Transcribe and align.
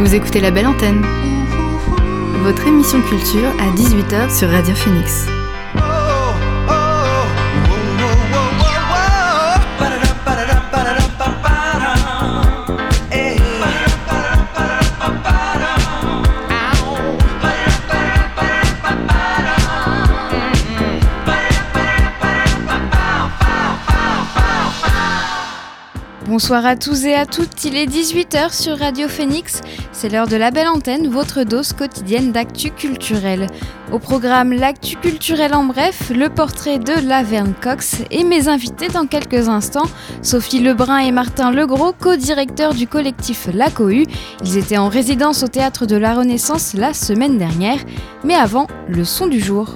Vous 0.00 0.14
écoutez 0.14 0.40
La 0.40 0.50
Belle 0.50 0.66
Antenne, 0.66 1.04
votre 2.42 2.66
émission 2.66 3.02
culture 3.02 3.50
à 3.60 3.70
18h 3.76 4.34
sur 4.34 4.48
Radio 4.48 4.74
Phoenix. 4.74 5.26
Bonsoir 26.26 26.64
à 26.64 26.74
tous 26.74 27.04
et 27.04 27.14
à 27.14 27.26
toutes, 27.26 27.64
il 27.64 27.76
est 27.76 27.86
18h 27.86 28.54
sur 28.54 28.78
Radio 28.78 29.08
Phoenix, 29.08 29.60
c'est 30.00 30.08
l'heure 30.08 30.28
de 30.28 30.36
la 30.36 30.50
belle 30.50 30.68
antenne, 30.68 31.08
votre 31.08 31.42
dose 31.42 31.74
quotidienne 31.74 32.32
d'actu 32.32 32.70
culturel. 32.70 33.48
Au 33.92 33.98
programme 33.98 34.54
l'actu 34.54 34.96
culturel 34.96 35.52
en 35.52 35.64
bref, 35.64 36.10
le 36.16 36.30
portrait 36.30 36.78
de 36.78 37.06
Laverne 37.06 37.52
Cox 37.60 37.96
et 38.10 38.24
mes 38.24 38.48
invités 38.48 38.88
dans 38.88 39.04
quelques 39.04 39.50
instants, 39.50 39.84
Sophie 40.22 40.60
Lebrun 40.60 41.00
et 41.00 41.12
Martin 41.12 41.50
Legros, 41.50 41.92
co-directeurs 41.92 42.72
du 42.72 42.86
collectif 42.86 43.50
La 43.52 43.68
Cohue. 43.68 44.06
Ils 44.42 44.56
étaient 44.56 44.78
en 44.78 44.88
résidence 44.88 45.42
au 45.42 45.48
théâtre 45.48 45.84
de 45.84 45.96
la 45.96 46.14
Renaissance 46.14 46.72
la 46.72 46.94
semaine 46.94 47.36
dernière, 47.36 47.80
mais 48.24 48.36
avant, 48.36 48.68
le 48.88 49.04
son 49.04 49.26
du 49.26 49.38
jour. 49.38 49.74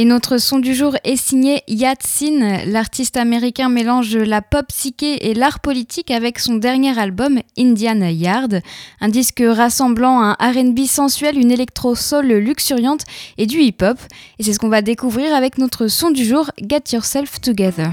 Et 0.00 0.06
notre 0.06 0.38
son 0.38 0.60
du 0.60 0.74
jour 0.74 0.96
est 1.04 1.16
signé 1.16 1.62
Yatsin. 1.68 2.64
L'artiste 2.64 3.18
américain 3.18 3.68
mélange 3.68 4.16
la 4.16 4.40
pop 4.40 4.64
psyché 4.68 5.28
et 5.28 5.34
l'art 5.34 5.60
politique 5.60 6.10
avec 6.10 6.38
son 6.38 6.54
dernier 6.54 6.98
album 6.98 7.40
Indian 7.58 8.00
Yard, 8.06 8.62
un 9.02 9.08
disque 9.10 9.42
rassemblant 9.46 10.22
un 10.22 10.32
RB 10.40 10.86
sensuel, 10.86 11.36
une 11.36 11.50
électro-soul 11.50 12.28
luxuriante 12.28 13.04
et 13.36 13.44
du 13.44 13.60
hip-hop. 13.60 13.98
Et 14.38 14.42
c'est 14.42 14.54
ce 14.54 14.58
qu'on 14.58 14.70
va 14.70 14.80
découvrir 14.80 15.34
avec 15.34 15.58
notre 15.58 15.86
son 15.88 16.10
du 16.10 16.24
jour 16.24 16.50
Get 16.66 16.94
Yourself 16.94 17.38
Together. 17.42 17.92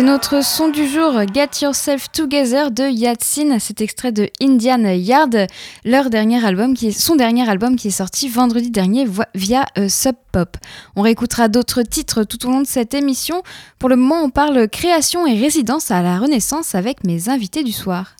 C'était 0.00 0.12
notre 0.12 0.42
son 0.42 0.68
du 0.68 0.88
jour, 0.88 1.12
Get 1.34 1.60
Yourself 1.60 2.10
Together 2.10 2.70
de 2.70 2.84
Yatsin. 2.84 3.58
Cet 3.58 3.82
extrait 3.82 4.12
de 4.12 4.30
Indian 4.40 4.82
Yard, 4.82 5.46
leur 5.84 6.08
dernier 6.08 6.42
album 6.42 6.74
son 6.90 7.16
dernier 7.16 7.46
album 7.46 7.76
qui 7.76 7.88
est 7.88 7.90
sorti 7.90 8.30
vendredi 8.30 8.70
dernier 8.70 9.06
via 9.34 9.66
euh, 9.76 9.90
Sub 9.90 10.14
Pop. 10.32 10.56
On 10.96 11.02
réécoutera 11.02 11.48
d'autres 11.48 11.82
titres 11.82 12.24
tout 12.24 12.46
au 12.46 12.50
long 12.50 12.62
de 12.62 12.66
cette 12.66 12.94
émission. 12.94 13.42
Pour 13.78 13.90
le 13.90 13.96
moment, 13.96 14.22
on 14.22 14.30
parle 14.30 14.68
création 14.68 15.26
et 15.26 15.38
résidence 15.38 15.90
à 15.90 16.00
la 16.00 16.18
Renaissance 16.18 16.74
avec 16.74 17.04
mes 17.04 17.28
invités 17.28 17.62
du 17.62 17.72
soir. 17.72 18.16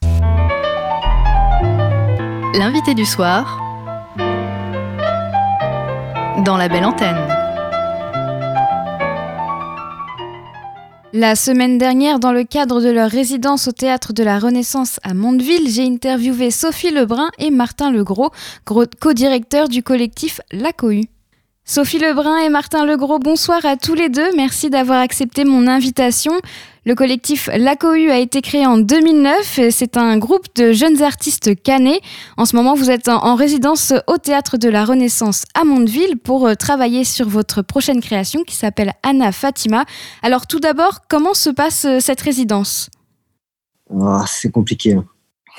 L'invité 2.58 2.92
du 2.92 3.06
soir 3.06 3.58
dans 6.44 6.58
la 6.58 6.68
belle 6.68 6.84
antenne. 6.84 7.39
La 11.12 11.34
semaine 11.34 11.76
dernière, 11.76 12.20
dans 12.20 12.30
le 12.30 12.44
cadre 12.44 12.80
de 12.80 12.88
leur 12.88 13.10
résidence 13.10 13.66
au 13.66 13.72
théâtre 13.72 14.12
de 14.12 14.22
la 14.22 14.38
Renaissance 14.38 15.00
à 15.02 15.12
Mondeville, 15.12 15.68
j'ai 15.68 15.84
interviewé 15.84 16.52
Sophie 16.52 16.92
Lebrun 16.92 17.30
et 17.38 17.50
Martin 17.50 17.90
Legros, 17.90 18.30
co-directeurs 18.64 19.68
du 19.68 19.82
collectif 19.82 20.40
La 20.52 20.72
Cohue. 20.72 21.08
Sophie 21.70 22.00
Lebrun 22.00 22.36
et 22.38 22.48
Martin 22.48 22.84
Legros, 22.84 23.20
bonsoir 23.20 23.64
à 23.64 23.76
tous 23.76 23.94
les 23.94 24.08
deux. 24.08 24.34
Merci 24.34 24.70
d'avoir 24.70 24.98
accepté 24.98 25.44
mon 25.44 25.68
invitation. 25.68 26.32
Le 26.84 26.96
collectif 26.96 27.48
La 27.56 27.76
Cohue 27.76 28.10
a 28.10 28.18
été 28.18 28.42
créé 28.42 28.66
en 28.66 28.76
2009. 28.76 29.70
C'est 29.70 29.96
un 29.96 30.18
groupe 30.18 30.46
de 30.56 30.72
jeunes 30.72 31.00
artistes 31.00 31.62
canés. 31.62 32.00
En 32.36 32.44
ce 32.44 32.56
moment, 32.56 32.74
vous 32.74 32.90
êtes 32.90 33.06
en 33.06 33.36
résidence 33.36 33.94
au 34.08 34.18
Théâtre 34.18 34.56
de 34.56 34.68
la 34.68 34.84
Renaissance 34.84 35.44
à 35.54 35.62
Mondeville 35.62 36.16
pour 36.16 36.48
euh, 36.48 36.54
travailler 36.54 37.04
sur 37.04 37.28
votre 37.28 37.62
prochaine 37.62 38.00
création 38.00 38.42
qui 38.42 38.56
s'appelle 38.56 38.92
Anna 39.04 39.30
Fatima. 39.30 39.84
Alors 40.24 40.48
tout 40.48 40.58
d'abord, 40.58 41.02
comment 41.08 41.34
se 41.34 41.50
passe 41.50 41.84
euh, 41.84 42.00
cette 42.00 42.20
résidence? 42.20 42.90
Oh, 43.90 44.22
C'est 44.26 44.50
compliqué. 44.50 44.96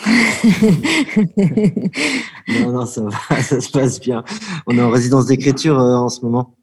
Non, 2.48 2.72
non, 2.72 2.86
ça 2.86 3.02
va, 3.02 3.42
ça 3.42 3.62
se 3.62 3.72
passe 3.72 4.00
bien. 4.00 4.24
On 4.68 4.78
est 4.78 4.82
en 4.82 4.90
résidence 4.90 5.28
d'écriture 5.28 5.80
euh, 5.80 5.96
en 5.96 6.10
ce 6.10 6.22
moment. 6.22 6.56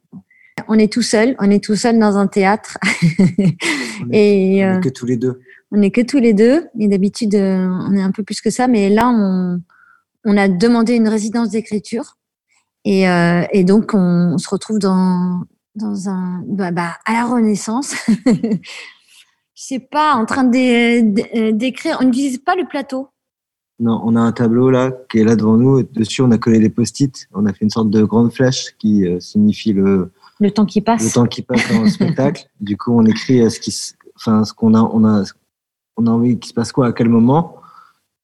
On 0.67 0.77
est 0.77 0.91
tout 0.91 1.01
seul, 1.01 1.35
on 1.39 1.49
est 1.49 1.63
tout 1.63 1.75
seul 1.75 1.97
dans 1.97 2.17
un 2.17 2.27
théâtre. 2.27 2.77
on 4.01 4.11
est, 4.11 4.57
et 4.57 4.65
on 4.65 4.77
est 4.77 4.83
que 4.83 4.89
tous 4.89 5.05
les 5.05 5.17
deux. 5.17 5.39
On 5.71 5.81
est 5.81 5.91
que 5.91 6.01
tous 6.01 6.19
les 6.19 6.33
deux. 6.33 6.67
Et 6.79 6.87
d'habitude, 6.87 7.35
euh, 7.35 7.67
on 7.67 7.95
est 7.95 8.01
un 8.01 8.11
peu 8.11 8.23
plus 8.23 8.41
que 8.41 8.49
ça, 8.49 8.67
mais 8.67 8.89
là, 8.89 9.09
on, 9.09 9.61
on 10.25 10.37
a 10.37 10.47
demandé 10.47 10.95
une 10.95 11.07
résidence 11.07 11.49
d'écriture. 11.49 12.17
Et, 12.85 13.09
euh, 13.09 13.43
et, 13.51 13.63
donc, 13.63 13.91
on, 13.93 14.37
se 14.37 14.49
retrouve 14.49 14.79
dans, 14.79 15.43
dans 15.75 16.09
un, 16.09 16.41
bah, 16.45 16.71
bah, 16.71 16.97
à 17.05 17.13
la 17.13 17.25
Renaissance. 17.25 17.93
Je 18.07 19.65
sais 19.65 19.79
pas, 19.79 20.13
en 20.13 20.25
train 20.25 20.45
d'écrire. 20.45 21.97
On 22.01 22.05
n'utilise 22.05 22.37
pas 22.37 22.55
le 22.55 22.67
plateau. 22.67 23.09
Non, 23.79 24.01
on 24.03 24.15
a 24.15 24.19
un 24.19 24.31
tableau 24.31 24.69
là 24.69 24.91
qui 25.09 25.19
est 25.19 25.23
là 25.23 25.35
devant 25.35 25.55
nous. 25.55 25.79
Et 25.79 25.83
dessus, 25.83 26.21
on 26.21 26.31
a 26.31 26.37
collé 26.37 26.59
des 26.59 26.69
post-it. 26.69 27.27
On 27.33 27.45
a 27.45 27.53
fait 27.53 27.63
une 27.63 27.69
sorte 27.69 27.89
de 27.89 28.03
grande 28.03 28.33
flèche 28.33 28.75
qui 28.77 29.07
euh, 29.07 29.19
signifie 29.19 29.73
le, 29.73 30.11
le 30.39 30.51
temps 30.51 30.65
qui 30.65 30.81
passe. 30.81 31.03
Le 31.03 31.11
temps 31.11 31.25
qui 31.25 31.41
passe 31.41 31.71
dans 31.71 31.81
le 31.83 31.89
spectacle. 31.89 32.49
Du 32.61 32.77
coup, 32.77 32.93
on 32.93 33.05
écrit 33.05 33.41
euh, 33.41 33.49
ce 33.49 33.59
qui, 33.59 33.75
enfin, 34.15 34.43
ce 34.45 34.53
qu'on 34.53 34.73
a, 34.73 34.81
on 34.81 35.05
a, 35.05 35.23
on 35.97 36.07
a 36.07 36.09
envie 36.09 36.39
qu'il 36.39 36.49
se 36.49 36.53
passe 36.53 36.71
quoi 36.71 36.87
à 36.87 36.93
quel 36.93 37.09
moment. 37.09 37.55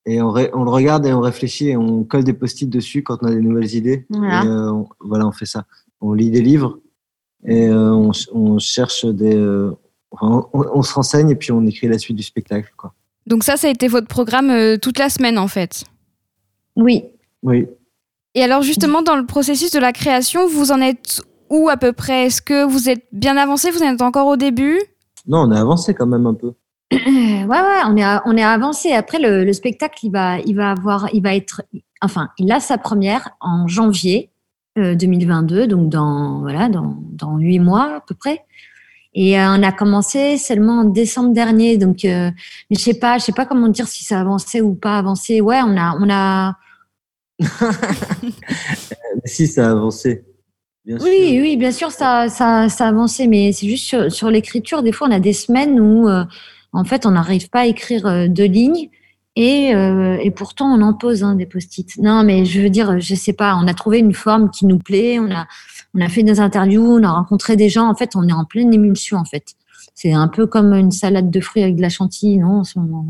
Et 0.06 0.22
on, 0.22 0.30
on, 0.30 0.64
le 0.64 0.70
regarde 0.70 1.06
et 1.06 1.14
on 1.14 1.20
réfléchit 1.20 1.70
et 1.70 1.78
on 1.78 2.04
colle 2.04 2.24
des 2.24 2.34
post-it 2.34 2.70
dessus 2.70 3.04
quand 3.04 3.18
on 3.22 3.28
a 3.28 3.32
des 3.32 3.42
nouvelles 3.42 3.74
idées. 3.76 4.06
Voilà. 4.10 4.44
Et, 4.44 4.48
euh, 4.48 4.72
on, 4.72 4.90
voilà, 5.00 5.28
on 5.28 5.32
fait 5.32 5.46
ça. 5.46 5.66
On 6.00 6.14
lit 6.14 6.30
des 6.30 6.42
livres 6.42 6.80
et 7.46 7.68
euh, 7.68 7.92
on, 7.92 8.12
on, 8.32 8.60
cherche 8.60 9.06
des. 9.06 9.36
Enfin, 10.12 10.48
on, 10.54 10.66
on, 10.74 10.82
se 10.84 10.94
renseigne 10.94 11.30
et 11.30 11.36
puis 11.36 11.52
on 11.52 11.66
écrit 11.66 11.88
la 11.88 11.98
suite 11.98 12.16
du 12.16 12.24
spectacle. 12.24 12.72
Quoi. 12.78 12.94
Donc, 13.28 13.44
ça, 13.44 13.58
ça 13.58 13.68
a 13.68 13.72
été 13.72 13.88
votre 13.88 14.08
programme 14.08 14.50
euh, 14.50 14.78
toute 14.78 15.00
la 15.00 15.10
semaine 15.10 15.38
en 15.38 15.48
fait 15.48 15.84
Oui. 16.76 17.04
Oui. 17.44 17.68
Et 18.36 18.44
alors, 18.44 18.62
justement, 18.62 19.02
dans 19.02 19.16
le 19.16 19.26
processus 19.26 19.72
de 19.72 19.80
la 19.80 19.94
création, 19.94 20.48
vous 20.48 20.72
en 20.72 20.82
êtes 20.82 21.22
où 21.50 21.70
à 21.70 21.78
peu 21.78 21.94
près? 21.94 22.26
Est-ce 22.26 22.42
que 22.42 22.66
vous 22.66 22.90
êtes 22.90 23.06
bien 23.12 23.38
avancé? 23.38 23.72
Vous 23.72 23.84
êtes 23.84 24.02
encore 24.02 24.28
au 24.28 24.36
début? 24.36 24.80
Non, 25.28 25.42
on 25.42 25.52
est 25.52 25.58
avancé 25.58 25.94
quand 25.94 26.08
même 26.08 26.26
un 26.26 26.34
peu. 26.34 26.54
ouais, 26.92 27.46
ouais, 27.48 27.82
on 27.88 27.98
est, 27.98 28.20
on 28.26 28.38
est 28.38 28.44
avancé. 28.44 28.92
Après, 28.92 29.20
le, 29.20 29.44
le, 29.44 29.54
spectacle, 29.54 30.00
il 30.04 30.12
va, 30.12 30.40
il 30.40 30.56
va 30.56 30.72
avoir, 30.72 31.10
il 31.14 31.24
va 31.24 31.36
être, 31.36 31.64
enfin, 32.02 32.30
il 32.38 32.52
a 32.52 32.60
sa 32.60 32.78
première 32.78 33.32
en 33.42 33.68
janvier 33.68 34.30
euh, 34.78 34.96
2022, 34.96 35.68
donc 35.68 35.90
dans, 35.90 36.42
voilà, 36.42 36.70
dans, 36.70 36.98
dans 37.12 37.38
huit 37.38 37.60
mois 37.60 37.96
à 37.96 38.02
peu 38.02 38.14
près. 38.14 38.44
Et 39.18 39.40
euh, 39.40 39.56
on 39.58 39.64
a 39.64 39.72
commencé 39.72 40.38
seulement 40.38 40.82
en 40.82 40.84
décembre 40.84 41.34
dernier, 41.34 41.78
donc, 41.78 42.04
euh, 42.04 42.30
je 42.70 42.78
sais 42.78 42.96
pas, 42.96 43.18
je 43.18 43.24
sais 43.24 43.32
pas 43.32 43.46
comment 43.46 43.70
dire 43.70 43.88
si 43.88 44.04
ça 44.04 44.18
a 44.18 44.22
avancé 44.22 44.60
ou 44.60 44.76
pas 44.76 44.98
avancé. 44.98 45.40
Ouais, 45.40 45.62
on 45.64 45.78
a, 45.78 45.98
on 46.02 46.10
a. 46.10 46.58
si 49.26 49.48
ça 49.48 49.68
a 49.68 49.72
avancé 49.72 50.24
oui, 50.88 51.40
oui, 51.42 51.58
bien 51.58 51.72
sûr, 51.72 51.90
ça, 51.90 52.30
ça, 52.30 52.70
ça 52.70 52.86
a 52.86 52.90
avancé, 52.90 53.26
mais 53.26 53.52
c'est 53.54 53.68
juste 53.68 53.86
sur, 53.86 54.12
sur 54.12 54.30
l'écriture. 54.30 54.84
Des 54.84 54.92
fois, 54.92 55.08
on 55.08 55.12
a 55.12 55.20
des 55.20 55.34
semaines 55.34 55.80
où, 55.80 56.08
euh, 56.08 56.24
en 56.74 56.84
fait, 56.84 57.08
on 57.08 57.12
n'arrive 57.12 57.50
pas 57.50 57.62
à 57.62 57.66
écrire 57.66 58.30
deux 58.30 58.46
lignes, 58.46 58.92
et, 59.36 59.76
euh, 59.76 60.18
et 60.22 60.32
pourtant, 60.32 60.74
on 60.74 60.82
en 60.82 60.94
pose 60.94 61.24
hein, 61.24 61.36
des 61.36 61.46
post-it. 61.46 61.98
Non, 61.98 62.24
mais 62.24 62.46
je 62.46 62.62
veux 62.62 62.70
dire, 62.70 63.00
je 63.00 63.16
sais 63.16 63.34
pas, 63.34 63.56
on 63.62 63.68
a 63.68 63.74
trouvé 63.74 64.00
une 64.00 64.14
forme 64.14 64.50
qui 64.50 64.66
nous 64.66 64.80
plaît, 64.80 65.20
on 65.20 65.30
a, 65.32 65.46
on 65.94 66.02
a 66.02 66.08
fait 66.08 66.24
des 66.24 66.40
interviews, 66.40 66.86
on 66.86 67.04
a 67.04 67.12
rencontré 67.12 67.56
des 67.56 67.70
gens. 67.70 67.90
En 67.90 67.96
fait, 67.96 68.16
on 68.16 68.28
est 68.28 68.34
en 68.34 68.46
pleine 68.46 68.74
émulsion, 68.74 69.18
en 69.18 69.26
fait. 69.26 69.56
C'est 69.94 70.12
un 70.12 70.28
peu 70.28 70.46
comme 70.46 70.74
une 70.74 70.92
salade 70.92 71.32
de 71.32 71.40
fruits 71.40 71.64
avec 71.64 71.78
de 71.78 71.82
la 71.82 71.88
chantilly, 71.90 72.38
non, 72.38 72.60
en 72.60 72.64
ce 72.66 72.80
moment. 72.80 73.06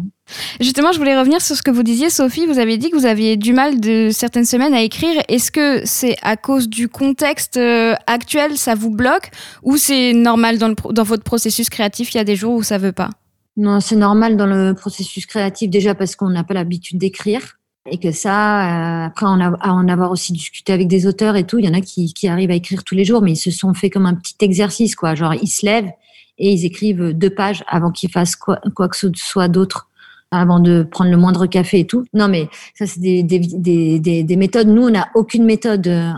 Justement, 0.60 0.92
je 0.92 1.00
voulais 1.00 1.18
revenir 1.18 1.42
sur 1.42 1.56
ce 1.56 1.64
que 1.64 1.72
vous 1.72 1.82
disiez, 1.82 2.12
Sophie. 2.12 2.46
Vous 2.46 2.60
avez 2.60 2.78
dit 2.78 2.92
que 2.92 2.96
vous 2.96 3.08
aviez 3.08 3.38
du 3.38 3.54
mal 3.54 3.80
de 3.80 4.10
certaines 4.12 4.46
semaines 4.46 4.74
à 4.74 4.82
écrire. 4.82 5.20
Est-ce 5.28 5.52
que 5.52 5.82
c'est 5.84 6.16
à 6.22 6.38
cause 6.38 6.70
du 6.70 6.88
contexte 6.88 7.58
euh, 7.58 7.96
actuel, 8.06 8.58
ça 8.58 8.76
vous 8.76 8.92
bloque, 8.92 9.32
ou 9.64 9.78
c'est 9.78 10.14
normal 10.14 10.60
dans, 10.60 10.70
le, 10.70 10.76
dans 10.92 11.04
votre 11.04 11.24
processus 11.24 11.70
créatif 11.70 12.14
Il 12.14 12.18
y 12.18 12.20
a 12.20 12.24
des 12.24 12.36
jours 12.36 12.54
où 12.54 12.62
ça 12.62 12.78
veut 12.78 12.92
pas? 12.92 13.10
Non, 13.58 13.80
c'est 13.80 13.96
normal 13.96 14.36
dans 14.38 14.48
le 14.48 14.74
processus 14.74 15.26
créatif 15.26 15.70
déjà 15.70 15.96
parce 15.96 16.16
qu'on 16.16 16.30
n'a 16.30 16.44
pas 16.44 16.54
l'habitude 16.54 16.98
d'écrire 16.98 17.58
et 17.90 18.00
que 18.00 18.12
ça, 18.12 19.04
euh, 19.04 19.06
après 19.08 19.28
en, 19.28 19.40
a, 19.40 19.70
en, 19.70 19.88
avoir 19.88 20.12
aussi 20.12 20.34
discuté 20.34 20.74
avec 20.74 20.88
des 20.88 21.06
auteurs 21.08 21.36
et 21.36 21.46
tout, 21.46 21.60
il 21.60 21.66
y 21.66 21.70
en 21.70 21.74
a 21.74 21.82
qui, 21.82 22.14
qui, 22.14 22.28
arrivent 22.28 22.52
à 22.52 22.56
écrire 22.56 22.84
tous 22.84 22.96
les 22.96 23.06
jours, 23.06 23.22
mais 23.22 23.34
ils 23.34 23.38
se 23.38 23.52
sont 23.52 23.74
fait 23.74 23.90
comme 23.92 24.08
un 24.08 24.16
petit 24.16 24.36
exercice, 24.42 24.96
quoi. 24.96 25.14
Genre, 25.14 25.36
ils 25.36 25.48
se 25.48 25.66
lèvent, 25.66 25.92
et 26.38 26.52
ils 26.52 26.66
écrivent 26.66 27.14
deux 27.14 27.30
pages 27.30 27.64
avant 27.68 27.92
qu'ils 27.92 28.12
fassent 28.12 28.36
quoi, 28.36 28.60
que 28.60 28.98
ce 28.98 29.08
soit 29.16 29.48
d'autre 29.48 29.90
avant 30.32 30.60
de 30.60 30.84
prendre 30.84 31.12
le 31.12 31.18
moindre 31.18 31.46
café 31.46 31.80
et 31.80 31.88
tout. 31.88 32.06
Non, 32.14 32.28
mais 32.28 32.50
ça, 32.74 32.86
c'est 32.86 33.00
des, 33.00 33.24
des, 33.24 34.00
des, 34.00 34.24
des, 34.24 34.36
méthodes. 34.36 34.68
Nous, 34.68 34.88
on 34.88 34.90
n'a 34.90 35.08
aucune 35.16 35.46
méthode 35.46 35.88
euh, 35.88 36.12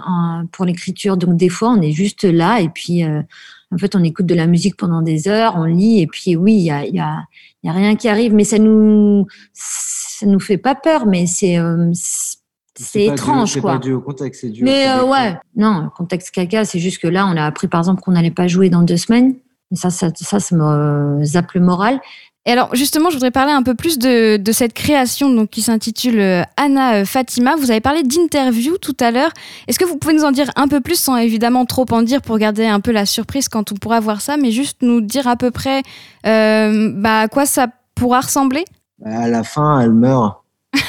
pour 0.51 0.65
l'écriture. 0.65 1.17
Donc, 1.17 1.35
des 1.35 1.49
fois, 1.49 1.69
on 1.69 1.81
est 1.81 1.91
juste 1.91 2.23
là 2.23 2.61
et 2.61 2.69
puis, 2.69 3.03
euh, 3.03 3.21
en 3.71 3.77
fait, 3.77 3.95
on 3.95 4.03
écoute 4.03 4.25
de 4.25 4.35
la 4.35 4.47
musique 4.47 4.77
pendant 4.77 5.01
des 5.01 5.27
heures, 5.27 5.55
on 5.57 5.65
lit 5.65 6.01
et 6.01 6.07
puis, 6.07 6.35
oui, 6.35 6.53
il 6.53 6.63
y 6.63 6.71
a, 6.71 6.85
y, 6.85 6.99
a, 6.99 7.23
y 7.63 7.69
a 7.69 7.73
rien 7.73 7.95
qui 7.95 8.07
arrive. 8.07 8.33
Mais 8.33 8.43
ça 8.43 8.59
nous, 8.59 9.27
ça 9.53 10.25
nous 10.25 10.39
fait 10.39 10.57
pas 10.57 10.75
peur, 10.75 11.05
mais 11.05 11.27
c'est... 11.27 11.57
Euh, 11.57 11.91
c'est 12.79 13.05
étrange, 13.05 13.53
dû, 13.53 13.61
quoi. 13.61 13.73
Pas 13.73 13.79
dû 13.79 13.93
au 13.93 14.01
contexte, 14.01 14.41
c'est 14.41 14.49
dû 14.49 14.63
Mais 14.63 14.87
euh, 14.87 15.03
ouais, 15.03 15.35
non, 15.55 15.81
le 15.81 15.89
contexte 15.89 16.29
caca, 16.29 16.63
c'est 16.63 16.77
juste 16.77 16.99
que 17.01 17.07
là, 17.07 17.25
on 17.25 17.35
a 17.35 17.43
appris 17.43 17.67
par 17.67 17.79
exemple 17.81 18.01
qu'on 18.01 18.11
n'allait 18.11 18.29
pas 18.29 18.47
jouer 18.47 18.69
dans 18.69 18.83
deux 18.83 18.97
semaines. 18.97 19.33
Ça, 19.71 19.89
ça, 19.89 20.11
ça, 20.15 20.39
ça 20.39 20.55
me 20.55 21.23
zappe 21.23 21.53
le 21.53 21.61
moral. 21.61 21.99
Et 22.47 22.51
alors 22.51 22.73
justement, 22.73 23.09
je 23.09 23.15
voudrais 23.15 23.29
parler 23.29 23.51
un 23.51 23.61
peu 23.61 23.75
plus 23.75 23.99
de, 23.99 24.37
de 24.37 24.51
cette 24.53 24.73
création 24.73 25.29
donc, 25.29 25.49
qui 25.49 25.61
s'intitule 25.61 26.21
euh, 26.21 26.43
Anna 26.55 26.93
euh, 26.93 27.05
Fatima. 27.05 27.57
Vous 27.57 27.71
avez 27.71 27.81
parlé 27.81 28.03
d'interview 28.03 28.77
tout 28.77 28.95
à 29.01 29.11
l'heure. 29.11 29.31
Est-ce 29.67 29.77
que 29.77 29.83
vous 29.83 29.97
pouvez 29.97 30.13
nous 30.13 30.23
en 30.23 30.31
dire 30.31 30.49
un 30.55 30.69
peu 30.69 30.79
plus 30.79 30.97
sans 30.97 31.17
évidemment 31.17 31.65
trop 31.65 31.85
en 31.91 32.01
dire 32.01 32.21
pour 32.21 32.37
garder 32.37 32.65
un 32.65 32.79
peu 32.79 32.93
la 32.93 33.05
surprise 33.05 33.49
quand 33.49 33.73
on 33.73 33.75
pourra 33.75 33.99
voir 33.99 34.21
ça, 34.21 34.37
mais 34.37 34.51
juste 34.51 34.77
nous 34.81 35.01
dire 35.01 35.27
à 35.27 35.35
peu 35.35 35.51
près 35.51 35.83
euh, 36.25 36.93
bah, 36.95 37.19
à 37.21 37.27
quoi 37.27 37.45
ça 37.45 37.67
pourra 37.95 38.21
ressembler? 38.21 38.63
À 39.03 39.27
la 39.27 39.43
fin, 39.43 39.81
elle 39.81 39.91
meurt. 39.91 40.37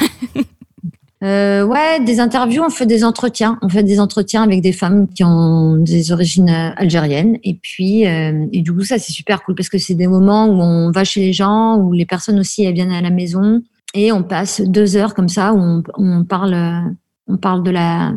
Euh, 1.24 1.64
ouais, 1.64 2.02
des 2.04 2.20
interviews, 2.20 2.62
on 2.62 2.70
fait 2.70 2.86
des 2.86 3.04
entretiens. 3.04 3.58
On 3.62 3.68
fait 3.68 3.82
des 3.82 3.98
entretiens 3.98 4.42
avec 4.42 4.60
des 4.60 4.72
femmes 4.72 5.08
qui 5.08 5.24
ont 5.24 5.76
des 5.76 6.12
origines 6.12 6.48
euh, 6.48 6.70
algériennes. 6.76 7.38
Et 7.42 7.54
puis, 7.54 8.06
euh, 8.06 8.46
et 8.52 8.62
du 8.62 8.72
coup, 8.72 8.84
ça, 8.84 8.98
c'est 8.98 9.12
super 9.12 9.42
cool 9.42 9.54
parce 9.54 9.68
que 9.68 9.78
c'est 9.78 9.94
des 9.94 10.06
moments 10.06 10.46
où 10.46 10.60
on 10.60 10.90
va 10.90 11.04
chez 11.04 11.20
les 11.20 11.32
gens, 11.32 11.76
où 11.76 11.92
les 11.92 12.06
personnes 12.06 12.38
aussi, 12.38 12.64
elles 12.64 12.74
viennent 12.74 12.92
à 12.92 13.02
la 13.02 13.10
maison. 13.10 13.62
Et 13.94 14.12
on 14.12 14.22
passe 14.22 14.60
deux 14.60 14.96
heures 14.96 15.14
comme 15.14 15.28
ça 15.28 15.52
où 15.54 15.58
on, 15.58 15.82
on 15.96 16.24
parle, 16.24 16.56
on 17.26 17.36
parle 17.36 17.62
de 17.64 17.70
la, 17.70 18.12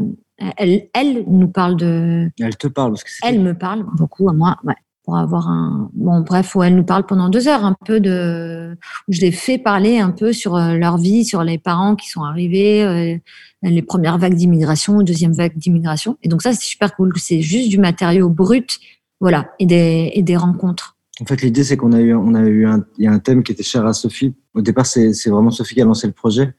elle, 0.57 0.87
elle 0.93 1.23
nous 1.27 1.47
parle 1.47 1.77
de. 1.77 2.29
Elle 2.39 2.57
te 2.57 2.67
parle 2.67 2.91
parce 2.91 3.03
que 3.03 3.09
Elle 3.23 3.39
me 3.39 3.53
parle 3.53 3.85
beaucoup 3.95 4.29
à 4.29 4.33
moi, 4.33 4.57
ouais 4.63 4.75
pour 5.03 5.17
avoir 5.17 5.47
un 5.47 5.89
bon 5.93 6.21
bref 6.21 6.55
où 6.55 6.63
elle 6.63 6.75
nous 6.75 6.83
parle 6.83 7.05
pendant 7.05 7.29
deux 7.29 7.47
heures 7.47 7.65
un 7.65 7.75
peu 7.85 7.99
de 7.99 8.75
où 9.07 9.13
je 9.13 9.21
les 9.21 9.31
fais 9.31 9.57
parler 9.57 9.99
un 9.99 10.11
peu 10.11 10.31
sur 10.33 10.55
euh, 10.55 10.75
leur 10.75 10.97
vie 10.97 11.25
sur 11.25 11.43
les 11.43 11.57
parents 11.57 11.95
qui 11.95 12.09
sont 12.09 12.23
arrivés 12.23 12.83
euh, 12.83 13.17
les 13.63 13.81
premières 13.81 14.17
vagues 14.17 14.35
d'immigration 14.35 15.01
deuxième 15.01 15.33
vague 15.33 15.57
d'immigration 15.57 16.17
et 16.21 16.29
donc 16.29 16.41
ça 16.41 16.53
c'est 16.53 16.65
super 16.65 16.95
cool 16.95 17.13
c'est 17.17 17.41
juste 17.41 17.69
du 17.69 17.79
matériau 17.79 18.29
brut 18.29 18.79
voilà 19.19 19.51
et 19.59 19.65
des 19.65 20.11
et 20.13 20.21
des 20.21 20.37
rencontres 20.37 20.97
En 21.19 21.25
fait, 21.25 21.41
l'idée, 21.43 21.63
c'est 21.63 21.77
qu'on 21.77 21.93
a 21.93 21.99
eu, 21.99 22.15
on 22.15 22.33
a 22.33 22.41
eu 22.41 22.65
un, 22.65 22.83
il 22.97 23.05
y 23.05 23.07
a 23.07 23.11
un 23.11 23.19
thème 23.19 23.43
qui 23.43 23.51
était 23.51 23.67
cher 23.73 23.85
à 23.85 23.93
Sophie. 23.93 24.33
Au 24.55 24.61
départ, 24.61 24.87
c'est 24.87 25.29
vraiment 25.29 25.51
Sophie 25.51 25.75
qui 25.75 25.81
a 25.81 25.85
lancé 25.85 26.07
le 26.07 26.13
projet. 26.13 26.55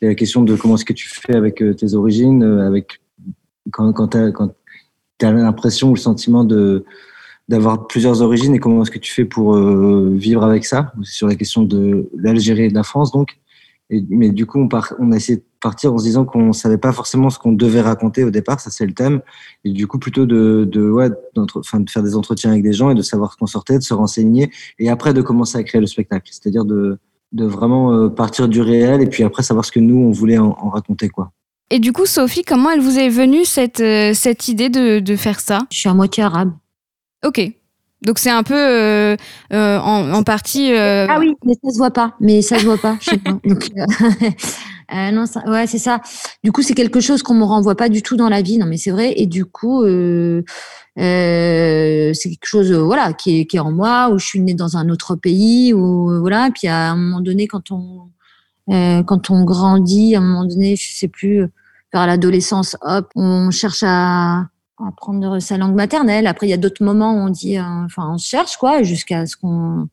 C'est 0.00 0.06
la 0.06 0.14
question 0.14 0.42
de 0.42 0.56
comment 0.56 0.76
est-ce 0.76 0.86
que 0.86 0.94
tu 0.94 1.08
fais 1.08 1.36
avec 1.36 1.62
tes 1.76 1.94
origines, 1.94 2.42
avec 2.42 3.00
quand, 3.70 3.92
quand 3.92 4.08
tu 4.08 5.26
as, 5.26 5.32
l'impression 5.32 5.90
ou 5.90 5.94
le 5.94 6.00
sentiment 6.00 6.44
de 6.44 6.84
d'avoir 7.48 7.86
plusieurs 7.86 8.20
origines 8.20 8.54
et 8.54 8.58
comment 8.58 8.82
est-ce 8.82 8.90
que 8.90 8.98
tu 8.98 9.12
fais 9.12 9.24
pour 9.24 9.56
euh, 9.56 10.12
vivre 10.14 10.44
avec 10.44 10.64
ça? 10.64 10.92
Sur 11.02 11.26
la 11.26 11.34
question 11.34 11.62
de 11.62 12.08
l'Algérie 12.16 12.64
et 12.64 12.68
de 12.68 12.74
la 12.74 12.82
France 12.82 13.10
donc. 13.10 13.38
Et, 13.90 14.04
mais 14.10 14.30
du 14.30 14.44
coup 14.44 14.60
on, 14.60 14.68
part, 14.68 14.92
on 14.98 15.12
a 15.12 15.16
essayé 15.16 15.38
de 15.38 15.44
partir 15.60 15.94
en 15.94 15.98
se 15.98 16.04
disant 16.04 16.26
qu'on 16.26 16.52
savait 16.52 16.76
pas 16.76 16.92
forcément 16.92 17.30
ce 17.30 17.38
qu'on 17.38 17.52
devait 17.52 17.80
raconter 17.80 18.22
au 18.22 18.30
départ 18.30 18.60
ça 18.60 18.70
c'est 18.70 18.84
le 18.84 18.92
thème. 18.92 19.20
Et 19.64 19.70
du 19.72 19.86
coup 19.86 19.98
plutôt 19.98 20.26
de 20.26 20.68
de 20.70 20.90
ouais 20.90 21.08
enfin 21.56 21.80
de 21.80 21.88
faire 21.88 22.02
des 22.02 22.14
entretiens 22.14 22.50
avec 22.50 22.62
des 22.62 22.74
gens 22.74 22.90
et 22.90 22.94
de 22.94 23.02
savoir 23.02 23.32
ce 23.32 23.38
qu'on 23.38 23.46
sortait 23.46 23.78
de 23.78 23.82
se 23.82 23.94
renseigner 23.94 24.50
et 24.78 24.90
après 24.90 25.14
de 25.14 25.22
commencer 25.22 25.56
à 25.56 25.62
créer 25.62 25.80
le 25.80 25.86
spectacle. 25.86 26.28
C'est-à-dire 26.30 26.64
de 26.64 26.98
de 27.32 27.44
vraiment 27.44 27.92
euh, 27.92 28.08
partir 28.08 28.48
du 28.48 28.60
réel 28.60 29.00
et 29.00 29.06
puis 29.06 29.22
après 29.22 29.42
savoir 29.42 29.64
ce 29.64 29.72
que 29.72 29.80
nous 29.80 29.96
on 29.96 30.10
voulait 30.10 30.38
en, 30.38 30.56
en 30.60 30.68
raconter 30.68 31.08
quoi. 31.08 31.32
Et 31.70 31.80
du 31.80 31.92
coup, 31.92 32.06
Sophie, 32.06 32.44
comment 32.44 32.70
elle 32.70 32.80
vous 32.80 32.98
est 32.98 33.10
venue 33.10 33.44
cette, 33.44 33.80
euh, 33.80 34.14
cette 34.14 34.48
idée 34.48 34.70
de, 34.70 35.00
de 35.00 35.16
faire 35.16 35.38
ça? 35.38 35.66
Je 35.70 35.80
suis 35.80 35.88
à 35.90 35.92
moitié 35.92 36.22
arabe. 36.22 36.52
Ok. 37.24 37.40
Donc 38.02 38.18
c'est 38.20 38.30
un 38.30 38.44
peu 38.44 38.54
euh, 38.54 39.16
euh, 39.52 39.78
en, 39.78 40.12
en, 40.12 40.22
partie. 40.22 40.72
Ah 40.72 41.16
oui, 41.18 41.34
mais 41.44 41.54
ça 41.62 41.70
se 41.70 41.78
voit 41.78 41.90
pas. 41.90 42.14
Mais 42.20 42.42
ça 42.42 42.58
se 42.58 42.64
voit 42.64 42.78
pas. 42.78 42.96
Je 43.00 43.10
sais 43.10 43.18
pas. 43.18 43.32
Donc, 43.44 43.68
non, 45.12 45.26
ça, 45.26 45.42
ouais, 45.48 45.66
c'est 45.66 45.78
ça. 45.78 46.00
Du 46.44 46.52
coup, 46.52 46.62
c'est 46.62 46.74
quelque 46.74 47.00
chose 47.00 47.24
qu'on 47.24 47.34
me 47.34 47.44
renvoie 47.44 47.76
pas 47.76 47.88
du 47.88 48.02
tout 48.02 48.16
dans 48.16 48.28
la 48.28 48.40
vie. 48.40 48.58
Non, 48.58 48.66
mais 48.66 48.76
c'est 48.76 48.92
vrai. 48.92 49.14
Et 49.16 49.26
du 49.26 49.44
coup, 49.44 49.84
c'est 49.84 50.44
quelque 50.94 52.46
chose, 52.46 52.72
voilà, 52.72 53.12
qui 53.12 53.40
est, 53.40 53.46
qui 53.46 53.56
est 53.56 53.60
en 53.60 53.72
moi, 53.72 54.10
où 54.10 54.18
je 54.18 54.26
suis 54.26 54.40
née 54.40 54.54
dans 54.54 54.76
un 54.76 54.88
autre 54.90 55.16
pays, 55.16 55.74
ou 55.74 56.20
voilà. 56.20 56.50
Puis 56.54 56.68
à 56.68 56.92
un 56.92 56.96
moment 56.96 57.20
donné, 57.20 57.48
quand 57.48 57.72
on 57.72 58.10
quand 58.68 59.30
on 59.30 59.44
grandit, 59.44 60.14
à 60.14 60.18
un 60.18 60.22
moment 60.22 60.44
donné, 60.44 60.76
je 60.76 60.92
sais 60.92 61.08
plus 61.08 61.48
vers 61.92 62.06
l'adolescence, 62.06 62.76
hop, 62.82 63.10
on 63.16 63.50
cherche 63.50 63.82
à, 63.82 64.44
apprendre 64.86 65.38
sa 65.40 65.56
langue 65.56 65.74
maternelle. 65.74 66.26
Après, 66.26 66.46
il 66.46 66.50
y 66.50 66.54
a 66.54 66.58
d'autres 66.58 66.84
moments 66.84 67.14
où 67.14 67.18
on 67.18 67.30
dit, 67.30 67.58
euh, 67.58 67.62
enfin, 67.84 68.10
on 68.12 68.18
cherche 68.18 68.56
quoi, 68.56 68.82
jusqu'à 68.82 69.26
ce 69.26 69.36
qu'on, 69.36 69.88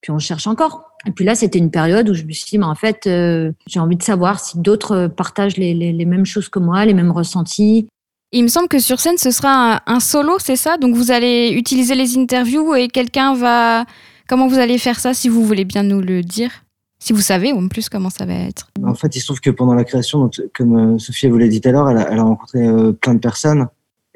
puis 0.00 0.10
on 0.10 0.18
cherche 0.18 0.46
encore. 0.46 0.84
Et 1.06 1.10
puis 1.10 1.24
là, 1.24 1.34
c'était 1.34 1.58
une 1.58 1.70
période 1.70 2.08
où 2.08 2.14
je 2.14 2.24
me 2.24 2.32
suis 2.32 2.46
dit, 2.50 2.58
mais 2.58 2.66
en 2.66 2.74
fait, 2.74 3.06
euh, 3.06 3.52
j'ai 3.66 3.80
envie 3.80 3.96
de 3.96 4.02
savoir 4.02 4.40
si 4.40 4.58
d'autres 4.58 5.06
partagent 5.08 5.56
les, 5.56 5.74
les, 5.74 5.92
les, 5.92 6.04
mêmes 6.04 6.26
choses 6.26 6.48
que 6.48 6.58
moi, 6.58 6.84
les 6.84 6.94
mêmes 6.94 7.12
ressentis. 7.12 7.88
Il 8.32 8.42
me 8.42 8.48
semble 8.48 8.68
que 8.68 8.78
sur 8.78 9.00
scène, 9.00 9.16
ce 9.16 9.30
sera 9.30 9.76
un, 9.76 9.80
un 9.86 10.00
solo, 10.00 10.38
c'est 10.38 10.56
ça? 10.56 10.76
Donc 10.76 10.94
vous 10.94 11.10
allez 11.10 11.50
utiliser 11.52 11.94
les 11.94 12.18
interviews 12.18 12.74
et 12.74 12.88
quelqu'un 12.88 13.34
va. 13.34 13.84
Comment 14.28 14.48
vous 14.48 14.58
allez 14.58 14.76
faire 14.76 15.00
ça, 15.00 15.14
si 15.14 15.30
vous 15.30 15.44
voulez 15.44 15.64
bien 15.64 15.82
nous 15.82 16.00
le 16.00 16.22
dire? 16.22 16.50
Si 16.98 17.12
vous 17.12 17.20
savez 17.20 17.52
en 17.52 17.68
plus 17.68 17.88
comment 17.88 18.10
ça 18.10 18.26
va 18.26 18.34
être? 18.34 18.68
En 18.84 18.94
fait, 18.94 19.14
il 19.14 19.20
se 19.20 19.26
trouve 19.26 19.40
que 19.40 19.50
pendant 19.50 19.74
la 19.74 19.84
création, 19.84 20.18
donc, 20.18 20.42
comme 20.54 20.94
euh, 20.94 20.98
Sophie 20.98 21.28
vous 21.28 21.38
l'a 21.38 21.46
dit 21.46 21.60
tout 21.60 21.68
à 21.68 21.72
l'heure, 21.72 21.88
elle, 21.88 22.04
elle, 22.10 22.18
a 22.18 22.22
rencontré 22.22 22.66
euh, 22.66 22.92
plein 22.92 23.14
de 23.14 23.20
personnes, 23.20 23.68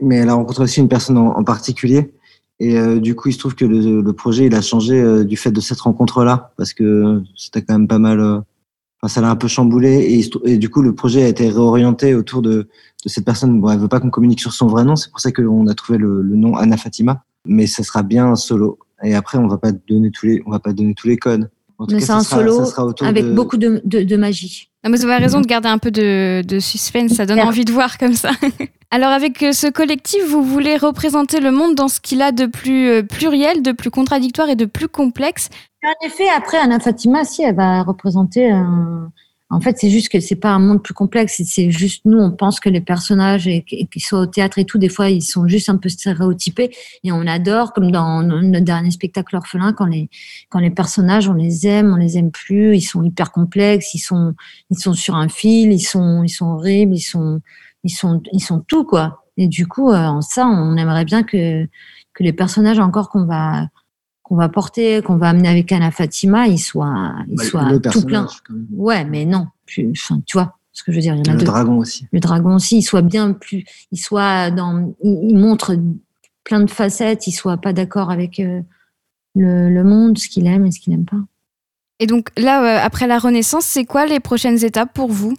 mais 0.02 0.16
elle 0.16 0.28
a 0.28 0.34
rencontré 0.34 0.64
aussi 0.64 0.80
une 0.80 0.88
personne 0.88 1.16
en, 1.16 1.36
en 1.36 1.44
particulier. 1.44 2.12
Et 2.60 2.78
euh, 2.78 3.00
du 3.00 3.16
coup, 3.16 3.28
il 3.28 3.32
se 3.32 3.38
trouve 3.38 3.54
que 3.54 3.64
le, 3.64 4.00
le 4.00 4.12
projet, 4.12 4.46
il 4.46 4.54
a 4.54 4.62
changé 4.62 5.00
euh, 5.00 5.24
du 5.24 5.36
fait 5.36 5.50
de 5.50 5.60
cette 5.60 5.80
rencontre-là, 5.80 6.52
parce 6.56 6.72
que 6.74 7.22
c'était 7.36 7.62
quand 7.62 7.74
même 7.74 7.88
pas 7.88 7.98
mal. 7.98 8.20
Euh, 8.20 8.38
enfin, 9.00 9.12
ça 9.12 9.20
l'a 9.20 9.30
un 9.30 9.36
peu 9.36 9.48
chamboulé, 9.48 9.90
et, 9.94 10.30
et, 10.44 10.58
du 10.58 10.68
coup, 10.68 10.82
le 10.82 10.94
projet 10.94 11.24
a 11.24 11.28
été 11.28 11.48
réorienté 11.48 12.14
autour 12.14 12.40
de, 12.40 12.68
de 13.04 13.08
cette 13.08 13.24
personne. 13.24 13.60
Bon, 13.60 13.68
elle 13.70 13.80
veut 13.80 13.88
pas 13.88 13.98
qu'on 13.98 14.10
communique 14.10 14.40
sur 14.40 14.52
son 14.52 14.68
vrai 14.68 14.84
nom, 14.84 14.94
c'est 14.94 15.10
pour 15.10 15.20
ça 15.20 15.32
qu'on 15.32 15.66
a 15.66 15.74
trouvé 15.74 15.98
le, 15.98 16.22
le, 16.22 16.36
nom 16.36 16.54
Anna 16.54 16.76
Fatima, 16.76 17.24
mais 17.46 17.66
ça 17.66 17.82
sera 17.82 18.02
bien 18.02 18.36
solo. 18.36 18.78
Et 19.02 19.16
après, 19.16 19.38
on 19.38 19.48
va 19.48 19.58
pas 19.58 19.72
donner 19.72 20.12
tous 20.12 20.26
les, 20.26 20.42
on 20.46 20.50
va 20.50 20.60
pas 20.60 20.72
donner 20.72 20.94
tous 20.94 21.08
les 21.08 21.16
codes. 21.16 21.50
Mais 21.90 22.00
c'est 22.00 22.12
un 22.12 22.22
solo 22.22 22.60
avec 23.00 23.24
de... 23.24 23.32
beaucoup 23.32 23.56
de, 23.56 23.82
de, 23.84 24.04
de 24.04 24.16
magie. 24.16 24.70
Non, 24.84 24.90
mais 24.90 24.96
vous 24.96 25.04
avez 25.04 25.22
raison 25.22 25.40
de 25.40 25.46
garder 25.46 25.68
un 25.68 25.78
peu 25.78 25.90
de, 25.90 26.42
de 26.46 26.58
suspense, 26.58 27.12
ça 27.12 27.26
donne 27.26 27.40
envie 27.40 27.64
de 27.64 27.72
voir 27.72 27.98
comme 27.98 28.14
ça. 28.14 28.30
Alors 28.90 29.10
avec 29.10 29.42
euh, 29.42 29.52
ce 29.52 29.68
collectif, 29.68 30.22
vous 30.28 30.42
voulez 30.42 30.76
représenter 30.76 31.40
le 31.40 31.50
monde 31.50 31.74
dans 31.74 31.88
ce 31.88 32.00
qu'il 32.00 32.20
a 32.20 32.30
de 32.30 32.44
plus 32.44 32.88
euh, 32.88 33.02
pluriel, 33.02 33.62
de 33.62 33.72
plus 33.72 33.90
contradictoire 33.90 34.50
et 34.50 34.56
de 34.56 34.66
plus 34.66 34.88
complexe. 34.88 35.48
En 35.84 36.06
effet, 36.06 36.28
après, 36.36 36.58
Anna 36.58 36.78
Fatima, 36.78 37.24
si, 37.24 37.42
elle 37.42 37.54
va 37.54 37.82
représenter 37.82 38.50
un, 38.50 39.10
en 39.52 39.60
fait, 39.60 39.76
c'est 39.78 39.90
juste 39.90 40.08
que 40.08 40.18
c'est 40.18 40.36
pas 40.36 40.48
un 40.48 40.58
monde 40.58 40.82
plus 40.82 40.94
complexe. 40.94 41.42
C'est 41.44 41.70
juste 41.70 42.06
nous, 42.06 42.18
on 42.18 42.30
pense 42.30 42.58
que 42.58 42.70
les 42.70 42.80
personnages 42.80 43.46
et 43.46 43.60
qu'ils 43.62 44.02
soient 44.02 44.20
au 44.20 44.26
théâtre 44.26 44.58
et 44.58 44.64
tout, 44.64 44.78
des 44.78 44.88
fois, 44.88 45.10
ils 45.10 45.20
sont 45.20 45.46
juste 45.46 45.68
un 45.68 45.76
peu 45.76 45.90
stéréotypés 45.90 46.74
et 47.04 47.12
on 47.12 47.26
adore, 47.26 47.74
comme 47.74 47.90
dans 47.90 48.22
notre 48.22 48.64
dernier 48.64 48.90
spectacle 48.90 49.36
orphelin, 49.36 49.74
quand 49.74 49.84
les 49.84 50.08
quand 50.48 50.58
les 50.58 50.70
personnages, 50.70 51.28
on 51.28 51.34
les 51.34 51.66
aime, 51.66 51.92
on 51.92 51.96
les 51.96 52.16
aime 52.16 52.30
plus, 52.30 52.78
ils 52.78 52.80
sont 52.80 53.02
hyper 53.02 53.30
complexes, 53.30 53.92
ils 53.92 53.98
sont 53.98 54.34
ils 54.70 54.78
sont 54.78 54.94
sur 54.94 55.16
un 55.16 55.28
fil, 55.28 55.70
ils 55.70 55.80
sont 55.80 56.22
ils 56.22 56.30
sont 56.30 56.46
horribles, 56.46 56.94
ils 56.94 57.00
sont 57.00 57.42
ils 57.84 57.90
sont 57.90 58.22
ils 58.32 58.40
sont 58.40 58.60
tout 58.60 58.84
quoi. 58.84 59.22
Et 59.36 59.48
du 59.48 59.66
coup, 59.66 59.90
euh, 59.90 59.96
en 59.96 60.22
ça, 60.22 60.46
on 60.46 60.78
aimerait 60.78 61.04
bien 61.04 61.24
que 61.24 61.66
que 62.14 62.22
les 62.22 62.32
personnages 62.32 62.78
encore 62.78 63.10
qu'on 63.10 63.26
va 63.26 63.68
qu'on 64.32 64.38
va 64.38 64.48
porter, 64.48 65.02
qu'on 65.02 65.18
va 65.18 65.28
amener 65.28 65.50
avec 65.50 65.70
Anna 65.72 65.90
Fatima, 65.90 66.46
il 66.46 66.58
soit, 66.58 67.12
il 67.28 67.36
bah, 67.36 67.44
soit 67.44 67.78
tout 67.90 68.06
plein. 68.06 68.26
Ouais, 68.72 69.04
mais 69.04 69.26
non. 69.26 69.48
Plus, 69.66 69.90
enfin, 69.90 70.22
tu 70.24 70.38
vois 70.38 70.56
ce 70.72 70.82
que 70.82 70.90
je 70.90 70.96
veux 70.96 71.02
dire. 71.02 71.14
Il 71.14 71.18
y 71.18 71.28
en 71.28 71.32
a 71.32 71.34
le 71.34 71.40
deux. 71.40 71.44
dragon 71.44 71.76
aussi. 71.76 72.06
Le 72.12 72.18
dragon 72.18 72.54
aussi, 72.54 72.78
il 72.78 72.82
soit 72.82 73.02
bien 73.02 73.34
plus, 73.34 73.66
il 73.90 73.98
soit 73.98 74.50
dans, 74.50 74.94
il, 75.04 75.32
il 75.32 75.36
montre 75.36 75.76
plein 76.44 76.60
de 76.60 76.70
facettes, 76.70 77.26
il 77.26 77.32
soit 77.32 77.58
pas 77.58 77.74
d'accord 77.74 78.10
avec 78.10 78.40
euh, 78.40 78.62
le, 79.34 79.68
le, 79.68 79.84
monde, 79.84 80.16
ce 80.16 80.30
qu'il 80.30 80.46
aime 80.46 80.64
et 80.64 80.70
ce 80.70 80.80
qu'il 80.80 80.94
n'aime 80.94 81.04
pas. 81.04 81.20
Et 82.00 82.06
donc 82.06 82.30
là, 82.38 82.62
euh, 82.64 82.86
après 82.86 83.06
la 83.06 83.18
Renaissance, 83.18 83.66
c'est 83.66 83.84
quoi 83.84 84.06
les 84.06 84.18
prochaines 84.18 84.64
étapes 84.64 84.94
pour 84.94 85.12
vous? 85.12 85.34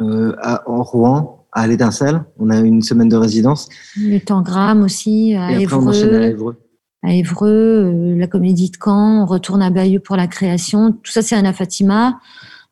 Euh, 0.00 0.34
à, 0.42 0.68
En 0.68 0.82
Rouen, 0.82 1.46
à 1.52 1.68
l'étincelle, 1.68 2.24
on 2.40 2.50
a 2.50 2.58
une 2.58 2.82
semaine 2.82 3.08
de 3.08 3.16
résidence. 3.16 3.68
Le 3.96 4.18
Tangram 4.18 4.82
aussi, 4.82 5.36
à 5.36 5.52
et 5.52 5.62
Évreux. 5.62 5.76
Après, 5.78 5.86
on 5.86 5.88
enchaîne 5.88 6.14
à 6.16 6.26
Évreux 6.26 6.58
à 7.04 7.12
Évreux, 7.12 7.48
euh, 7.48 8.16
la 8.16 8.26
comédie 8.26 8.70
de 8.70 8.76
Caen, 8.82 9.22
on 9.22 9.26
retourne 9.26 9.62
à 9.62 9.70
Bayeux 9.70 10.00
pour 10.00 10.16
la 10.16 10.26
création. 10.26 10.92
Tout 10.92 11.12
ça, 11.12 11.20
c'est 11.20 11.36
Anna 11.36 11.52
Fatima. 11.52 12.18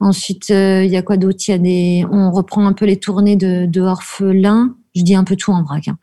Ensuite, 0.00 0.48
il 0.48 0.54
euh, 0.54 0.84
y 0.84 0.96
a 0.96 1.02
quoi 1.02 1.18
d'autre? 1.18 1.38
Il 1.48 1.60
des, 1.60 2.06
on 2.10 2.32
reprend 2.32 2.66
un 2.66 2.72
peu 2.72 2.86
les 2.86 2.98
tournées 2.98 3.36
de, 3.36 3.66
de 3.66 3.80
Orphelin. 3.82 4.74
Je 4.96 5.02
dis 5.02 5.14
un 5.14 5.24
peu 5.24 5.36
tout 5.36 5.52
en 5.52 5.62
vrac. 5.62 5.86
Hein. 5.88 5.98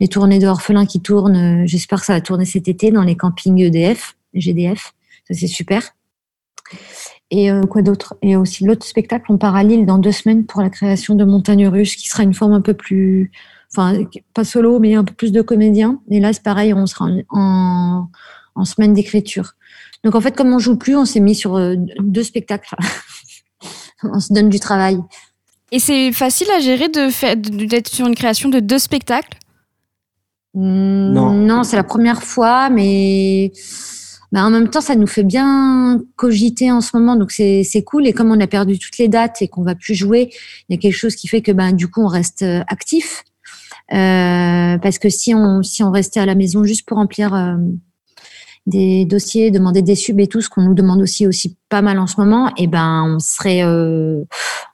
Les 0.00 0.08
tournées 0.08 0.38
de 0.38 0.46
Orphelin 0.46 0.86
qui 0.86 1.00
tournent. 1.00 1.62
Euh, 1.62 1.66
J'espère 1.66 2.00
que 2.00 2.06
ça 2.06 2.14
va 2.14 2.20
tourner 2.22 2.46
cet 2.46 2.68
été 2.68 2.90
dans 2.90 3.02
les 3.02 3.16
campings 3.16 3.60
EDF, 3.60 4.16
GDF. 4.32 4.94
Ça, 5.28 5.34
c'est 5.34 5.46
super. 5.46 5.82
Et 7.30 7.50
quoi 7.70 7.82
d'autre? 7.82 8.16
Et 8.22 8.36
aussi 8.36 8.64
l'autre 8.64 8.86
spectacle, 8.86 9.24
à 9.40 9.62
Lille 9.64 9.86
dans 9.86 9.98
deux 9.98 10.12
semaines 10.12 10.44
pour 10.44 10.60
la 10.60 10.70
création 10.70 11.14
de 11.14 11.24
Montagne 11.24 11.66
Russe, 11.66 11.96
qui 11.96 12.08
sera 12.08 12.22
une 12.22 12.34
forme 12.34 12.52
un 12.52 12.60
peu 12.60 12.74
plus 12.74 13.32
enfin 13.76 14.04
pas 14.34 14.44
solo, 14.44 14.78
mais 14.78 14.94
un 14.94 15.04
peu 15.04 15.14
plus 15.14 15.32
de 15.32 15.42
comédiens. 15.42 16.00
Et 16.10 16.20
là, 16.20 16.32
c'est 16.32 16.42
pareil, 16.42 16.72
on 16.72 16.86
sera 16.86 17.06
en, 17.06 17.20
en, 17.30 18.08
en 18.54 18.64
semaine 18.64 18.94
d'écriture. 18.94 19.54
Donc 20.04 20.14
en 20.14 20.20
fait, 20.20 20.36
comme 20.36 20.52
on 20.52 20.58
joue 20.58 20.76
plus, 20.76 20.96
on 20.96 21.04
s'est 21.04 21.20
mis 21.20 21.34
sur 21.34 21.56
euh, 21.56 21.74
deux 22.00 22.22
spectacles. 22.22 22.74
on 24.02 24.20
se 24.20 24.32
donne 24.32 24.48
du 24.48 24.60
travail. 24.60 24.98
Et 25.72 25.78
c'est 25.78 26.12
facile 26.12 26.48
à 26.56 26.60
gérer 26.60 26.88
de 26.88 27.08
faire 27.08 27.36
d'être 27.36 27.88
sur 27.88 28.06
une 28.06 28.14
création 28.14 28.48
de 28.48 28.60
deux 28.60 28.78
spectacles? 28.78 29.38
Non, 30.54 31.32
non 31.32 31.64
c'est 31.64 31.76
la 31.76 31.82
première 31.82 32.22
fois, 32.22 32.70
mais 32.70 33.50
bah, 34.30 34.44
en 34.44 34.50
même 34.50 34.68
temps, 34.68 34.80
ça 34.80 34.94
nous 34.94 35.06
fait 35.06 35.24
bien 35.24 36.00
cogiter 36.16 36.70
en 36.70 36.80
ce 36.80 36.96
moment, 36.96 37.16
donc 37.16 37.32
c'est 37.32 37.84
cool. 37.84 38.06
Et 38.06 38.12
comme 38.12 38.30
on 38.30 38.40
a 38.40 38.46
perdu 38.46 38.78
toutes 38.78 38.98
les 38.98 39.08
dates 39.08 39.42
et 39.42 39.48
qu'on 39.48 39.62
va 39.62 39.74
plus 39.74 39.94
jouer, 39.94 40.30
il 40.68 40.74
y 40.74 40.78
a 40.78 40.80
quelque 40.80 40.96
chose 40.96 41.16
qui 41.16 41.28
fait 41.28 41.40
que 41.40 41.52
ben 41.52 41.72
du 41.72 41.88
coup 41.88 42.02
on 42.02 42.08
reste 42.08 42.42
euh, 42.42 42.62
actif. 42.68 43.24
Euh, 43.92 44.78
parce 44.78 44.98
que 44.98 45.10
si 45.10 45.34
on, 45.34 45.62
si 45.62 45.82
on 45.82 45.90
restait 45.90 46.20
à 46.20 46.26
la 46.26 46.34
maison 46.34 46.64
juste 46.64 46.86
pour 46.86 46.96
remplir 46.96 47.34
euh, 47.34 47.56
des 48.66 49.04
dossiers, 49.04 49.50
demander 49.50 49.82
des 49.82 49.94
subs 49.94 50.20
et 50.20 50.26
tout, 50.26 50.40
ce 50.40 50.48
qu'on 50.48 50.62
nous 50.62 50.74
demande 50.74 51.02
aussi 51.02 51.26
aussi 51.26 51.56
pas 51.68 51.82
mal 51.82 51.98
en 51.98 52.06
ce 52.06 52.18
moment, 52.18 52.48
et 52.50 52.64
eh 52.64 52.66
ben 52.66 53.04
on 53.06 53.18
serait 53.18 53.62
euh, 53.62 54.24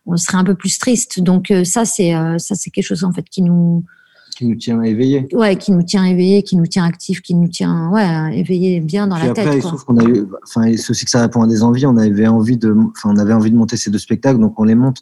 on 0.06 0.16
serait 0.16 0.38
un 0.38 0.44
peu 0.44 0.54
plus 0.54 0.78
triste. 0.78 1.20
Donc 1.20 1.52
ça 1.64 1.84
c'est 1.84 2.12
ça 2.38 2.54
c'est 2.54 2.70
quelque 2.70 2.84
chose 2.84 3.02
en 3.02 3.12
fait 3.12 3.24
qui 3.24 3.42
nous 3.42 3.84
qui 4.36 4.46
nous 4.46 4.54
tient 4.54 4.80
éveillés. 4.80 5.26
Ouais, 5.32 5.56
qui 5.56 5.72
nous 5.72 5.82
tient 5.82 6.04
éveillés, 6.04 6.44
qui 6.44 6.56
nous 6.56 6.66
tient 6.66 6.84
actifs, 6.84 7.20
qui 7.20 7.34
nous 7.34 7.48
tient 7.48 7.90
ouais 7.90 8.38
éveillés 8.38 8.80
bien 8.80 9.08
dans 9.08 9.16
Puis 9.16 9.24
la 9.24 9.30
après, 9.32 9.44
tête. 9.44 9.54
il 9.56 9.62
trouve 9.62 9.84
qu'on 9.84 9.98
a 9.98 10.04
eu, 10.04 10.24
enfin 10.44 10.72
c'est 10.76 10.90
aussi 10.90 11.04
que 11.04 11.10
ça 11.10 11.20
répond 11.20 11.42
à 11.42 11.48
des 11.48 11.64
envies. 11.64 11.84
On 11.84 11.96
avait 11.96 12.28
envie 12.28 12.56
de, 12.56 12.72
enfin 12.96 13.12
on 13.12 13.16
avait 13.16 13.34
envie 13.34 13.50
de 13.50 13.56
monter 13.56 13.76
ces 13.76 13.90
deux 13.90 13.98
spectacles, 13.98 14.38
donc 14.38 14.58
on 14.60 14.64
les 14.64 14.76
monte. 14.76 14.98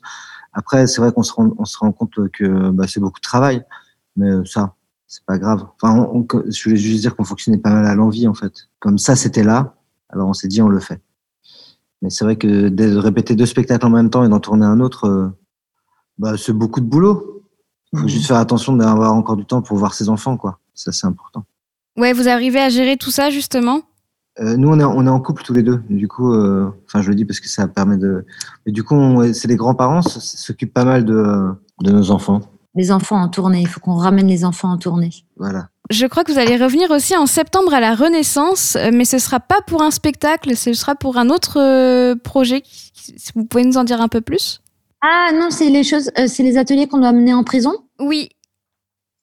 Après, 0.55 0.87
c'est 0.87 1.03
vrai 1.03 1.12
qu'on 1.12 1.23
se 1.23 1.33
rend, 1.33 1.50
on 1.59 1.67
se 1.67 1.77
rend 1.77 1.93
compte 1.93 2.15
que 2.33 2.71
bah, 2.71 2.87
c'est 2.88 3.00
beaucoup 3.00 3.21
de 3.21 3.23
travail 3.23 3.62
mais 4.19 4.45
ça, 4.45 4.75
c'est 5.07 5.25
pas 5.25 5.39
grave. 5.39 5.65
Enfin, 5.81 6.07
on, 6.13 6.27
on, 6.31 6.43
je 6.51 6.65
voulais 6.65 6.77
juste 6.77 7.01
dire 7.01 7.17
qu'on 7.17 7.25
fonctionnait 7.25 7.57
pas 7.57 7.71
mal 7.71 7.87
à 7.87 7.95
l'envie, 7.95 8.29
en 8.29 8.35
fait. 8.35 8.69
Comme 8.79 8.99
ça, 8.99 9.17
c'était 9.17 9.43
là, 9.43 9.77
alors 10.11 10.29
on 10.29 10.35
s'est 10.35 10.49
dit, 10.49 10.61
on 10.61 10.69
le 10.69 10.81
fait. 10.81 11.01
Mais 12.03 12.11
c'est 12.11 12.25
vrai 12.25 12.37
que 12.37 12.69
de 12.69 12.97
répéter 12.97 13.35
deux 13.35 13.47
spectacles 13.47 13.87
en 13.87 13.91
même 13.91 14.11
temps 14.11 14.25
et 14.25 14.29
d'en 14.29 14.41
tourner 14.41 14.67
un 14.67 14.81
autre, 14.81 15.07
euh, 15.07 15.29
bah, 16.19 16.37
c'est 16.37 16.53
beaucoup 16.53 16.81
de 16.81 16.87
boulot. 16.87 17.43
Il 17.93 18.01
faut 18.01 18.05
mmh. 18.05 18.09
juste 18.09 18.27
faire 18.27 18.37
attention 18.37 18.77
d'avoir 18.77 19.15
encore 19.15 19.37
du 19.37 19.47
temps 19.47 19.63
pour 19.63 19.79
voir 19.79 19.95
ses 19.95 20.09
enfants, 20.09 20.37
quoi. 20.37 20.61
Ça, 20.75 20.93
c'est 20.93 21.07
important. 21.07 21.45
Ouais, 21.97 22.13
vous 22.13 22.29
arrivez 22.29 22.61
à 22.61 22.69
gérer 22.69 22.97
tout 22.97 23.11
ça, 23.11 23.31
justement? 23.31 23.81
Euh, 24.41 24.57
nous, 24.57 24.69
on 24.69 24.79
est, 24.79 24.85
on 24.85 25.07
est 25.07 25.11
en 25.11 25.21
couple 25.21 25.43
tous 25.43 25.55
les 25.55 25.65
deux. 25.65 25.83
Du 25.91 26.07
coup, 26.07 26.33
euh, 26.33 26.71
enfin, 26.87 27.03
je 27.03 27.09
le 27.09 27.17
dis 27.17 27.25
parce 27.25 27.41
que 27.41 27.49
ça 27.49 27.67
permet 27.67 27.97
de. 27.97 28.25
Mais 28.65 28.73
du 28.73 28.85
coup, 28.85 28.97
c'est 29.33 29.49
les 29.49 29.57
grands-parents 29.57 30.03
s'occupent 30.03 30.75
pas 30.75 30.85
mal 30.85 31.05
de, 31.05 31.49
de 31.81 31.91
nos 31.91 32.13
enfants. 32.13 32.43
Les 32.78 32.92
enfants 32.92 33.20
en 33.20 33.28
tournée. 33.28 33.61
Il 33.61 33.68
faut 33.68 33.80
qu'on 33.80 33.97
ramène 33.97 34.28
les 34.28 34.44
enfants 34.44 34.70
en 34.70 34.78
tournée. 34.78 35.11
Voilà. 35.37 35.68
Je 35.90 36.06
crois 36.06 36.23
que 36.23 36.32
vous 36.32 36.38
allez 36.38 36.56
revenir 36.56 36.90
aussi 36.92 37.16
en 37.16 37.26
septembre 37.26 37.75
à 37.75 37.80
la 37.80 37.94
Renaissance, 37.94 38.76
euh, 38.76 38.90
mais 38.92 39.04
ce 39.04 39.18
sera 39.18 39.40
pas 39.40 39.61
pour 39.66 39.82
un 39.82 39.90
spectacle, 39.90 40.56
ce 40.56 40.73
sera 40.73 40.94
pour 40.94 41.16
un 41.16 41.28
autre 41.28 42.14
projet. 42.23 42.62
Vous 43.35 43.44
pouvez 43.44 43.64
nous 43.64 43.78
en 43.78 43.85
dire 43.85 44.00
un 44.00 44.08
peu 44.08 44.20
plus? 44.20 44.61
Ah 45.00 45.30
non, 45.35 45.50
c'est 45.50 45.70
les 45.70 45.85
choses, 45.85 46.11
c'est 46.26 46.42
les 46.42 46.56
ateliers 46.56 46.87
qu'on 46.87 46.99
doit 46.99 47.12
mener 47.12 47.35
en 47.35 47.42
prison. 47.42 47.73
Oui. 47.99 48.30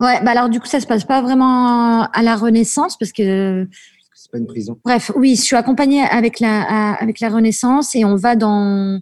Ouais, 0.01 0.21
bah 0.23 0.31
alors 0.31 0.49
du 0.49 0.59
coup, 0.59 0.67
ça 0.67 0.81
se 0.81 0.87
passe 0.87 1.05
pas 1.05 1.21
vraiment 1.21 2.03
à 2.03 2.21
la 2.23 2.35
Renaissance 2.35 2.97
parce 2.97 3.13
que 3.13 3.67
c'est 4.13 4.31
pas 4.31 4.37
une 4.37 4.47
prison. 4.47 4.77
Bref, 4.83 5.11
oui, 5.15 5.35
je 5.37 5.41
suis 5.41 5.55
accompagnée 5.55 6.01
avec 6.01 6.39
la, 6.39 6.95
avec 6.95 7.21
la 7.21 7.29
Renaissance 7.29 7.95
et 7.95 8.03
on 8.03 8.15
va 8.15 8.35
dans. 8.35 8.99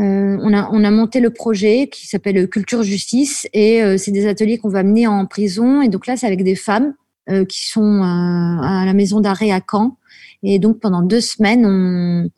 Euh, 0.00 0.38
on, 0.40 0.52
a, 0.54 0.68
on 0.72 0.82
a 0.82 0.90
monté 0.90 1.20
le 1.20 1.30
projet 1.30 1.88
qui 1.88 2.06
s'appelle 2.06 2.48
Culture 2.48 2.82
Justice 2.82 3.46
et 3.52 3.82
euh, 3.82 3.98
c'est 3.98 4.10
des 4.10 4.26
ateliers 4.26 4.58
qu'on 4.58 4.68
va 4.68 4.82
mener 4.82 5.06
en 5.06 5.26
prison. 5.26 5.82
Et 5.82 5.88
donc 5.88 6.06
là, 6.06 6.16
c'est 6.16 6.26
avec 6.26 6.42
des 6.42 6.56
femmes 6.56 6.94
euh, 7.28 7.44
qui 7.44 7.66
sont 7.66 8.02
à 8.02 8.84
la 8.86 8.92
maison 8.94 9.20
d'arrêt 9.20 9.50
à 9.50 9.60
Caen. 9.60 9.96
Et 10.42 10.58
donc 10.58 10.80
pendant 10.80 11.02
deux 11.02 11.20
semaines, 11.20 11.66
on, 11.66 12.30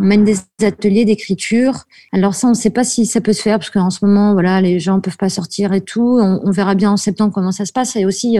mène 0.00 0.22
des 0.22 0.36
ateliers 0.62 1.04
d'écriture. 1.04 1.84
Alors 2.12 2.36
ça, 2.36 2.46
on 2.46 2.50
ne 2.50 2.54
sait 2.54 2.70
pas 2.70 2.84
si 2.84 3.04
ça 3.04 3.20
peut 3.20 3.32
se 3.32 3.42
faire 3.42 3.58
parce 3.58 3.70
qu'en 3.70 3.90
ce 3.90 4.04
moment, 4.04 4.32
voilà, 4.32 4.60
les 4.60 4.78
gens 4.78 5.00
peuvent 5.00 5.16
pas 5.16 5.28
sortir 5.28 5.72
et 5.72 5.80
tout. 5.80 6.20
On, 6.20 6.52
verra 6.52 6.76
bien 6.76 6.92
en 6.92 6.96
septembre 6.96 7.32
comment 7.34 7.50
ça 7.50 7.66
se 7.66 7.72
passe. 7.72 7.96
Et 7.96 8.06
aussi, 8.06 8.38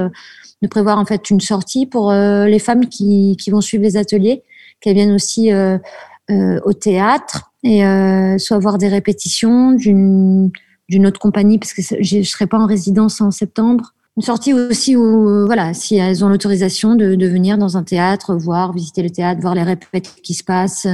de 0.63 0.69
prévoir 0.69 0.99
en 0.99 1.05
fait 1.05 1.31
une 1.31 1.41
sortie 1.41 1.87
pour 1.87 2.11
euh, 2.11 2.47
les 2.47 2.59
femmes 2.59 2.87
qui, 2.87 3.37
vont 3.51 3.61
suivre 3.61 3.83
les 3.83 3.97
ateliers, 3.97 4.43
qu'elles 4.81 4.95
viennent 4.95 5.15
aussi 5.15 5.53
euh, 5.53 5.77
euh, 5.77 5.79
au 6.31 6.73
théâtre 6.73 7.53
et 7.63 7.83
soit 8.39 8.59
voir 8.59 8.79
des 8.79 8.89
répétitions 8.89 9.73
d'une 9.73 10.51
d'une 10.89 11.07
autre 11.07 11.21
compagnie 11.21 11.59
parce 11.59 11.75
que 11.75 11.83
je 11.83 12.23
serai 12.23 12.47
pas 12.47 12.59
en 12.59 12.65
résidence 12.65 13.21
en 13.21 13.31
septembre. 13.31 13.93
Une 14.17 14.23
sortie 14.23 14.55
aussi 14.55 14.97
où, 14.97 15.45
voilà, 15.45 15.75
si 15.75 15.97
elles 15.97 16.25
ont 16.25 16.31
l'autorisation 16.31 16.95
de, 16.95 17.15
de, 17.15 17.27
venir 17.27 17.59
dans 17.59 17.77
un 17.77 17.83
théâtre, 17.83 18.35
voir, 18.35 18.73
visiter 18.73 19.03
le 19.03 19.11
théâtre, 19.11 19.43
voir 19.43 19.55
les 19.55 19.63
répétitions 19.63 20.23
qui 20.23 20.33
se 20.33 20.43
passent. 20.43 20.87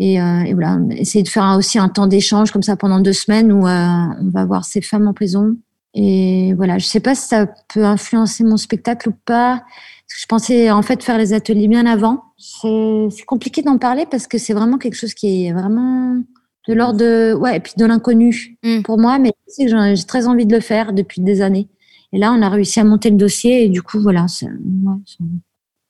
Et, 0.00 0.14
et, 0.14 0.52
voilà, 0.52 0.78
essayer 0.90 1.22
de 1.22 1.28
faire 1.28 1.54
aussi 1.56 1.78
un 1.78 1.88
temps 1.88 2.08
d'échange 2.08 2.50
comme 2.50 2.64
ça 2.64 2.74
pendant 2.74 2.98
deux 2.98 3.12
semaines 3.12 3.52
où 3.52 3.68
on 3.68 4.30
va 4.30 4.44
voir 4.46 4.64
ces 4.64 4.80
femmes 4.80 5.06
en 5.06 5.14
prison 5.14 5.54
et 5.94 6.54
voilà, 6.54 6.78
je 6.78 6.86
sais 6.86 7.00
pas 7.00 7.14
si 7.14 7.28
ça 7.28 7.46
peut 7.72 7.84
influencer 7.84 8.42
mon 8.42 8.56
spectacle 8.56 9.10
ou 9.10 9.14
pas. 9.24 9.62
Je 10.08 10.26
pensais 10.26 10.70
en 10.70 10.82
fait 10.82 11.02
faire 11.02 11.18
les 11.18 11.32
ateliers 11.32 11.68
bien 11.68 11.86
avant. 11.86 12.24
C'est 12.36 13.24
compliqué 13.26 13.62
d'en 13.62 13.78
parler 13.78 14.06
parce 14.10 14.26
que 14.26 14.38
c'est 14.38 14.54
vraiment 14.54 14.78
quelque 14.78 14.94
chose 14.94 15.14
qui 15.14 15.46
est 15.46 15.52
vraiment 15.52 16.22
de 16.68 16.74
l'ordre 16.74 16.98
de 16.98 17.34
ouais 17.34 17.56
et 17.56 17.60
puis 17.60 17.74
de 17.76 17.84
l'inconnu 17.84 18.56
mm. 18.62 18.82
pour 18.82 18.98
moi, 18.98 19.18
mais 19.18 19.32
j'ai 19.58 20.04
très 20.06 20.26
envie 20.26 20.46
de 20.46 20.54
le 20.54 20.60
faire 20.60 20.92
depuis 20.92 21.20
des 21.20 21.42
années. 21.42 21.68
Et 22.12 22.18
là, 22.18 22.32
on 22.32 22.42
a 22.42 22.48
réussi 22.48 22.80
à 22.80 22.84
monter 22.84 23.10
le 23.10 23.16
dossier 23.16 23.64
et 23.64 23.68
du 23.68 23.82
coup 23.82 24.00
voilà, 24.00 24.26
ouais, 24.42 24.48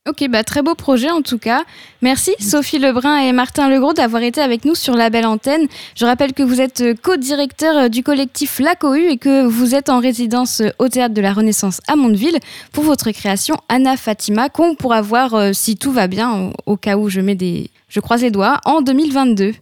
Ok, 0.07 0.29
bah 0.29 0.45
très 0.45 0.61
beau 0.61 0.75
projet 0.75 1.11
en 1.11 1.23
tout 1.23 1.39
cas. 1.39 1.65
Merci 2.03 2.33
Sophie 2.39 2.79
Lebrun 2.79 3.17
et 3.21 3.33
Martin 3.33 3.71
Legros 3.71 3.95
d'avoir 3.95 4.23
été 4.23 4.43
avec 4.43 4.67
nous 4.67 4.75
sur 4.75 4.95
la 4.97 5.09
belle 5.09 5.25
antenne. 5.25 5.67
Je 5.95 6.05
rappelle 6.05 6.35
que 6.35 6.43
vous 6.43 6.61
êtes 6.61 6.83
euh, 6.83 6.95
co-directeur 6.95 7.75
euh, 7.79 7.89
du 7.89 8.03
collectif 8.03 8.59
La 8.59 8.75
Cohue 8.75 9.09
et 9.09 9.17
que 9.17 9.47
vous 9.47 9.75
êtes 9.75 9.89
en 9.89 10.01
résidence 10.01 10.61
euh, 10.61 10.69
au 10.79 10.91
Théâtre 10.91 11.15
de 11.15 11.23
la 11.23 11.33
Renaissance 11.33 11.81
à 11.89 11.97
Mondeville 11.97 12.39
pour 12.71 12.85
votre 12.85 13.13
création 13.13 13.57
Anna 13.71 13.97
Fatima 13.97 14.51
qu'on 14.51 14.75
pourra 14.75 15.01
voir 15.01 15.55
si 15.55 15.79
tout 15.79 15.91
va 15.91 16.07
bien 16.07 16.53
au 16.67 16.77
cas 16.77 16.99
où 16.99 17.09
je 17.09 17.23
mets 17.23 17.35
des 17.35 17.71
je 17.89 18.01
croise 18.01 18.21
les 18.21 18.31
doigts 18.31 18.61
en 18.67 18.83
2022. 18.83 19.55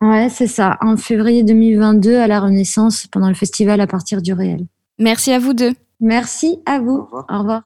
Ouais, 0.00 0.28
c'est 0.30 0.46
ça, 0.46 0.78
en 0.80 0.96
février 0.96 1.42
2022 1.42 2.16
à 2.16 2.26
la 2.26 2.40
Renaissance 2.40 3.06
pendant 3.08 3.28
le 3.28 3.34
festival 3.34 3.82
à 3.82 3.86
partir 3.86 4.22
du 4.22 4.32
réel. 4.32 4.64
Merci 4.98 5.32
à 5.32 5.38
vous 5.38 5.52
deux. 5.52 5.74
Merci 6.00 6.60
à 6.64 6.78
vous. 6.78 7.06
Au 7.12 7.38
revoir. 7.38 7.62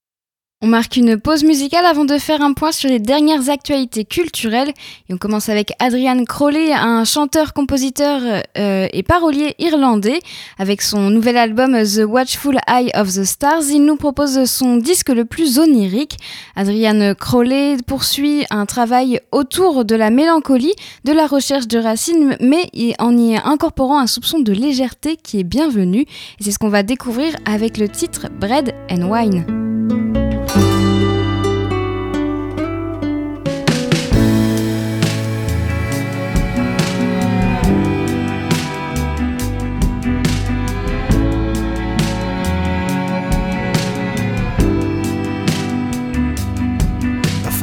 On 0.63 0.67
marque 0.67 0.99
une 0.99 1.19
pause 1.19 1.43
musicale 1.43 1.87
avant 1.87 2.05
de 2.05 2.19
faire 2.19 2.43
un 2.43 2.53
point 2.53 2.71
sur 2.71 2.91
les 2.91 2.99
dernières 2.99 3.49
actualités 3.49 4.05
culturelles. 4.05 4.75
Et 5.09 5.15
on 5.15 5.17
commence 5.17 5.49
avec 5.49 5.73
Adrian 5.79 6.23
Crowley, 6.25 6.75
un 6.75 7.07
chanteur-compositeur 7.07 8.43
euh, 8.59 8.87
et 8.93 9.03
parolier 9.03 9.55
irlandais. 9.59 10.21
Avec 10.59 10.83
son 10.83 11.09
nouvel 11.09 11.39
album 11.39 11.83
The 11.83 12.03
Watchful 12.07 12.59
Eye 12.69 12.91
of 12.95 13.09
the 13.09 13.25
Stars, 13.25 13.71
il 13.71 13.87
nous 13.87 13.97
propose 13.97 14.45
son 14.45 14.77
disque 14.77 15.09
le 15.09 15.25
plus 15.25 15.59
onirique. 15.59 16.19
Adrian 16.57 17.15
Crowley 17.15 17.79
poursuit 17.87 18.45
un 18.51 18.67
travail 18.67 19.19
autour 19.33 19.87
de 19.87 19.95
la 19.95 20.11
mélancolie, 20.11 20.75
de 21.05 21.13
la 21.13 21.27
recherche 21.27 21.69
de 21.69 21.79
racines, 21.79 22.37
mais 22.39 22.69
en 22.99 23.17
y 23.17 23.35
incorporant 23.43 23.99
un 23.99 24.07
soupçon 24.07 24.41
de 24.41 24.53
légèreté 24.53 25.17
qui 25.17 25.41
est 25.41 25.45
bienvenu. 25.45 26.01
Et 26.01 26.43
c'est 26.43 26.51
ce 26.51 26.59
qu'on 26.59 26.69
va 26.69 26.83
découvrir 26.83 27.35
avec 27.47 27.79
le 27.79 27.89
titre 27.89 28.27
Bread 28.39 28.75
and 28.91 29.11
Wine. 29.11 29.70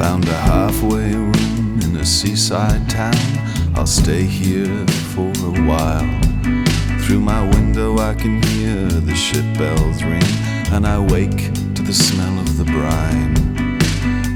Found 0.07 0.29
a 0.29 0.37
halfway 0.37 1.13
room 1.13 1.79
in 1.83 1.97
a 1.97 2.05
seaside 2.05 2.89
town. 2.89 3.27
I'll 3.75 3.85
stay 3.85 4.23
here 4.23 4.87
for 5.13 5.27
a 5.49 5.53
while. 5.67 6.07
Through 7.01 7.19
my 7.19 7.41
window, 7.49 7.97
I 7.97 8.13
can 8.13 8.41
hear 8.43 8.85
the 8.87 9.13
ship 9.13 9.43
bells 9.57 10.01
ring, 10.03 10.31
and 10.71 10.87
I 10.87 10.97
wake 10.97 11.53
to 11.75 11.81
the 11.81 11.93
smell 11.93 12.39
of 12.39 12.57
the 12.57 12.63
brine. 12.63 13.33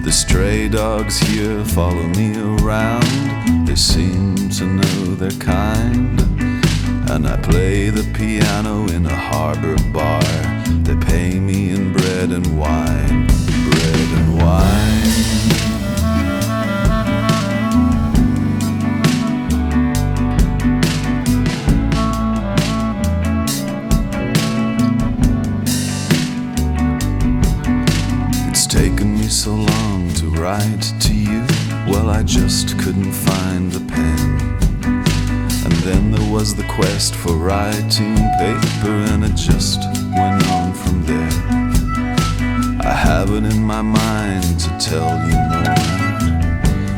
The 0.04 0.12
stray 0.12 0.68
dogs 0.68 1.18
here 1.20 1.64
follow 1.64 2.06
me 2.20 2.36
around. 2.38 3.66
They 3.66 3.78
seem 3.78 4.50
to 4.50 4.66
know 4.66 5.16
their 5.16 5.38
kind. 5.40 6.20
And 7.10 7.26
I 7.26 7.38
play 7.38 7.90
the 7.90 8.04
piano 8.14 8.90
in 8.90 9.06
a 9.06 9.16
harbor 9.16 9.78
bar. 9.94 10.22
They 10.84 10.98
pay 10.98 11.40
me 11.40 11.70
in 11.70 11.94
bread 11.94 12.32
and 12.32 12.60
wine, 12.60 12.72
bread 12.92 13.30
and 13.30 13.30
wine. 13.30 13.41
So 29.32 29.56
long 29.56 30.08
to 30.14 30.28
write 30.40 30.94
to 31.00 31.16
you. 31.16 31.44
Well, 31.88 32.12
I 32.12 32.22
just 32.22 32.78
couldn't 32.78 33.12
find 33.12 33.72
the 33.72 33.80
pen. 33.92 34.40
And 35.66 35.74
then 35.82 36.12
there 36.12 36.32
was 36.32 36.54
the 36.54 36.64
quest 36.66 37.16
for 37.16 37.34
writing 37.34 38.18
paper, 38.38 38.94
and 39.12 39.24
it 39.24 39.36
just 39.36 39.80
went 40.16 40.48
on. 40.48 40.51
I 42.84 42.94
have 42.94 43.30
it 43.30 43.44
in 43.44 43.64
my 43.64 43.84
mind 43.84 44.60
to 44.60 44.70
tell 44.80 45.16
you 45.30 45.38
more 45.54 45.76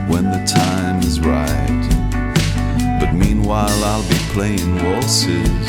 when 0.08 0.24
the 0.32 0.44
time 0.48 1.00
is 1.02 1.20
right. 1.20 1.84
But 3.02 3.14
meanwhile, 3.14 3.84
I'll 3.84 4.08
be 4.08 4.16
playing 4.32 4.76
waltzes 4.84 5.68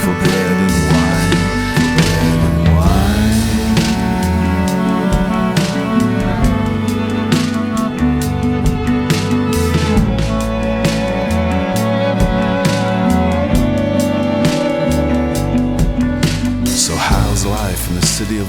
for 0.00 0.14
bread 0.24 0.69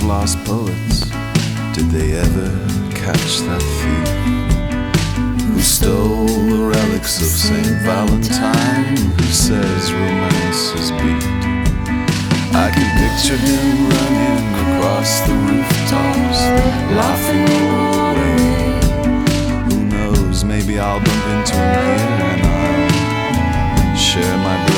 lost 0.04 0.38
poets. 0.46 1.10
Did 1.74 1.90
they 1.92 2.14
ever 2.14 2.50
catch 2.92 3.42
that 3.42 3.62
thief 3.80 4.08
who 5.48 5.60
stole 5.60 6.26
the 6.26 6.72
relics 6.74 7.20
of 7.22 7.28
Saint 7.28 7.82
Valentine? 7.84 8.98
Who 8.98 9.24
says 9.24 9.94
romance 9.94 10.74
is 10.80 10.92
beat? 10.92 11.24
I 12.54 12.72
can 12.74 12.90
picture 13.02 13.38
him 13.38 13.90
running 13.90 14.44
across 14.64 15.22
the 15.22 15.34
rooftops, 15.34 16.40
laughing 16.98 17.48
away. 17.70 18.40
Who 19.70 19.78
knows? 19.86 20.44
Maybe 20.44 20.80
I'll 20.80 21.00
bump 21.00 21.26
into 21.28 21.56
him 21.56 21.86
here 21.86 22.08
and 22.32 22.42
I'll 22.48 23.96
share. 23.96 24.38
My 24.38 24.71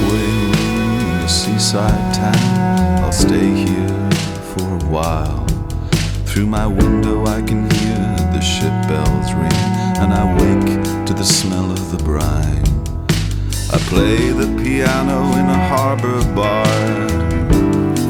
in 0.00 1.24
a 1.24 1.28
seaside 1.28 2.14
town. 2.14 3.04
I'll 3.04 3.12
stay 3.12 3.50
here 3.66 4.10
for 4.52 4.62
a 4.62 4.84
while. 4.88 5.46
Through 6.26 6.46
my 6.46 6.66
window, 6.66 7.26
I 7.26 7.42
can 7.42 7.68
hear 7.70 7.98
the 8.32 8.40
ship 8.40 8.74
bells 8.88 9.32
ring, 9.34 9.60
and 10.02 10.12
I 10.12 10.24
wake 10.40 11.06
to 11.06 11.14
the 11.14 11.24
smell 11.24 11.70
of 11.70 11.90
the 11.90 12.02
brine. 12.04 12.64
I 13.72 13.78
play 13.92 14.30
the 14.30 14.48
piano 14.62 15.18
in 15.38 15.46
a 15.46 15.60
harbor 15.68 16.20
bar. 16.34 17.08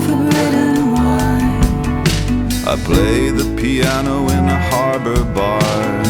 Forbidden 0.04 0.92
wine. 0.92 1.62
I 2.66 2.76
play 2.84 3.30
the 3.30 3.56
piano 3.60 4.28
in 4.28 4.44
a 4.48 4.60
harbor 4.70 5.22
bar. 5.34 6.04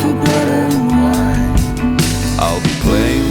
Forbidden 0.00 0.88
wine. 0.88 1.96
I'll 2.38 2.60
be 2.60 2.74
playing. 2.82 3.25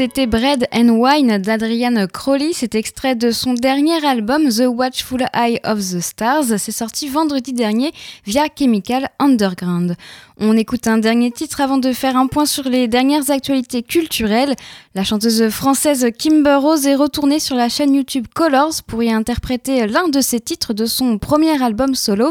C'était 0.00 0.26
Bread 0.26 0.66
and 0.72 0.88
Wine 0.88 1.36
d'Adrian 1.36 2.06
Crowley. 2.06 2.52
C'est 2.54 2.74
extrait 2.74 3.14
de 3.16 3.30
son 3.32 3.52
dernier 3.52 4.02
album 4.02 4.48
The 4.48 4.64
Watchful 4.66 5.26
Eye 5.34 5.60
of 5.62 5.78
the 5.78 6.00
Stars. 6.00 6.56
C'est 6.56 6.72
sorti 6.72 7.06
vendredi 7.06 7.52
dernier 7.52 7.92
via 8.24 8.46
Chemical 8.58 9.10
Underground. 9.18 9.96
On 10.42 10.56
écoute 10.56 10.86
un 10.86 10.96
dernier 10.96 11.30
titre 11.30 11.60
avant 11.60 11.76
de 11.76 11.92
faire 11.92 12.16
un 12.16 12.26
point 12.26 12.46
sur 12.46 12.66
les 12.66 12.88
dernières 12.88 13.30
actualités 13.30 13.82
culturelles. 13.82 14.54
La 14.94 15.04
chanteuse 15.04 15.50
française 15.50 16.06
Kimber 16.18 16.54
Rose 16.54 16.86
est 16.86 16.94
retournée 16.94 17.38
sur 17.38 17.56
la 17.56 17.68
chaîne 17.68 17.94
YouTube 17.94 18.26
Colors 18.34 18.82
pour 18.86 19.02
y 19.02 19.12
interpréter 19.12 19.86
l'un 19.86 20.08
de 20.08 20.22
ses 20.22 20.40
titres 20.40 20.72
de 20.72 20.86
son 20.86 21.18
premier 21.18 21.62
album 21.62 21.94
solo, 21.94 22.30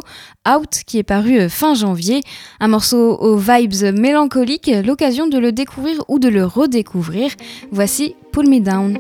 Out, 0.50 0.82
qui 0.88 0.98
est 0.98 1.04
paru 1.04 1.48
fin 1.50 1.76
janvier. 1.76 2.24
Un 2.60 2.70
morceau 2.70 3.16
aux 3.16 3.38
vibes 3.38 3.96
mélancoliques, 3.96 4.72
l'occasion 4.84 5.28
de 5.28 5.38
le 5.38 5.52
découvrir 5.52 6.04
ou 6.08 6.18
de 6.18 6.30
le 6.30 6.46
redécouvrir. 6.46 7.30
Voici 7.72 8.16
Pull 8.32 8.50
Me 8.50 8.60
Down. 8.60 8.98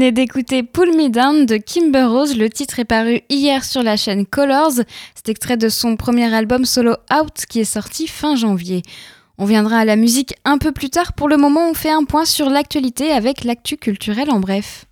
D'écouter 0.00 0.62
Pull 0.62 0.96
Me 0.96 1.10
Down 1.10 1.44
de 1.44 1.58
Kimber 1.58 2.04
Rose. 2.04 2.34
Le 2.36 2.48
titre 2.48 2.78
est 2.78 2.86
paru 2.86 3.20
hier 3.28 3.62
sur 3.64 3.82
la 3.82 3.98
chaîne 3.98 4.24
Colors. 4.24 4.80
C'est 5.14 5.28
extrait 5.28 5.58
de 5.58 5.68
son 5.68 5.96
premier 5.96 6.32
album 6.34 6.64
solo 6.64 6.94
Out 7.12 7.44
qui 7.48 7.60
est 7.60 7.64
sorti 7.64 8.06
fin 8.06 8.34
janvier. 8.34 8.80
On 9.36 9.44
viendra 9.44 9.76
à 9.80 9.84
la 9.84 9.96
musique 9.96 10.34
un 10.46 10.56
peu 10.56 10.72
plus 10.72 10.88
tard. 10.88 11.12
Pour 11.12 11.28
le 11.28 11.36
moment, 11.36 11.68
on 11.68 11.74
fait 11.74 11.90
un 11.90 12.04
point 12.04 12.24
sur 12.24 12.48
l'actualité 12.48 13.12
avec 13.12 13.44
l'actu 13.44 13.76
culturel 13.76 14.30
en 14.30 14.40
bref. 14.40 14.86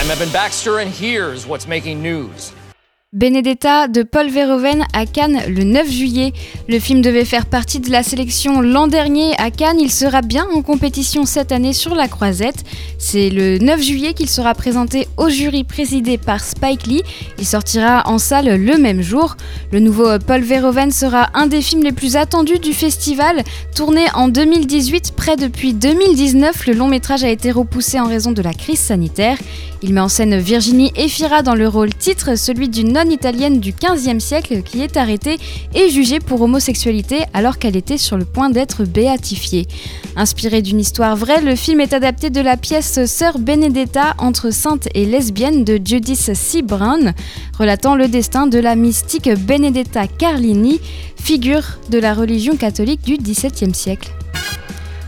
I'm 0.00 0.10
Evan 0.10 0.32
Baxter, 0.32 0.78
and 0.78 0.88
here's 0.88 1.46
what's 1.46 1.66
making 1.66 2.02
news? 2.02 2.52
Benedetta 3.14 3.88
de 3.88 4.02
Paul 4.02 4.28
Verhoeven 4.28 4.84
à 4.92 5.06
Cannes 5.06 5.40
le 5.48 5.64
9 5.64 5.90
juillet. 5.90 6.34
Le 6.68 6.78
film 6.78 7.00
devait 7.00 7.24
faire 7.24 7.46
partie 7.46 7.80
de 7.80 7.90
la 7.90 8.02
sélection 8.02 8.60
l'an 8.60 8.86
dernier 8.86 9.32
à 9.38 9.50
Cannes. 9.50 9.80
Il 9.80 9.90
sera 9.90 10.20
bien 10.20 10.46
en 10.54 10.60
compétition 10.60 11.24
cette 11.24 11.50
année 11.50 11.72
sur 11.72 11.94
la 11.94 12.06
croisette. 12.06 12.64
C'est 12.98 13.30
le 13.30 13.56
9 13.56 13.80
juillet 13.80 14.12
qu'il 14.12 14.28
sera 14.28 14.52
présenté 14.52 15.08
au 15.16 15.30
jury 15.30 15.64
présidé 15.64 16.18
par 16.18 16.44
Spike 16.44 16.86
Lee. 16.86 17.02
Il 17.38 17.46
sortira 17.46 18.02
en 18.04 18.18
salle 18.18 18.62
le 18.62 18.76
même 18.76 19.00
jour. 19.00 19.38
Le 19.72 19.80
nouveau 19.80 20.18
Paul 20.18 20.42
Verhoeven 20.42 20.90
sera 20.90 21.30
un 21.32 21.46
des 21.46 21.62
films 21.62 21.84
les 21.84 21.92
plus 21.92 22.14
attendus 22.14 22.58
du 22.58 22.74
festival. 22.74 23.42
Tourné 23.74 24.04
en 24.12 24.28
2018, 24.28 25.12
près 25.16 25.36
depuis 25.36 25.72
2019, 25.72 26.66
le 26.66 26.74
long 26.74 26.88
métrage 26.88 27.24
a 27.24 27.30
été 27.30 27.52
repoussé 27.52 27.98
en 27.98 28.06
raison 28.06 28.32
de 28.32 28.42
la 28.42 28.52
crise 28.52 28.80
sanitaire. 28.80 29.38
Il 29.80 29.94
met 29.94 30.00
en 30.00 30.08
scène 30.08 30.36
Virginie 30.38 30.92
Efira 30.96 31.42
dans 31.42 31.54
le 31.54 31.68
rôle 31.68 31.94
titre, 31.94 32.36
celui 32.36 32.68
d'une 32.68 32.92
non-italienne 32.92 33.60
du 33.60 33.72
XVe 33.72 34.18
siècle 34.18 34.62
qui 34.62 34.82
est 34.82 34.96
arrêtée 34.96 35.38
et 35.72 35.88
jugée 35.88 36.18
pour 36.18 36.42
homosexualité 36.42 37.20
alors 37.32 37.58
qu'elle 37.58 37.76
était 37.76 37.96
sur 37.96 38.16
le 38.16 38.24
point 38.24 38.50
d'être 38.50 38.84
béatifiée. 38.84 39.68
Inspiré 40.16 40.62
d'une 40.62 40.80
histoire 40.80 41.14
vraie, 41.14 41.40
le 41.40 41.54
film 41.54 41.80
est 41.80 41.92
adapté 41.92 42.28
de 42.28 42.40
la 42.40 42.56
pièce 42.56 43.04
Sœur 43.06 43.38
Benedetta 43.38 44.14
entre 44.18 44.50
sainte 44.50 44.88
et 44.94 45.06
lesbienne 45.06 45.62
de 45.62 45.78
Judith 45.82 46.34
C. 46.34 46.62
Brown, 46.62 47.14
relatant 47.56 47.94
le 47.94 48.08
destin 48.08 48.48
de 48.48 48.58
la 48.58 48.74
mystique 48.74 49.30
Benedetta 49.32 50.08
Carlini, 50.08 50.80
figure 51.22 51.78
de 51.88 51.98
la 52.00 52.14
religion 52.14 52.56
catholique 52.56 53.02
du 53.02 53.16
XVIIe 53.16 53.74
siècle. 53.74 54.10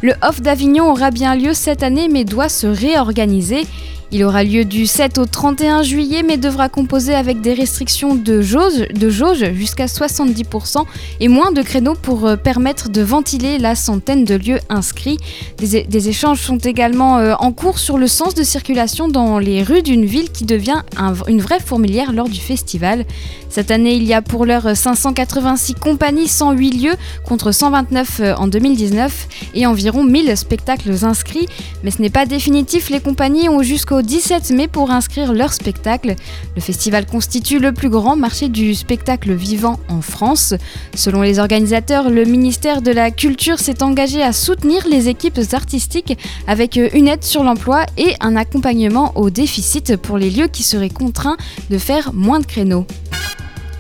Le 0.03 0.15
Off 0.23 0.41
d'Avignon 0.41 0.91
aura 0.91 1.11
bien 1.11 1.35
lieu 1.35 1.55
cette 1.55 1.83
année 1.83 2.09
mais 2.09 2.25
doit 2.25 2.49
se 2.49 2.69
réorganiser. 2.69 3.67
Il 4.13 4.25
aura 4.25 4.43
lieu 4.43 4.65
du 4.65 4.87
7 4.87 5.19
au 5.19 5.25
31 5.25 5.83
juillet 5.83 6.25
mais 6.25 6.37
devra 6.37 6.69
composer 6.69 7.15
avec 7.15 7.41
des 7.41 7.55
restrictions 7.55 8.17
de 8.17 8.41
jauge, 8.41 9.53
jusqu'à 9.55 9.87
70% 9.87 10.85
et 11.21 11.29
moins 11.29 11.53
de 11.53 11.63
créneaux 11.63 11.95
pour 11.95 12.27
euh, 12.27 12.37
permettre 12.37 12.89
de 12.89 13.03
ventiler 13.03 13.59
la 13.59 13.75
centaine 13.75 14.25
de 14.25 14.35
lieux 14.35 14.59
inscrits. 14.69 15.19
Des, 15.59 16.09
échanges 16.09 16.41
sont 16.41 16.59
également 16.59 17.19
euh, 17.19 17.35
en 17.39 17.53
cours 17.53 17.79
sur 17.79 17.99
le 17.99 18.09
sens 18.09 18.35
de 18.35 18.43
circulation 18.43 19.09
dans 19.09 19.39
les 19.39 19.63
rues 19.63 19.83
d'une 19.83 20.05
ville 20.05 20.31
qui 20.31 20.45
devient 20.45 20.83
un, 20.97 21.15
une 21.29 21.41
vraie 21.41 21.61
fourmilière 21.61 22.13
lors 22.13 22.29
du 22.29 22.41
festival. 22.41 23.05
Cette 23.49 23.71
année, 23.71 23.95
il 23.95 24.05
y 24.05 24.15
a 24.15 24.23
pour 24.23 24.47
l'heure 24.47 24.77
586 24.77 25.75
compagnies, 25.75 26.29
108 26.29 26.71
lieux 26.71 26.95
contre 27.25 27.53
129 27.53 28.21
euh, 28.21 28.35
en 28.37 28.47
2019 28.49 29.29
et 29.55 29.67
environ 29.67 30.05
1000 30.05 30.37
spectacles 30.37 31.05
inscrits. 31.05 31.49
Mais 31.85 31.91
ce 31.91 32.01
n'est 32.01 32.11
pas 32.11 32.27
définitif, 32.27 32.91
les 32.91 33.01
compagnies 33.01 33.49
ont 33.49 33.63
jusqu'au 33.63 34.00
17 34.03 34.51
mai 34.51 34.69
pour 34.69 34.91
inscrire 34.91 35.33
leur 35.33 35.53
spectacle. 35.53 36.15
Le 36.55 36.61
festival 36.61 37.07
constitue 37.07 37.59
le 37.59 37.73
plus 37.73 37.89
grand 37.89 38.17
marché 38.17 38.49
du 38.49 38.75
spectacle 38.75 39.33
vivant 39.33 39.79
en 39.89 40.01
France. 40.01 40.55
Selon 40.95 41.23
les 41.23 41.39
organisateurs, 41.39 42.11
le 42.11 42.25
ministère 42.25 42.83
de 42.83 42.91
la 42.91 43.11
Culture 43.11 43.59
s'est 43.59 43.83
engagé 43.83 44.23
à 44.23 44.33
soutenir 44.33 44.87
les 44.89 45.09
équipes 45.09 45.41
artistiques 45.53 46.19
avec 46.47 46.77
une 46.77 47.09
aide 47.09 47.25
sur 47.25 47.45
l'emploi 47.45 47.87
et 47.97 48.15
un 48.21 48.37
accompagnement 48.37 49.13
au 49.17 49.31
déficit 49.31 49.97
pour 49.97 50.19
les 50.19 50.31
lieux 50.31 50.49
qui 50.49 50.63
seraient 50.63 50.91
contraints 50.91 51.37
de 51.71 51.79
faire 51.79 52.13
moins 52.13 52.41
de 52.41 52.47
créneaux. 52.47 52.87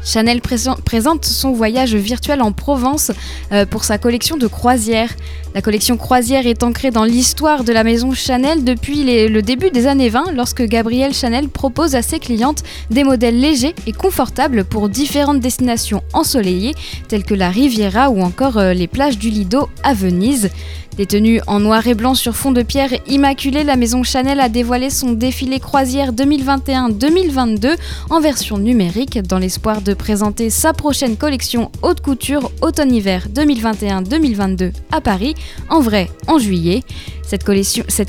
Chanel 0.04 0.40
présente 0.40 1.24
son 1.24 1.52
voyage 1.52 1.94
virtuel 1.94 2.40
en 2.42 2.52
Provence 2.52 3.12
euh, 3.52 3.66
pour 3.66 3.85
sa 3.85 3.98
collection 3.98 4.37
de 4.37 4.46
croisières. 4.46 5.14
La 5.53 5.63
collection 5.63 5.97
croisière 5.97 6.47
est 6.47 6.63
ancrée 6.63 6.93
dans 6.93 7.03
l'histoire 7.03 7.65
de 7.65 7.73
la 7.73 7.83
maison 7.83 8.13
Chanel 8.13 8.63
depuis 8.63 9.29
le 9.29 9.41
début 9.43 9.71
des 9.71 9.89
années 9.89 10.09
20 10.09 10.33
lorsque 10.37 10.63
Gabrielle 10.63 11.13
Chanel 11.13 11.49
propose 11.49 11.97
à 11.97 12.03
ses 12.03 12.21
clientes 12.21 12.63
des 12.91 13.03
modèles 13.03 13.41
légers 13.41 13.75
et 13.89 13.93
confortables 13.93 14.65
pour 14.65 14.89
différentes 14.89 15.41
destinations 15.41 16.05
ensoleillées 16.13 16.75
telles 17.09 17.25
que 17.25 17.35
la 17.35 17.51
Riviera 17.51 18.11
ou 18.11 18.23
encore 18.23 18.59
euh, 18.59 18.75
les 18.75 18.87
plages 18.87 19.19
du 19.19 19.29
Lido 19.29 19.69
à 19.83 19.93
Venise. 19.93 20.51
Détenue 20.97 21.41
en 21.47 21.61
noir 21.61 21.87
et 21.87 21.95
blanc 21.95 22.15
sur 22.15 22.37
fond 22.37 22.53
de 22.53 22.63
pierre 22.63 22.91
immaculée, 23.09 23.65
la 23.65 23.77
maison 23.77 24.03
Chanel 24.03 24.39
a 24.39 24.51
dévoilé 24.51 24.91
son 24.91 25.13
défilé 25.13 25.59
croisière 25.59 26.13
2021-2022 26.13 27.77
en 28.11 28.21
version 28.21 28.59
numérique 28.59 29.19
dans 29.23 29.39
l'espoir 29.39 29.81
de 29.81 29.95
présenter 29.95 30.51
sa 30.51 30.75
prochaine 30.75 31.17
collection 31.17 31.71
haute 31.81 32.03
couture 32.03 32.51
automne-hiver 32.61 33.29
2021-2022 33.33 34.73
à 34.93 35.01
Paris, 35.01 35.35
en 35.68 35.81
vrai 35.81 36.11
en 36.26 36.38
juillet. 36.38 36.83
Cette 37.22 37.44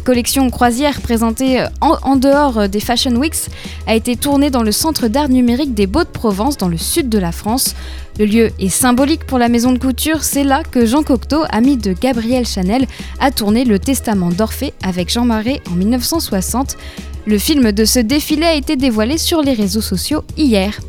collection, 0.04 0.50
croisière 0.50 1.00
présentée 1.00 1.64
en, 1.80 1.96
en, 2.02 2.16
dehors 2.16 2.68
des 2.68 2.80
Fashion 2.80 3.16
Weeks 3.16 3.50
a 3.86 3.94
été 3.94 4.16
tournée 4.16 4.50
dans 4.50 4.64
le 4.64 4.72
centre 4.72 5.10
d'art 5.10 5.30
numérique 5.30 5.76
des 5.76 5.86
Beaux-de-Provence 5.86 6.58
dans 6.58 6.68
le 6.68 6.78
sud 6.78 7.08
de 7.08 7.20
la 7.20 7.32
France. 7.32 7.76
Le 8.18 8.26
lieu 8.26 8.50
est 8.60 8.70
symbolique 8.70 9.26
pour 9.26 9.38
la 9.38 9.48
maison 9.48 9.72
de 9.74 9.78
couture, 9.78 10.24
c'est 10.24 10.44
là 10.44 10.64
que 10.64 10.88
Jean 10.88 11.04
Cocteau, 11.04 11.44
ami 11.50 11.78
de 11.78 11.94
Gabrielle 11.94 12.48
Chanel, 12.48 12.88
a 13.20 13.30
tourné 13.30 13.64
Le 13.64 13.78
Testament 13.78 14.30
d'Orphée 14.30 14.74
avec 14.84 15.12
Jean 15.12 15.26
Marais 15.26 15.62
en 15.72 15.76
1960. 15.76 16.78
Le 17.28 17.38
film 17.38 17.72
de 17.72 17.86
ce 17.86 18.00
défilé 18.00 18.46
a 18.46 18.56
été 18.56 18.76
dévoilé 18.76 19.20
sur 19.20 19.44
les 19.44 19.54
réseaux 19.54 19.82
sociaux 19.82 20.24
hier. 20.36 20.80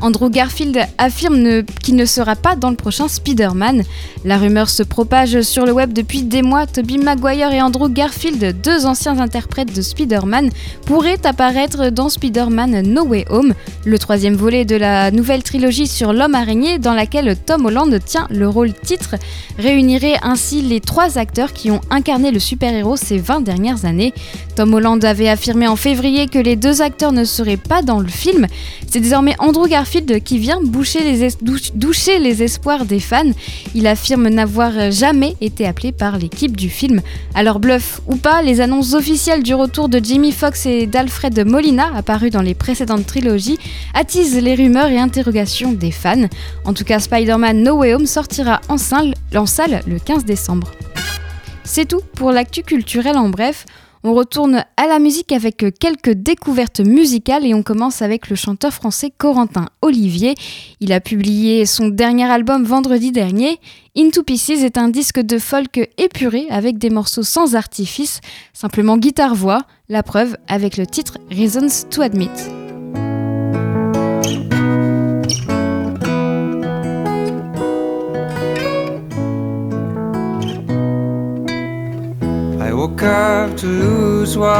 Andrew 0.00 0.28
Garfield 0.28 0.78
affirme 0.98 1.62
qu'il 1.82 1.96
ne 1.96 2.04
sera 2.04 2.36
pas 2.36 2.54
dans 2.54 2.70
le 2.70 2.76
prochain 2.76 3.08
Spider-Man. 3.08 3.82
La 4.24 4.36
rumeur 4.38 4.68
se 4.68 4.82
propage 4.82 5.40
sur 5.40 5.64
le 5.64 5.72
web 5.72 5.92
depuis 5.92 6.22
des 6.22 6.42
mois. 6.42 6.66
Tobey 6.66 6.98
Maguire 6.98 7.52
et 7.52 7.62
Andrew 7.62 7.88
Garfield, 7.88 8.60
deux 8.62 8.86
anciens 8.86 9.18
interprètes 9.18 9.74
de 9.74 9.80
Spider-Man, 9.80 10.50
pourraient 10.84 11.24
apparaître 11.24 11.90
dans 11.90 12.08
Spider-Man 12.08 12.82
No 12.82 13.04
Way 13.04 13.24
Home, 13.30 13.54
le 13.84 13.98
troisième 13.98 14.34
volet 14.34 14.64
de 14.64 14.76
la 14.76 15.10
nouvelle 15.10 15.42
trilogie 15.42 15.86
sur 15.86 16.12
l'homme 16.12 16.34
araignée 16.34 16.78
dans 16.78 16.94
laquelle 16.94 17.36
Tom 17.36 17.66
Holland 17.66 17.98
tient 18.04 18.26
le 18.30 18.48
rôle 18.48 18.74
titre, 18.74 19.14
réunirait 19.58 20.18
ainsi 20.22 20.60
les 20.60 20.80
trois 20.80 21.18
acteurs 21.18 21.52
qui 21.52 21.70
ont 21.70 21.80
incarné 21.90 22.30
le 22.30 22.38
super-héros 22.38 22.96
ces 22.96 23.18
20 23.18 23.40
dernières 23.40 23.84
années. 23.84 24.12
Tom 24.56 24.74
Holland 24.74 25.02
avait 25.04 25.28
affirmé 25.28 25.66
en 25.66 25.76
février 25.76 26.28
que 26.28 26.38
les 26.38 26.56
deux 26.56 26.82
acteurs 26.82 27.12
ne 27.12 27.24
seraient 27.24 27.56
pas 27.56 27.82
dans 27.82 28.00
le 28.00 28.08
film. 28.08 28.46
C'est 28.90 29.00
désormais 29.00 29.34
Andrew 29.38 29.68
Garfield 29.68 29.85
qui 30.24 30.38
vient 30.38 30.60
boucher 30.62 31.00
les 31.00 31.28
doucher 31.74 32.18
les 32.18 32.42
espoirs 32.42 32.84
des 32.84 33.00
fans. 33.00 33.32
Il 33.74 33.86
affirme 33.86 34.28
n'avoir 34.28 34.90
jamais 34.90 35.36
été 35.40 35.66
appelé 35.66 35.92
par 35.92 36.18
l'équipe 36.18 36.56
du 36.56 36.68
film. 36.68 37.00
Alors 37.34 37.60
bluff 37.60 38.00
ou 38.06 38.16
pas, 38.16 38.42
les 38.42 38.60
annonces 38.60 38.94
officielles 38.94 39.42
du 39.42 39.54
retour 39.54 39.88
de 39.88 40.00
Jimmy 40.02 40.32
Fox 40.32 40.66
et 40.66 40.86
d'Alfred 40.86 41.46
Molina, 41.46 41.90
apparus 41.94 42.30
dans 42.30 42.42
les 42.42 42.54
précédentes 42.54 43.06
trilogies, 43.06 43.58
attisent 43.94 44.40
les 44.40 44.54
rumeurs 44.54 44.88
et 44.88 44.98
interrogations 44.98 45.72
des 45.72 45.90
fans. 45.92 46.28
En 46.64 46.72
tout 46.72 46.84
cas, 46.84 46.98
Spider-Man 46.98 47.62
No 47.62 47.78
Way 47.78 47.94
Home 47.94 48.06
sortira 48.06 48.60
en 48.68 48.78
salle, 48.78 49.14
en 49.34 49.46
salle 49.46 49.82
le 49.86 49.98
15 49.98 50.24
décembre. 50.24 50.72
C'est 51.64 51.86
tout 51.86 52.00
pour 52.14 52.30
l'actu 52.30 52.62
culturel 52.62 53.16
en 53.16 53.28
bref. 53.28 53.66
On 54.04 54.14
retourne 54.14 54.64
à 54.76 54.86
la 54.86 54.98
musique 54.98 55.32
avec 55.32 55.64
quelques 55.78 56.12
découvertes 56.12 56.80
musicales 56.80 57.44
et 57.44 57.54
on 57.54 57.62
commence 57.62 58.02
avec 58.02 58.28
le 58.28 58.36
chanteur 58.36 58.72
français 58.72 59.12
Corentin 59.16 59.66
Olivier. 59.82 60.34
Il 60.80 60.92
a 60.92 61.00
publié 61.00 61.66
son 61.66 61.88
dernier 61.88 62.24
album 62.24 62.64
vendredi 62.64 63.12
dernier. 63.12 63.58
Into 63.96 64.22
Pieces 64.22 64.62
est 64.62 64.78
un 64.78 64.88
disque 64.88 65.20
de 65.20 65.38
folk 65.38 65.90
épuré 65.98 66.46
avec 66.50 66.78
des 66.78 66.90
morceaux 66.90 67.22
sans 67.22 67.54
artifice, 67.54 68.20
simplement 68.52 68.98
guitare-voix, 68.98 69.62
la 69.88 70.02
preuve 70.02 70.36
avec 70.48 70.76
le 70.76 70.86
titre 70.86 71.18
Reasons 71.30 71.88
to 71.90 72.02
Admit. 72.02 72.65
Up 83.06 83.56
to 83.56 83.66
lose 83.66 84.36
what 84.36 84.50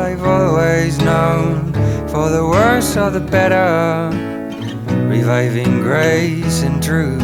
I've 0.00 0.22
always 0.22 0.98
known. 0.98 1.72
For 2.08 2.28
the 2.30 2.46
worse 2.46 2.96
or 2.96 3.10
the 3.10 3.20
better, 3.20 4.10
reviving 5.08 5.80
grace 5.80 6.62
and 6.62 6.82
truth. 6.82 7.20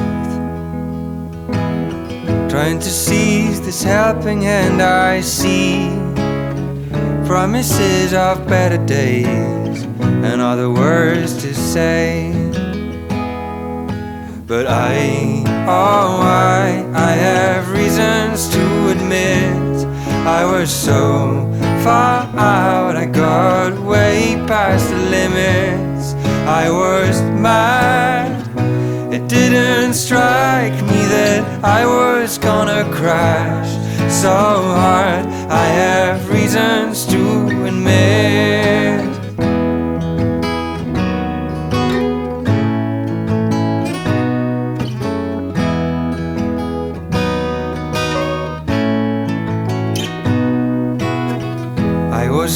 Trying 2.51 2.81
to 2.81 2.91
seize 2.91 3.61
this 3.61 3.83
helping 3.83 4.43
hand 4.43 4.83
I 4.83 5.21
see. 5.21 5.89
Promises 7.27 8.13
of 8.15 8.47
better 8.47 8.85
days 8.87 9.83
and 10.25 10.41
other 10.41 10.71
words 10.71 11.41
to 11.43 11.55
say. 11.55 12.33
But 14.47 14.67
I, 14.67 15.45
oh, 15.67 16.21
I, 16.21 16.85
I 16.95 17.11
have 17.13 17.71
reasons 17.71 18.49
to 18.51 18.89
admit 18.91 19.62
I 20.25 20.45
was 20.45 20.73
so 20.73 21.51
far 21.83 22.29
out, 22.37 22.97
I 22.97 23.07
got 23.07 23.77
way 23.81 24.37
past 24.47 24.89
the 24.89 24.97
limits. 24.97 26.15
I 26.47 26.71
was 26.71 27.21
mad. 27.41 28.31
It 29.13 29.27
didn't 29.29 29.95
strike 29.95 30.75
me 30.75 31.07
that 31.17 31.65
I 31.65 31.85
was 31.85 32.39
gonna 32.39 32.85
crash 32.95 33.71
so 34.13 34.31
hard. 34.31 35.27
I 35.51 35.67
have 35.67 36.31
reasons 36.31 37.05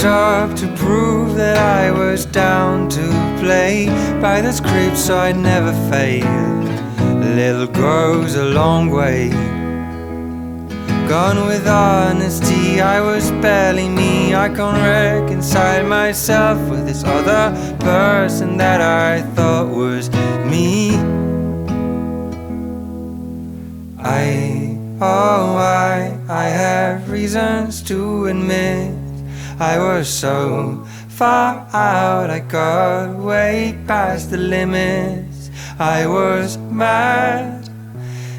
up 0.06 0.54
to 0.56 0.66
prove 0.76 1.34
that 1.34 1.56
I 1.56 1.90
was 1.90 2.24
down 2.24 2.88
to 2.90 3.06
play 3.40 3.86
by 4.20 4.40
the 4.40 4.52
script 4.52 4.96
so 4.96 5.18
I'd 5.18 5.36
never 5.36 5.72
fail. 5.90 6.24
Little 7.20 7.66
goes 7.66 8.36
a 8.36 8.44
long 8.44 8.90
way. 8.90 9.30
Gone 11.08 11.46
with 11.46 11.66
honesty, 11.66 12.80
I 12.80 13.00
was 13.00 13.30
barely 13.42 13.88
me. 13.88 14.34
I 14.34 14.48
can't 14.48 14.78
reconcile 14.78 15.86
myself 15.86 16.58
with 16.70 16.86
this 16.86 17.04
other 17.04 17.44
person 17.80 18.56
that 18.56 18.80
I 18.80 19.22
thought 19.34 19.68
was 19.68 20.10
me. 20.50 20.96
I, 23.98 24.78
oh, 25.00 25.56
I, 25.56 26.18
I 26.28 26.44
have 26.44 27.10
reasons 27.10 27.82
to 27.82 28.26
admit 28.26 28.95
I 29.58 29.78
was 29.78 30.06
so 30.06 30.84
far 31.08 31.66
out, 31.72 32.28
I 32.28 32.40
got 32.40 33.16
way 33.16 33.78
past 33.86 34.30
the 34.30 34.36
limits. 34.36 35.50
I 35.78 36.06
was 36.06 36.58
mad. 36.58 37.68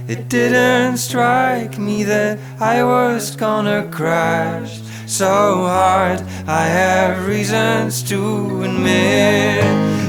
It 0.07 0.29
didn't 0.29 0.97
strike 0.97 1.79
me 1.79 2.03
that 2.03 2.37
I 2.59 2.83
was 2.83 3.35
gonna 3.35 3.89
crash 3.91 4.79
so 5.07 5.65
hard. 5.65 6.21
I 6.45 6.65
have 6.67 7.27
reasons 7.27 8.03
to 8.09 8.63
admit, 8.63 9.63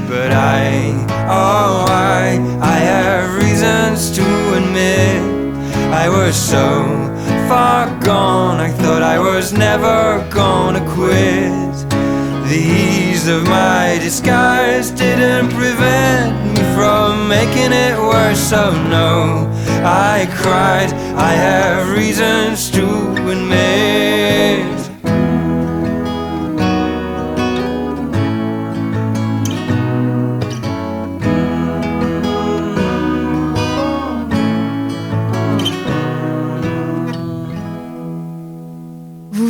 but 0.07 0.31
I, 0.31 0.91
oh, 1.27 1.85
I, 1.89 2.37
I 2.61 2.77
have 2.77 3.35
reasons 3.35 4.11
to 4.15 4.23
admit 4.57 5.39
I 5.91 6.07
was 6.07 6.35
so 6.35 6.98
far 7.47 7.87
gone. 7.99 8.59
I 8.59 8.69
thought 8.69 9.03
I 9.03 9.19
was 9.19 9.53
never 9.53 10.25
gonna 10.29 10.83
quit. 10.95 11.75
The 12.49 12.57
ease 12.57 13.27
of 13.27 13.43
my 13.43 13.99
disguise 14.01 14.89
didn't 14.89 15.49
prevent 15.49 16.33
me 16.53 16.63
from 16.73 17.27
making 17.27 17.71
it 17.71 17.97
worse. 17.99 18.39
So, 18.39 18.71
no, 18.87 19.47
I 19.83 20.27
cried. 20.41 20.91
I 21.15 21.33
have 21.33 21.89
reasons 21.89 22.71
to 22.71 23.18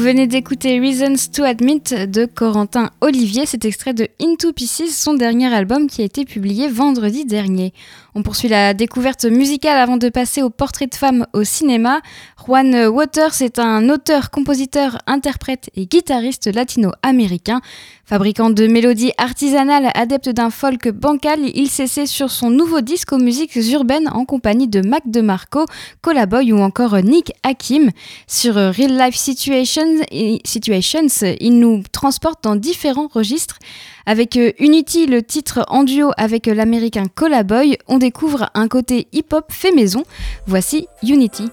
venez 0.09 0.25
d'écouter 0.25 0.79
Reasons 0.79 1.29
to 1.31 1.43
Admit 1.43 1.83
de 2.07 2.25
Corentin 2.25 2.89
Olivier, 2.99 3.45
cet 3.45 3.63
extrait 3.63 3.93
de 3.93 4.07
Into 4.19 4.53
Pieces, 4.53 4.97
son 4.97 5.13
dernier 5.13 5.53
album 5.53 5.85
qui 5.85 6.01
a 6.01 6.05
été 6.05 6.25
publié 6.25 6.67
vendredi 6.67 7.25
dernier. 7.25 7.73
On 8.15 8.23
poursuit 8.23 8.47
la 8.47 8.73
découverte 8.73 9.25
musicale 9.25 9.77
avant 9.77 9.97
de 9.97 10.09
passer 10.09 10.41
au 10.41 10.49
portrait 10.49 10.87
de 10.87 10.95
femme 10.95 11.27
au 11.33 11.43
cinéma. 11.43 12.01
Juan 12.49 12.87
Waters 12.87 13.43
est 13.43 13.59
un 13.59 13.89
auteur, 13.89 14.31
compositeur, 14.31 14.97
interprète 15.05 15.69
et 15.75 15.85
guitariste 15.85 16.47
latino-américain. 16.47 17.61
Fabricant 18.05 18.49
de 18.49 18.65
mélodies 18.65 19.11
artisanales, 19.19 19.91
adepte 19.93 20.29
d'un 20.29 20.49
folk 20.49 20.89
bancal, 20.89 21.41
il 21.53 21.69
s'essaie 21.69 22.07
sur 22.07 22.31
son 22.31 22.49
nouveau 22.49 22.81
disque 22.81 23.13
aux 23.13 23.19
musiques 23.19 23.55
urbaines 23.55 24.09
en 24.11 24.25
compagnie 24.25 24.67
de 24.67 24.81
Mac 24.81 25.03
DeMarco, 25.05 25.65
Colaboy 26.01 26.51
ou 26.51 26.57
encore 26.57 26.97
Nick 27.03 27.33
Hakim. 27.43 27.91
Sur 28.25 28.55
Real 28.55 28.97
Life 28.97 29.15
Situations, 29.15 30.01
Situations 30.43 31.05
il 31.39 31.59
nous 31.59 31.83
transporte 31.91 32.43
dans 32.43 32.55
différents 32.55 33.09
registres. 33.13 33.59
Avec 34.07 34.37
euh, 34.37 34.53
Unity, 34.57 35.05
le 35.05 35.21
titre 35.21 35.65
en 35.67 35.83
duo 35.83 36.13
avec 36.17 36.47
l'américain 36.47 37.03
Colaboy, 37.13 37.77
on 37.87 37.99
découvre 37.99 38.49
un 38.55 38.67
côté 38.67 39.07
hip-hop 39.13 39.45
fait 39.51 39.71
maison. 39.71 40.03
Voici 40.47 40.87
Unity. 41.03 41.43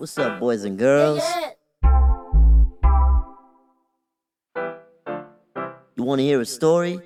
What's 0.00 0.16
up, 0.16 0.32
uh, 0.32 0.40
boys 0.40 0.64
and 0.64 0.78
girls? 0.78 1.22
You 5.94 6.04
want 6.04 6.20
to 6.20 6.22
hear 6.22 6.40
a 6.40 6.46
story? 6.46 6.98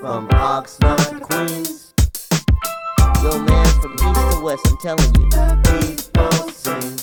From 0.00 0.26
Oxnard 0.30 1.08
to 1.08 1.20
Queens. 1.20 1.94
Yo, 3.22 3.38
man, 3.38 3.80
from 3.80 3.92
east 3.92 4.02
to 4.02 4.40
west, 4.42 4.66
I'm 4.66 4.76
telling 4.78 5.14
you. 5.14 5.28
People 5.70 6.50
sing. 6.50 6.98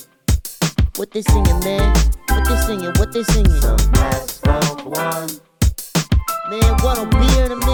What 0.97 1.11
they 1.11 1.21
singing, 1.21 1.59
man? 1.61 1.95
What 2.27 2.49
they 2.49 2.57
singing? 2.65 2.91
What 2.97 3.13
they 3.13 3.23
singing? 3.23 3.61
Some 3.61 3.79
asphalt 3.95 4.83
one. 4.83 5.29
Man, 6.49 6.75
what'll 6.83 7.05
be 7.05 7.39
in 7.39 7.53
a 7.53 7.66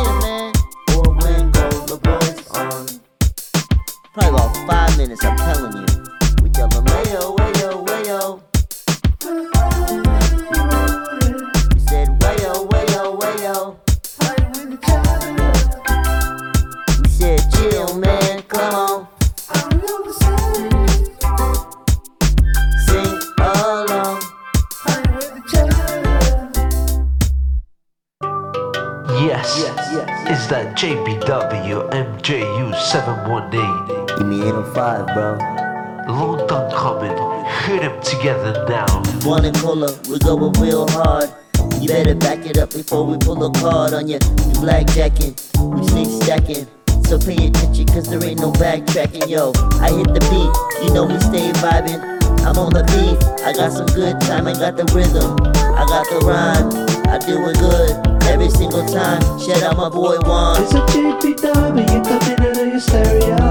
yo. 49.33 49.51
I 49.81 49.89
hit 49.89 50.13
the 50.13 50.21
beat, 50.29 50.53
you 50.85 50.93
know 50.93 51.05
we 51.09 51.17
stay 51.19 51.49
vibing. 51.57 51.97
I'm 52.45 52.57
on 52.61 52.73
the 52.73 52.85
beat, 52.93 53.17
I 53.41 53.51
got 53.53 53.71
some 53.73 53.87
good 53.87 54.21
time, 54.21 54.45
I 54.45 54.53
got 54.53 54.77
the 54.77 54.85
rhythm, 54.93 55.33
I 55.73 55.83
got 55.89 56.05
the 56.05 56.21
rhyme, 56.21 56.69
I 57.09 57.17
do 57.17 57.41
it 57.49 57.57
good 57.57 57.93
every 58.29 58.49
single 58.49 58.85
time. 58.85 59.21
Shout 59.39 59.63
out 59.63 59.77
my 59.77 59.89
boy 59.89 60.17
Juan. 60.21 60.61
It's 60.61 60.73
a 60.73 60.81
GPW 60.93 62.05
coming 62.05 62.39
out 62.45 62.57
of 62.61 62.67
your 62.67 62.79
stereo. 62.79 63.41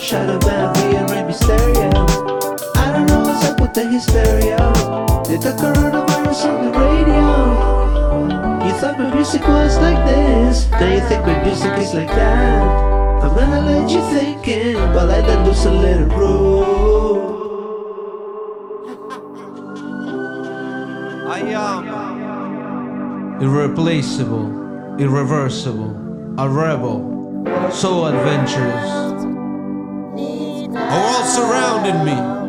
Shout 0.00 0.30
out 0.30 0.76
we 0.80 0.96
are 0.96 1.12
in 1.12 1.32
stereo. 1.34 1.92
I 2.80 2.92
don't 2.96 3.06
know 3.06 3.20
what's 3.20 3.44
up 3.44 3.60
with 3.60 3.74
the 3.74 3.84
hysteria. 3.84 4.56
Did 5.28 5.42
the 5.42 5.52
coronavirus 5.60 6.48
on 6.48 6.58
the 6.64 6.72
radio? 6.80 7.28
You 8.64 8.72
thought 8.80 8.96
my 8.98 9.12
music 9.14 9.42
was 9.42 9.76
like 9.78 10.00
this. 10.08 10.70
Now 10.70 10.88
you 10.88 11.00
think 11.08 11.26
my 11.26 11.44
music 11.44 11.76
is 11.76 11.92
like 11.92 12.08
that. 12.08 12.89
I'm 13.22 13.34
gonna 13.36 13.60
let 13.60 13.90
you 13.90 14.00
think 14.10 14.48
it, 14.48 14.76
but 14.94 15.06
let 15.08 15.26
them 15.26 15.44
do 15.44 15.52
some 15.52 15.76
little 15.78 16.06
room. 16.16 17.18
I 21.28 21.40
am 21.40 21.86
irreplaceable, 23.42 24.96
irreversible, 24.98 25.94
a 26.38 26.48
rebel, 26.48 27.04
so 27.70 28.06
adventurous. 28.06 28.90
A 30.72 30.74
world 31.04 31.26
surrounding 31.26 32.04
me. 32.04 32.39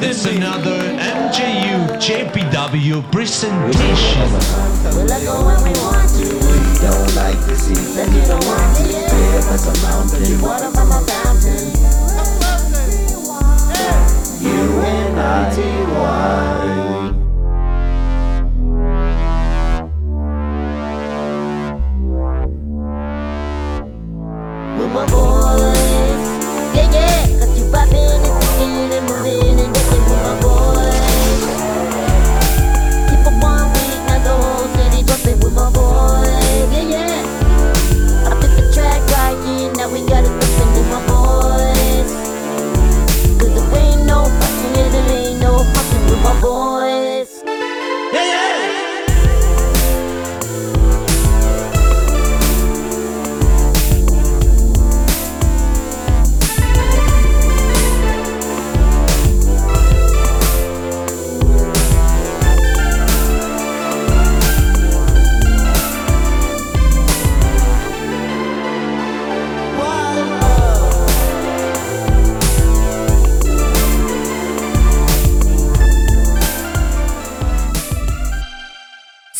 A 0.00 0.06
world 0.06 0.14
surrounding 0.14 0.16
It's 0.16 0.24
another 0.24 0.80
MJU 0.98 1.98
JPW 2.00 3.02
presentation. 3.12 4.32
We'll 4.96 5.12
I 5.12 5.20
go 5.24 5.44
when 5.44 5.60
we 5.64 5.72
want 5.80 6.08
to. 6.16 6.24
We 6.24 6.58
don't 6.80 7.16
like 7.16 7.40
to 7.46 7.56
see 7.56 7.74
that 7.96 8.08
you 8.08 8.22
don't 8.26 8.44
want 8.46 8.76
to. 8.76 8.84
Give 8.84 9.48
us 9.48 9.66
a 9.66 9.72
mountain, 9.86 10.40
water 10.40 10.70
from 10.70 10.90
a 10.90 11.00
fountain. 11.06 11.59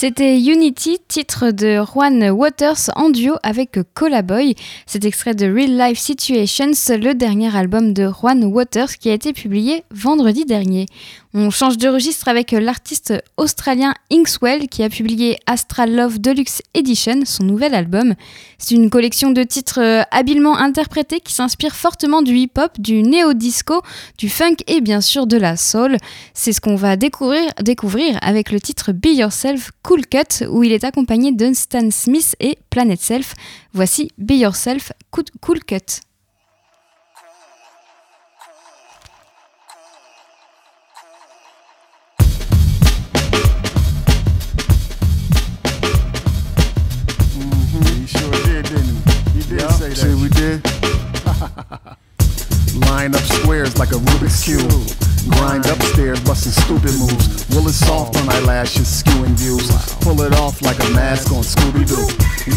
C'était 0.00 0.40
Unity, 0.40 0.98
titre 1.10 1.50
de 1.50 1.82
Juan 1.84 2.30
Waters 2.30 2.88
en 2.94 3.10
duo 3.10 3.34
avec 3.42 3.80
Colaboy. 3.94 4.54
C'est 4.86 5.04
extrait 5.04 5.34
de 5.34 5.52
Real 5.52 5.76
Life 5.76 5.98
Situations, 5.98 6.70
le 6.88 7.14
dernier 7.14 7.54
album 7.56 7.92
de 7.92 8.08
Juan 8.08 8.44
Waters 8.44 8.96
qui 8.96 9.10
a 9.10 9.14
été 9.14 9.32
publié 9.32 9.82
vendredi 9.90 10.44
dernier. 10.44 10.86
On 11.32 11.50
change 11.50 11.78
de 11.78 11.88
registre 11.88 12.28
avec 12.28 12.52
l'artiste 12.52 13.14
australien 13.36 13.94
Inkswell 14.12 14.68
qui 14.68 14.82
a 14.82 14.88
publié 14.88 15.38
Astral 15.46 15.94
Love 15.94 16.20
Deluxe 16.20 16.62
Edition, 16.74 17.22
son 17.24 17.44
nouvel 17.44 17.74
album. 17.74 18.14
C'est 18.58 18.74
une 18.74 18.90
collection 18.90 19.30
de 19.30 19.42
titres 19.44 20.04
habilement 20.10 20.56
interprétés 20.56 21.20
qui 21.20 21.32
s'inspire 21.32 21.74
fortement 21.74 22.22
du 22.22 22.36
hip-hop, 22.36 22.80
du 22.80 23.02
néo-disco, 23.02 23.82
du 24.18 24.28
funk 24.28 24.56
et 24.66 24.80
bien 24.80 25.00
sûr 25.00 25.28
de 25.28 25.36
la 25.36 25.56
soul. 25.56 25.96
C'est 26.34 26.52
ce 26.52 26.60
qu'on 26.60 26.74
va 26.74 26.96
découvrir, 26.96 27.48
découvrir 27.62 28.18
avec 28.22 28.50
le 28.50 28.60
titre 28.60 28.90
Be 28.90 29.06
Yourself 29.06 29.70
Cool 29.82 30.06
Cut 30.06 30.46
où 30.48 30.64
il 30.64 30.72
est 30.72 30.82
accompagné 30.82 30.99
de 31.02 31.54
Stan 31.54 31.90
Smith 31.90 32.36
et 32.40 32.58
Planet 32.70 33.00
Self. 33.00 33.34
Voici 33.72 34.10
Be 34.18 34.32
Yourself 34.32 34.92
Cool 35.10 35.60
Cut. 35.66 36.00
say 49.94 50.14
we 50.14 50.28
did. 50.30 50.64
Line 52.86 53.14
up 53.14 53.20
squares 53.22 53.76
like 53.76 53.90
a 53.90 53.96
Rubik's 53.96 54.44
Cube. 54.44 54.70
Grind 55.28 55.66
upstairs, 55.66 56.20
busting 56.20 56.52
stupid 56.52 56.98
moves. 56.98 57.46
Will 57.50 57.68
it 57.68 57.72
soft 57.72 58.16
on 58.16 58.28
eyelashes, 58.30 59.02
skewing 59.02 59.36
views. 59.36 59.89
Pull 60.00 60.22
it 60.22 60.34
off 60.34 60.60
like 60.62 60.78
a 60.80 60.90
mask 60.90 61.30
on 61.32 61.42
Scooby 61.42 61.86
Doo. 61.86 62.08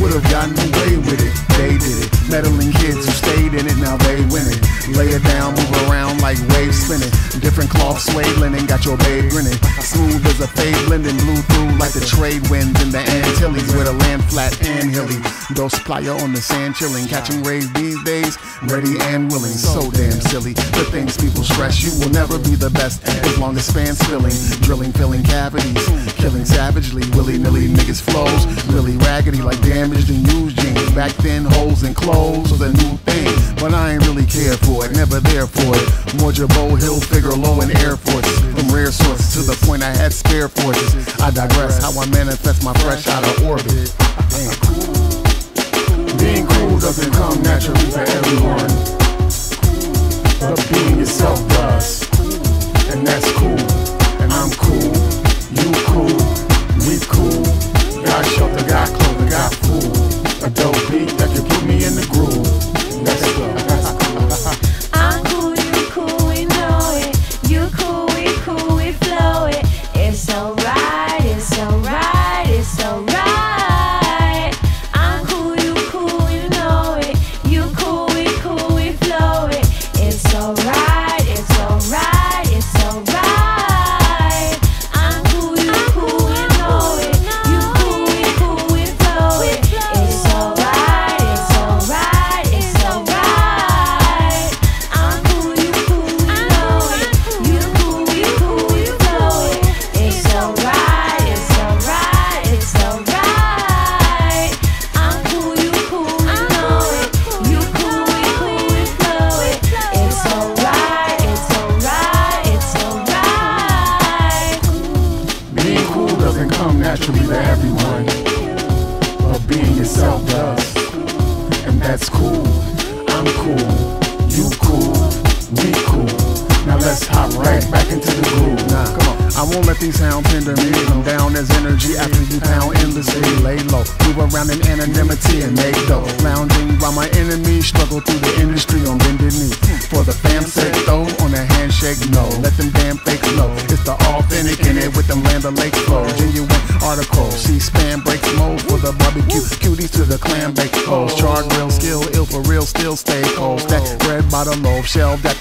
Would've 0.01 0.23
gotten 0.31 0.57
away 0.57 0.97
with 0.97 1.21
it, 1.21 1.33
they 1.59 1.77
did 1.77 2.07
it. 2.07 2.09
Meddling 2.29 2.71
kids 2.71 3.05
who 3.05 3.11
stayed 3.11 3.53
in 3.53 3.67
it, 3.67 3.77
now 3.77 3.97
they 3.97 4.23
win 4.31 4.47
it. 4.47 4.59
Lay 4.95 5.09
it 5.11 5.23
down, 5.23 5.53
move 5.53 5.89
around 5.89 6.21
like 6.21 6.39
waves 6.55 6.79
spinning. 6.79 7.11
Different 7.41 7.69
cloth, 7.69 7.99
suede 7.99 8.37
linen, 8.37 8.65
got 8.65 8.85
your 8.85 8.97
babe 8.97 9.29
grinning. 9.29 9.59
Smooth 9.83 10.25
as 10.25 10.39
a 10.39 10.47
fade 10.47 10.75
blending, 10.87 11.17
blew 11.17 11.37
through 11.51 11.77
like 11.77 11.93
the 11.93 12.03
trade 12.03 12.41
winds 12.49 12.81
in 12.81 12.91
the 12.91 12.99
Antilles. 12.99 13.67
With 13.75 13.87
a 13.87 13.93
land 14.07 14.23
flat 14.25 14.55
and 14.65 14.89
hilly. 14.89 15.19
Dos 15.53 15.77
playa 15.83 16.15
on 16.23 16.33
the 16.33 16.41
sand 16.41 16.75
chilling, 16.75 17.07
catching 17.07 17.43
rays 17.43 17.71
these 17.73 18.01
days. 18.03 18.37
Ready 18.63 18.97
and 19.11 19.29
willing, 19.31 19.51
so 19.51 19.91
damn 19.91 20.19
silly. 20.31 20.53
The 20.53 20.87
things 20.89 21.17
people 21.17 21.43
stress, 21.43 21.83
you 21.83 21.91
will 21.99 22.11
never 22.11 22.39
be 22.39 22.55
the 22.55 22.69
best 22.71 23.03
as 23.05 23.37
long 23.37 23.57
as 23.57 23.69
fans 23.69 24.01
filling, 24.07 24.33
drilling, 24.63 24.91
filling 24.93 25.23
cavities, 25.23 25.85
killing 26.15 26.45
savagely, 26.45 27.03
willy 27.37 27.67
nilly 27.67 27.73
niggas 27.73 28.01
flows, 28.01 28.45
really 28.73 28.97
raggedy 28.97 29.41
like 29.41 29.59
damaged 29.61 30.09
and 30.09 30.27
used 30.33 30.59
jeans. 30.59 30.91
Back 30.91 31.11
then, 31.17 31.45
holes 31.45 31.83
in 31.83 31.93
clothes 31.93 32.51
was 32.51 32.61
a 32.61 32.71
new 32.71 32.97
thing, 33.07 33.55
but 33.55 33.73
I 33.73 33.93
ain't 33.93 34.05
really 34.05 34.25
care 34.25 34.57
for 34.57 34.85
it, 34.85 34.91
never 34.93 35.19
there 35.19 35.47
for 35.47 35.73
it. 35.75 36.15
More 36.19 36.31
Jabot 36.31 36.79
Hill, 36.79 36.99
figure 36.99 37.31
low 37.31 37.61
in 37.61 37.75
Air 37.77 37.97
Force, 37.97 38.39
from 38.39 38.73
rare 38.73 38.91
sources 38.91 39.33
to 39.33 39.41
the 39.41 39.57
point 39.65 39.83
I 39.83 39.95
had 39.95 40.13
spare 40.13 40.47
forces. 40.47 41.07
I 41.19 41.31
digress 41.31 41.81
how 41.81 41.97
I 41.99 42.05
manifest 42.09 42.63
my 42.63 42.73
fresh 42.85 43.07
out 43.07 43.23
of 43.23 43.43
orbit. 43.45 43.93
Damn. 44.29 44.53
Being 46.17 46.45
cool 46.47 46.79
doesn't 46.79 47.11
come 47.13 47.41
naturally 47.41 47.89
for 47.91 48.05
everyone, 48.05 48.69
but 50.39 50.59
being 50.71 50.99
yourself 50.99 51.39
does 51.49 52.03
and 52.93 53.07
that's 53.07 53.31
cool. 53.33 53.57
And 54.21 54.31
I'm 54.31 54.51
cool, 54.51 54.93
you 55.57 55.71
cool, 55.89 56.42
we 56.87 56.99
cool. 57.07 57.43
Got 58.03 58.25
shelter, 58.25 58.67
got 58.67 58.87
clothing, 58.87 59.29
got 59.29 59.53
food. 59.53 59.85
A 60.43 60.49
dope 60.49 60.75
beat 60.91 61.09
that 61.17 61.29
can 61.33 61.45
put 61.47 61.63
me 61.65 61.85
in 61.85 61.95
the 61.95 62.05
groove. 62.11 62.47
Let's 63.03 64.53
go. 64.53 64.59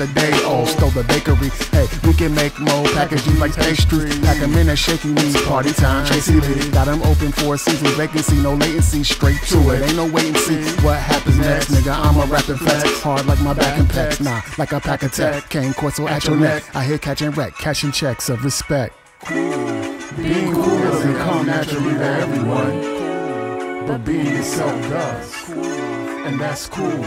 the 0.07 0.15
day 0.15 0.45
old. 0.45 0.69
Stole 0.69 0.91
the 0.91 1.05
bakery. 1.05 1.51
Hey, 1.71 1.87
we 2.07 2.15
can 2.15 2.35
make 2.35 2.59
more 2.59 2.85
packaging 2.91 3.39
like 3.39 3.55
pastry. 3.55 4.11
Pack 4.23 4.39
them 4.39 4.57
in 4.57 4.69
a 4.69 4.77
shaky 4.77 5.13
knees. 5.13 5.41
Party 5.43 5.73
time. 5.73 6.07
Tracy 6.07 6.41
Lee. 6.41 6.71
Got 6.71 6.87
them 6.87 7.03
open 7.03 7.33
for 7.33 7.55
a 7.55 7.59
season 7.59 7.89
vacancy. 7.89 8.37
No 8.37 8.55
latency. 8.55 9.05
Straight 9.05 9.41
to 9.49 9.59
it. 9.71 9.83
Ain't 9.83 9.97
no 9.97 10.07
wait 10.07 10.27
and 10.27 10.37
see 10.39 10.63
what 10.85 10.99
happens 10.99 11.39
next. 11.39 11.71
Nigga, 11.71 11.95
I'm 11.95 12.17
a 12.17 12.27
rapping 12.27 12.57
flex. 12.57 13.01
Hard 13.03 13.27
like 13.27 13.41
my 13.41 13.55
back 13.55 13.79
and 13.79 13.89
pecs. 13.89 14.21
Nah, 14.21 14.43
like 14.59 14.73
a 14.73 14.81
pack 14.81 15.03
of 15.03 15.13
tech. 15.13 15.49
Cane 15.49 15.75
corso 15.75 16.09
at 16.09 16.25
your 16.25 16.37
neck. 16.37 16.65
I 16.75 16.85
hear 16.85 16.99
catching 16.99 17.31
wreck. 17.31 17.55
Cashing 17.55 17.93
checks 17.93 18.29
of 18.29 18.45
respect. 18.45 18.95
Being 19.29 20.53
cool 20.53 20.79
doesn't 20.79 21.17
come 21.17 21.47
naturally 21.47 21.95
to 21.95 22.05
everyone. 22.05 23.87
But 23.87 24.05
being 24.05 24.27
yourself 24.27 24.81
does. 24.89 25.51
And 25.51 26.41
that's 26.41 26.67
cool. 26.69 27.05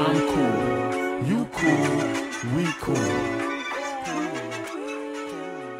I'm 0.00 0.18
cool. 0.32 1.28
You 1.28 1.48
cool. 1.52 2.23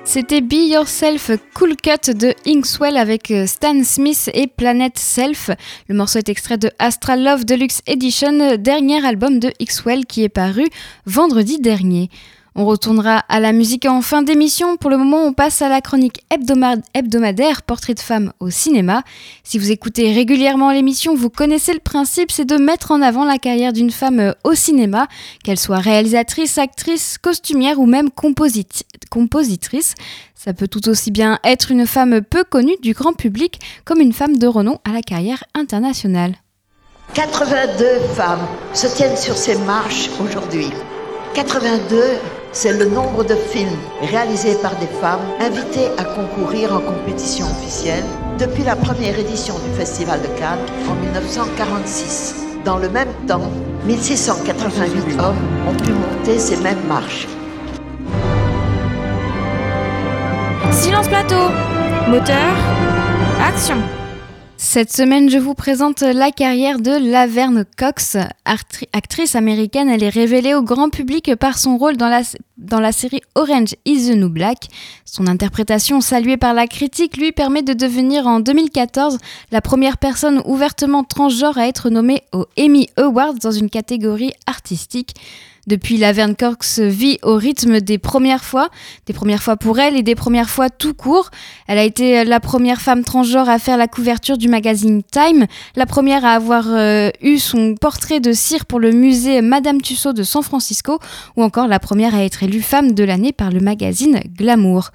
C'était 0.05 0.41
Be 0.41 0.71
Yourself 0.71 1.31
Cool 1.55 1.77
Cut 1.77 2.13
de 2.13 2.35
Inkswell 2.47 2.97
avec 2.97 3.31
euh, 3.31 3.47
Stan 3.47 3.83
Smith 3.83 4.31
et 4.33 4.47
Planet 4.47 4.97
Self. 4.99 5.51
Le 5.89 5.95
morceau 5.95 6.19
est 6.19 6.29
extrait 6.29 6.57
de 6.57 6.71
Astral 6.79 7.25
Love 7.25 7.45
Deluxe 7.45 7.81
Edition, 7.87 8.57
dernier 8.57 9.05
album 9.05 9.41
de 9.41 9.51
Inkswell 9.61 10.07
qui 10.07 10.23
est 10.23 10.29
paru 10.29 10.65
vendredi 11.07 11.59
dernier. 11.59 12.11
On 12.57 12.67
retournera 12.67 13.25
à 13.29 13.41
la 13.41 13.53
musique 13.53 13.85
en 13.85 14.01
fin 14.01 14.23
d'émission. 14.23 14.77
Pour 14.77 14.89
le 14.89 14.97
moment, 14.97 15.25
on 15.25 15.33
passe 15.33 15.61
à 15.61 15.69
la 15.69 15.81
chronique 15.81 16.25
hebdomadaire 16.31 17.63
Portrait 17.63 17.95
de 17.95 18.01
femme 18.01 18.33
au 18.39 18.49
cinéma. 18.49 19.03
Si 19.43 19.59
vous 19.59 19.73
écoutez 19.73 20.13
régulièrement 20.13 20.71
l'émission, 20.71 21.17
vous 21.17 21.31
connaissez 21.31 21.73
le 21.73 21.81
principe, 21.81 22.31
c'est 22.31 22.45
de 22.45 22.57
mettre 22.57 22.93
en 22.93 23.03
avant 23.03 23.25
la 23.25 23.39
carrière 23.39 23.73
d'une 23.73 23.91
femme 23.91 24.37
au 24.45 24.55
cinéma, 24.55 25.09
qu'elle 25.43 25.59
soit 25.59 25.79
réalisatrice, 25.79 26.57
actrice, 26.57 27.19
costumière 27.19 27.81
ou 27.81 27.87
même 27.87 28.11
compositrice. 28.13 29.95
Ça 30.37 30.55
peut 30.55 30.69
tout 30.69 30.89
aussi 30.89 31.11
bien 31.11 31.41
être 31.43 31.73
une 31.73 31.89
femme 31.89 32.21
peu 32.23 32.45
connue 32.45 32.77
du 32.81 32.93
grand 32.93 33.15
public 33.15 33.59
comme 33.85 34.01
une 34.01 34.13
femme 34.13 34.39
de 34.39 34.47
renom 34.47 34.79
à 34.89 34.93
la 34.93 35.03
carrière 35.03 35.43
internationale. 35.55 36.37
82 37.15 37.85
femmes 38.15 38.47
se 38.75 38.87
tiennent 38.87 39.17
sur 39.17 39.37
ces 39.37 39.59
marches 39.59 40.09
aujourd'hui. 40.21 40.69
82 41.35 42.01
c'est 42.55 42.73
le 42.73 42.87
nombre 42.87 43.25
de 43.25 43.35
films 43.35 43.77
réalisés 44.01 44.55
par 44.63 44.77
des 44.77 44.87
femmes 44.87 45.27
invitées 45.41 45.89
à 45.99 46.05
concourir 46.05 46.73
en 46.73 46.81
compétition 46.81 47.47
officielle 47.47 48.05
depuis 48.39 48.63
la 48.63 48.77
première 48.77 49.19
édition 49.19 49.55
du 49.59 49.77
Festival 49.77 50.23
de 50.23 50.29
Cannes 50.39 50.65
en 50.89 50.95
1946. 50.95 52.37
Dans 52.65 52.79
le 52.79 52.89
même 52.89 53.13
temps, 53.27 53.51
1688 53.87 55.21
hommes 55.21 55.37
ont 55.69 55.75
pu 55.75 55.91
monter 55.91 56.39
ces 56.39 56.57
mêmes 56.59 56.87
marches. 56.87 57.27
Silence 60.71 61.09
plateau 61.09 61.51
Moteur 62.09 62.55
Action 63.45 63.79
cette 64.57 64.93
semaine, 64.93 65.29
je 65.31 65.39
vous 65.39 65.55
présente 65.55 66.01
la 66.01 66.31
carrière 66.31 66.79
de 66.79 66.91
Laverne 66.91 67.65
Cox, 67.77 68.17
actrice 68.45 69.35
américaine. 69.35 69.89
Elle 69.89 70.03
est 70.03 70.09
révélée 70.09 70.55
au 70.55 70.63
grand 70.63 70.91
public 70.91 71.35
par 71.37 71.59
son 71.59 71.77
rôle 71.77 71.97
dans 71.97 72.81
la 72.81 72.93
série 72.93 73.21
Orange 73.35 73.75
is 73.85 74.09
the 74.09 74.17
New 74.17 74.29
Black. 74.29 74.69
Son 75.05 75.27
interprétation, 75.27 76.01
saluée 76.01 76.37
par 76.37 76.55
la 76.55 76.67
critique, 76.67 77.17
lui 77.17 77.33
permet 77.33 77.63
de 77.63 77.73
devenir 77.73 78.27
en 78.27 78.41
2014 78.41 79.19
la 79.51 79.61
première 79.61 79.99
personne 79.99 80.41
ouvertement 80.45 81.05
transgenre 81.05 81.59
à 81.59 81.69
être 81.69 81.91
nommée 81.91 82.23
aux 82.33 82.47
Emmy 82.59 82.89
Awards 82.97 83.35
dans 83.35 83.53
une 83.53 83.71
catégorie 83.71 84.33
artistique. 84.47 85.15
Depuis, 85.67 85.97
Laverne 85.97 86.37
Cox 86.37 86.79
vit 86.79 87.19
au 87.23 87.37
rythme 87.37 87.81
des 87.81 87.99
premières 87.99 88.45
fois, 88.45 88.69
des 89.07 89.13
premières 89.13 89.43
fois 89.43 89.57
pour 89.57 89.79
elle 89.79 89.97
et 89.97 90.03
des 90.03 90.15
premières 90.15 90.51
fois 90.51 90.69
tout 90.69 90.95
court. 90.95 91.31
Elle 91.67 91.79
a 91.79 91.85
été 91.85 92.25
la 92.25 92.41
première 92.41 92.81
femme 92.81 93.03
transgenre 93.03 93.49
à 93.49 93.59
faire 93.59 93.77
la 93.77 93.89
couverture 93.89 94.37
du 94.37 94.49
magazine 94.49 95.03
Time, 95.03 95.47
la 95.77 95.87
première 95.87 96.25
à 96.25 96.33
avoir 96.33 96.67
euh, 96.69 97.11
eu 97.23 97.39
son 97.39 97.75
portrait 97.75 98.21
de 98.21 98.33
cire 98.33 98.67
pour 98.67 98.79
le 98.79 98.93
musée 98.93 99.41
Madame 99.41 99.81
Tussauds 99.81 100.13
de 100.13 100.23
San 100.23 100.43
Francisco, 100.43 100.99
ou 101.37 101.43
encore 101.43 101.67
la 101.67 101.79
première 101.79 102.15
à 102.15 102.25
être 102.25 102.43
élue 102.43 102.63
femme 102.63 102.93
de 102.93 103.05
l'année 103.05 103.33
par 103.33 103.51
le 103.51 103.61
magazine 103.61 104.21
Glamour. 104.37 104.91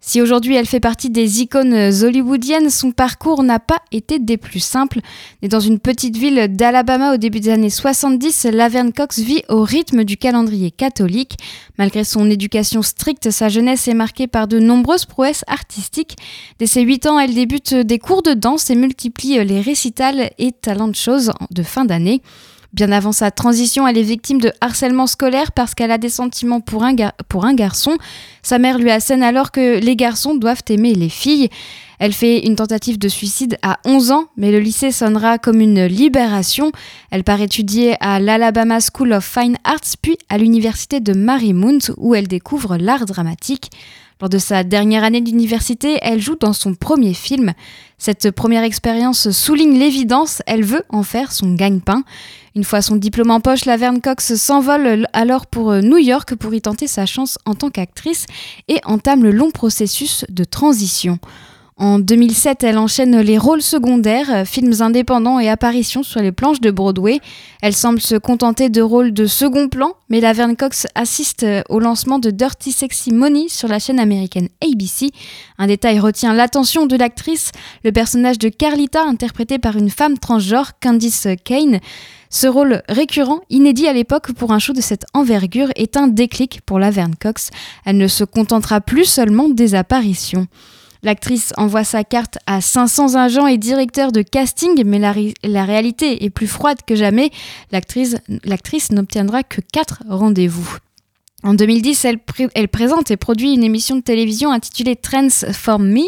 Si 0.00 0.20
aujourd'hui 0.20 0.54
elle 0.54 0.66
fait 0.66 0.78
partie 0.78 1.10
des 1.10 1.40
icônes 1.40 1.74
hollywoodiennes, 1.74 2.70
son 2.70 2.92
parcours 2.92 3.42
n'a 3.42 3.58
pas 3.58 3.80
été 3.90 4.18
des 4.18 4.36
plus 4.36 4.60
simples. 4.60 5.00
Née 5.42 5.48
dans 5.48 5.60
une 5.60 5.78
petite 5.78 6.16
ville 6.16 6.48
d'Alabama 6.54 7.14
au 7.14 7.16
début 7.16 7.40
des 7.40 7.50
années 7.50 7.70
70, 7.70 8.44
Laverne 8.52 8.92
Cox 8.92 9.18
vit 9.18 9.42
au 9.48 9.62
rythme 9.62 10.04
du 10.04 10.16
calendrier 10.16 10.70
catholique. 10.70 11.36
Malgré 11.78 12.04
son 12.04 12.30
éducation 12.30 12.82
stricte, 12.82 13.30
sa 13.30 13.48
jeunesse 13.48 13.88
est 13.88 13.94
marquée 13.94 14.26
par 14.26 14.46
de 14.46 14.58
nombreuses 14.58 15.06
prouesses 15.06 15.44
artistiques. 15.48 16.16
Dès 16.58 16.66
ses 16.66 16.82
8 16.82 17.06
ans, 17.06 17.18
elle 17.18 17.34
débute 17.34 17.74
des 17.74 17.98
cours 17.98 18.22
de 18.22 18.34
danse 18.34 18.70
et 18.70 18.76
multiplie 18.76 19.44
les 19.44 19.60
récitals 19.60 20.30
et 20.38 20.52
talents 20.52 20.88
de 20.88 20.94
choses 20.94 21.32
de 21.50 21.62
fin 21.62 21.84
d'année. 21.84 22.22
Bien 22.76 22.92
avant 22.92 23.12
sa 23.12 23.30
transition, 23.30 23.88
elle 23.88 23.96
est 23.96 24.02
victime 24.02 24.38
de 24.38 24.52
harcèlement 24.60 25.06
scolaire 25.06 25.50
parce 25.52 25.74
qu'elle 25.74 25.90
a 25.90 25.96
des 25.96 26.10
sentiments 26.10 26.60
pour 26.60 26.84
un, 26.84 27.54
garçon. 27.54 27.96
Sa 28.42 28.58
mère 28.58 28.76
lui 28.76 28.90
assène 28.90 29.22
alors 29.22 29.50
que 29.50 29.78
les 29.80 29.96
garçons 29.96 30.34
doivent 30.34 30.60
aimer 30.68 30.92
les 30.92 31.08
filles. 31.08 31.48
Elle 31.98 32.12
fait 32.12 32.46
une 32.46 32.54
tentative 32.54 32.98
de 32.98 33.08
suicide 33.08 33.56
à 33.62 33.78
11 33.86 34.10
ans, 34.10 34.26
mais 34.36 34.52
le 34.52 34.58
lycée 34.58 34.92
sonnera 34.92 35.38
comme 35.38 35.62
une 35.62 35.86
libération. 35.86 36.70
Elle 37.10 37.24
part 37.24 37.40
étudier 37.40 37.96
à 38.00 38.20
l'Alabama 38.20 38.80
School 38.80 39.14
of 39.14 39.24
Fine 39.24 39.56
Arts, 39.64 39.96
puis 40.02 40.18
à 40.28 40.36
l'université 40.36 41.00
de 41.00 41.14
Marymount, 41.14 41.94
où 41.96 42.14
elle 42.14 42.28
découvre 42.28 42.76
l'art 42.76 43.06
dramatique. 43.06 43.70
Lors 44.18 44.30
de 44.30 44.38
sa 44.38 44.64
dernière 44.64 45.04
année 45.04 45.20
d'université, 45.20 45.98
elle 46.00 46.22
joue 46.22 46.36
dans 46.36 46.54
son 46.54 46.74
premier 46.74 47.12
film. 47.12 47.52
Cette 47.98 48.30
première 48.30 48.62
expérience 48.62 49.30
souligne 49.30 49.78
l'évidence, 49.78 50.40
elle 50.46 50.64
veut 50.64 50.84
en 50.88 51.02
faire 51.02 51.32
son 51.32 51.54
gagne-pain. 51.54 52.02
Une 52.54 52.64
fois 52.64 52.80
son 52.80 52.96
diplôme 52.96 53.30
en 53.30 53.40
poche, 53.40 53.66
Laverne 53.66 54.00
Cox 54.00 54.36
s'envole 54.36 55.06
alors 55.12 55.46
pour 55.46 55.74
New 55.74 55.98
York 55.98 56.34
pour 56.34 56.54
y 56.54 56.62
tenter 56.62 56.86
sa 56.86 57.04
chance 57.04 57.38
en 57.44 57.54
tant 57.54 57.68
qu'actrice 57.68 58.24
et 58.68 58.80
entame 58.84 59.22
le 59.22 59.32
long 59.32 59.50
processus 59.50 60.24
de 60.30 60.44
transition. 60.44 61.18
En 61.78 61.98
2007, 61.98 62.64
elle 62.64 62.78
enchaîne 62.78 63.20
les 63.20 63.36
rôles 63.36 63.60
secondaires, 63.60 64.30
euh, 64.30 64.44
films 64.46 64.80
indépendants 64.80 65.38
et 65.38 65.50
apparitions 65.50 66.02
sur 66.02 66.22
les 66.22 66.32
planches 66.32 66.62
de 66.62 66.70
Broadway. 66.70 67.20
Elle 67.60 67.74
semble 67.74 68.00
se 68.00 68.14
contenter 68.14 68.70
de 68.70 68.80
rôles 68.80 69.12
de 69.12 69.26
second 69.26 69.68
plan, 69.68 69.92
mais 70.08 70.20
Laverne 70.20 70.56
Cox 70.56 70.86
assiste 70.94 71.42
euh, 71.42 71.62
au 71.68 71.78
lancement 71.78 72.18
de 72.18 72.30
Dirty 72.30 72.72
Sexy 72.72 73.12
Money 73.12 73.48
sur 73.48 73.68
la 73.68 73.78
chaîne 73.78 74.00
américaine 74.00 74.48
ABC. 74.64 75.10
Un 75.58 75.66
détail 75.66 75.98
retient 75.98 76.32
l'attention 76.32 76.86
de 76.86 76.96
l'actrice, 76.96 77.52
le 77.84 77.92
personnage 77.92 78.38
de 78.38 78.48
Carlita, 78.48 79.02
interprété 79.02 79.58
par 79.58 79.76
une 79.76 79.90
femme 79.90 80.16
transgenre, 80.16 80.78
Candice 80.80 81.28
Kane. 81.44 81.80
Ce 82.30 82.46
rôle 82.46 82.84
récurrent, 82.88 83.40
inédit 83.50 83.86
à 83.86 83.92
l'époque 83.92 84.32
pour 84.32 84.52
un 84.52 84.58
show 84.58 84.72
de 84.72 84.80
cette 84.80 85.04
envergure, 85.12 85.68
est 85.76 85.98
un 85.98 86.08
déclic 86.08 86.62
pour 86.64 86.78
Laverne 86.78 87.16
Cox. 87.20 87.50
Elle 87.84 87.98
ne 87.98 88.08
se 88.08 88.24
contentera 88.24 88.80
plus 88.80 89.04
seulement 89.04 89.50
des 89.50 89.74
apparitions. 89.74 90.46
L'actrice 91.02 91.52
envoie 91.56 91.84
sa 91.84 92.04
carte 92.04 92.38
à 92.46 92.60
500 92.60 93.14
agents 93.14 93.46
et 93.46 93.58
directeurs 93.58 94.12
de 94.12 94.22
casting, 94.22 94.82
mais 94.84 94.98
la, 94.98 95.12
ré- 95.12 95.34
la 95.44 95.64
réalité 95.64 96.24
est 96.24 96.30
plus 96.30 96.46
froide 96.46 96.78
que 96.86 96.94
jamais. 96.96 97.30
L'actrice 97.72 98.90
n'obtiendra 98.92 99.42
que 99.42 99.60
4 99.72 100.02
rendez-vous. 100.08 100.78
En 101.42 101.54
2010, 101.54 102.04
elle, 102.06 102.18
pré- 102.18 102.48
elle 102.54 102.68
présente 102.68 103.10
et 103.10 103.16
produit 103.16 103.52
une 103.52 103.62
émission 103.62 103.96
de 103.96 104.00
télévision 104.00 104.50
intitulée 104.50 104.96
Transform 104.96 105.86
Me. 105.86 106.02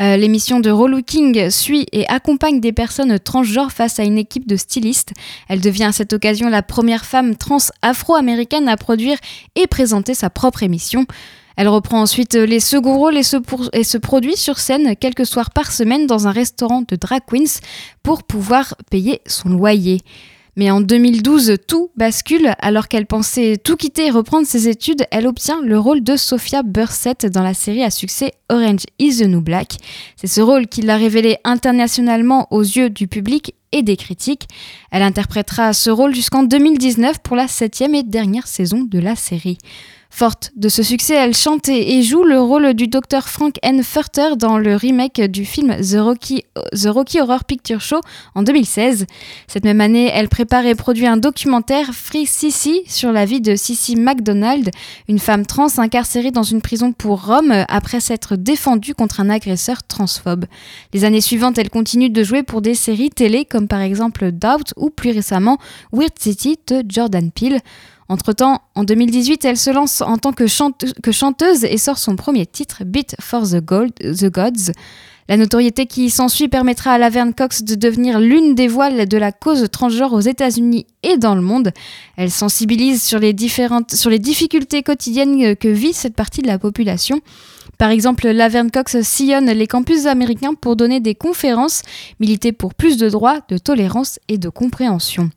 Euh, 0.00 0.16
L'émission 0.16 0.60
de 0.60 0.70
Relooking 0.70 1.50
suit 1.50 1.86
et 1.90 2.06
accompagne 2.06 2.60
des 2.60 2.72
personnes 2.72 3.18
transgenres 3.18 3.72
face 3.72 3.98
à 3.98 4.04
une 4.04 4.16
équipe 4.18 4.46
de 4.46 4.54
stylistes. 4.54 5.12
Elle 5.48 5.60
devient 5.60 5.84
à 5.84 5.92
cette 5.92 6.12
occasion 6.12 6.48
la 6.48 6.62
première 6.62 7.04
femme 7.04 7.34
trans 7.34 7.56
afro-américaine 7.82 8.68
à 8.68 8.76
produire 8.76 9.18
et 9.56 9.66
présenter 9.66 10.14
sa 10.14 10.30
propre 10.30 10.62
émission. 10.62 11.04
Elle 11.58 11.66
reprend 11.66 12.00
ensuite 12.00 12.34
les 12.34 12.60
seconds 12.60 12.96
rôles 12.98 13.16
et 13.16 13.24
se, 13.24 13.96
produit 13.98 14.36
sur 14.36 14.60
scène 14.60 14.94
quelques 14.94 15.26
soirs 15.26 15.50
par 15.50 15.72
semaine 15.72 16.06
dans 16.06 16.28
un 16.28 16.30
restaurant 16.30 16.84
de 16.86 16.94
drag 16.94 17.22
queens 17.26 17.58
pour 18.04 18.22
pouvoir 18.22 18.76
payer 18.92 19.22
son 19.26 19.48
loyer. 19.48 20.00
Mais 20.54 20.70
en 20.70 20.80
2012, 20.80 21.56
tout 21.66 21.90
bascule. 21.96 22.52
Alors 22.60 22.86
qu'elle 22.86 23.06
pensait 23.06 23.56
tout 23.56 23.74
quitter 23.74 24.06
et 24.06 24.10
reprendre 24.12 24.46
ses 24.46 24.68
études, 24.68 25.04
elle 25.10 25.26
obtient 25.26 25.60
le 25.60 25.80
rôle 25.80 26.04
de 26.04 26.14
Sophia 26.14 26.62
Bursett 26.62 27.26
dans 27.26 27.42
la 27.42 27.54
série 27.54 27.82
à 27.82 27.90
succès 27.90 28.34
Orange 28.48 28.84
is 29.00 29.18
the 29.18 29.26
New 29.26 29.40
Black. 29.40 29.78
C'est 30.14 30.28
ce 30.28 30.40
rôle 30.40 30.68
qui 30.68 30.82
l'a 30.82 30.96
révélée 30.96 31.38
internationalement 31.42 32.46
aux 32.52 32.62
yeux 32.62 32.88
du 32.88 33.08
public 33.08 33.56
et 33.72 33.82
des 33.82 33.96
critiques. 33.96 34.46
Elle 34.92 35.02
interprétera 35.02 35.72
ce 35.72 35.90
rôle 35.90 36.14
jusqu'en 36.14 36.44
2019 36.44 37.18
pour 37.18 37.34
la 37.34 37.48
septième 37.48 37.96
et 37.96 38.04
dernière 38.04 38.46
saison 38.46 38.84
de 38.84 39.00
la 39.00 39.16
série. 39.16 39.58
Forte 40.18 40.50
de 40.56 40.68
ce 40.68 40.82
succès, 40.82 41.14
elle 41.14 41.32
chante 41.32 41.68
et 41.68 42.02
joue 42.02 42.24
le 42.24 42.40
rôle 42.40 42.74
du 42.74 42.88
docteur 42.88 43.28
Frank 43.28 43.54
N. 43.62 43.84
Furter 43.84 44.34
dans 44.36 44.58
le 44.58 44.74
remake 44.74 45.20
du 45.20 45.44
film 45.44 45.76
The 45.80 45.98
Rocky, 46.00 46.42
Horror 47.20 47.44
Picture 47.44 47.80
Show 47.80 48.00
en 48.34 48.42
2016. 48.42 49.06
Cette 49.46 49.62
même 49.62 49.80
année, 49.80 50.10
elle 50.12 50.28
prépare 50.28 50.66
et 50.66 50.74
produit 50.74 51.06
un 51.06 51.18
documentaire 51.18 51.94
Free 51.94 52.26
Sissy 52.26 52.82
sur 52.88 53.12
la 53.12 53.26
vie 53.26 53.40
de 53.40 53.54
Sissy 53.54 53.94
MacDonald, 53.94 54.72
une 55.08 55.20
femme 55.20 55.46
trans 55.46 55.78
incarcérée 55.78 56.32
dans 56.32 56.42
une 56.42 56.62
prison 56.62 56.90
pour 56.90 57.24
Rome 57.24 57.54
après 57.68 58.00
s'être 58.00 58.34
défendue 58.34 58.96
contre 58.96 59.20
un 59.20 59.30
agresseur 59.30 59.84
transphobe. 59.84 60.46
Les 60.94 61.04
années 61.04 61.20
suivantes, 61.20 61.58
elle 61.58 61.70
continue 61.70 62.10
de 62.10 62.24
jouer 62.24 62.42
pour 62.42 62.60
des 62.60 62.74
séries 62.74 63.10
télé 63.10 63.44
comme 63.44 63.68
par 63.68 63.82
exemple 63.82 64.32
Doubt 64.32 64.74
ou 64.76 64.90
plus 64.90 65.12
récemment 65.12 65.58
Weird 65.92 66.18
City 66.18 66.58
de 66.66 66.82
Jordan 66.88 67.30
Peele. 67.30 67.60
Entre-temps, 68.08 68.62
en 68.74 68.84
2018, 68.84 69.44
elle 69.44 69.58
se 69.58 69.70
lance 69.70 70.00
en 70.00 70.16
tant 70.16 70.32
que, 70.32 70.46
chante- 70.46 70.86
que 71.02 71.12
chanteuse 71.12 71.64
et 71.64 71.76
sort 71.76 71.98
son 71.98 72.16
premier 72.16 72.46
titre, 72.46 72.82
Beat 72.84 73.16
for 73.20 73.42
the, 73.42 73.60
the 73.60 74.30
Gods. 74.32 74.72
La 75.28 75.36
notoriété 75.36 75.84
qui 75.84 76.08
s'ensuit 76.08 76.48
permettra 76.48 76.92
à 76.92 76.98
Laverne 76.98 77.34
Cox 77.34 77.62
de 77.62 77.74
devenir 77.74 78.18
l'une 78.18 78.54
des 78.54 78.66
voiles 78.66 79.06
de 79.06 79.18
la 79.18 79.30
cause 79.30 79.66
transgenre 79.70 80.14
aux 80.14 80.20
États-Unis 80.20 80.86
et 81.02 81.18
dans 81.18 81.34
le 81.34 81.42
monde. 81.42 81.72
Elle 82.16 82.30
sensibilise 82.30 83.02
sur 83.02 83.18
les, 83.18 83.34
différentes, 83.34 83.92
sur 83.94 84.08
les 84.08 84.18
difficultés 84.18 84.82
quotidiennes 84.82 85.54
que 85.54 85.68
vit 85.68 85.92
cette 85.92 86.14
partie 86.14 86.40
de 86.40 86.46
la 86.46 86.58
population. 86.58 87.20
Par 87.76 87.90
exemple, 87.90 88.26
Laverne 88.26 88.70
Cox 88.70 89.02
sillonne 89.02 89.50
les 89.50 89.66
campus 89.66 90.06
américains 90.06 90.54
pour 90.54 90.76
donner 90.76 91.00
des 91.00 91.14
conférences, 91.14 91.82
militer 92.20 92.52
pour 92.52 92.74
plus 92.74 92.96
de 92.96 93.10
droits, 93.10 93.40
de 93.50 93.58
tolérance 93.58 94.18
et 94.28 94.38
de 94.38 94.48
compréhension. 94.48 95.28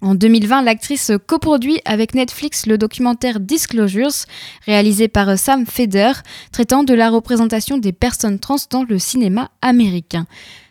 En 0.00 0.14
2020, 0.14 0.62
l'actrice 0.62 1.10
coproduit 1.26 1.80
avec 1.84 2.14
Netflix 2.14 2.66
le 2.66 2.78
documentaire 2.78 3.40
Disclosures, 3.40 4.26
réalisé 4.64 5.08
par 5.08 5.36
Sam 5.36 5.66
Feder, 5.66 6.12
traitant 6.52 6.84
de 6.84 6.94
la 6.94 7.10
représentation 7.10 7.78
des 7.78 7.92
personnes 7.92 8.38
trans 8.38 8.56
dans 8.70 8.84
le 8.84 8.98
cinéma 9.00 9.50
américain. 9.60 10.26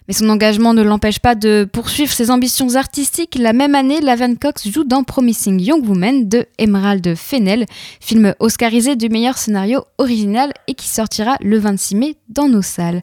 Mais 0.08 0.14
son 0.14 0.30
engagement 0.30 0.74
ne 0.74 0.82
l'empêche 0.82 1.20
pas 1.20 1.36
de 1.36 1.68
poursuivre 1.70 2.14
ses 2.14 2.32
ambitions 2.32 2.76
artistiques. 2.76 3.36
La 3.38 3.52
même 3.52 3.76
année, 3.76 4.00
Laverne 4.00 4.38
Cox 4.38 4.70
joue 4.70 4.86
dans 4.86 5.04
Promising 5.04 5.60
Young 5.60 5.86
Woman 5.86 6.30
de 6.30 6.46
Emerald 6.58 7.16
Fennell, 7.16 7.66
film 8.00 8.34
oscarisé 8.40 8.96
du 8.96 9.10
meilleur 9.10 9.38
scénario 9.38 9.84
original 9.98 10.54
et 10.68 10.76
qui 10.76 10.88
sortira 10.88 11.36
le 11.42 11.60
26 11.60 11.96
mai 11.96 12.16
dans 12.30 12.48
nos 12.48 12.62
salles. 12.62 13.02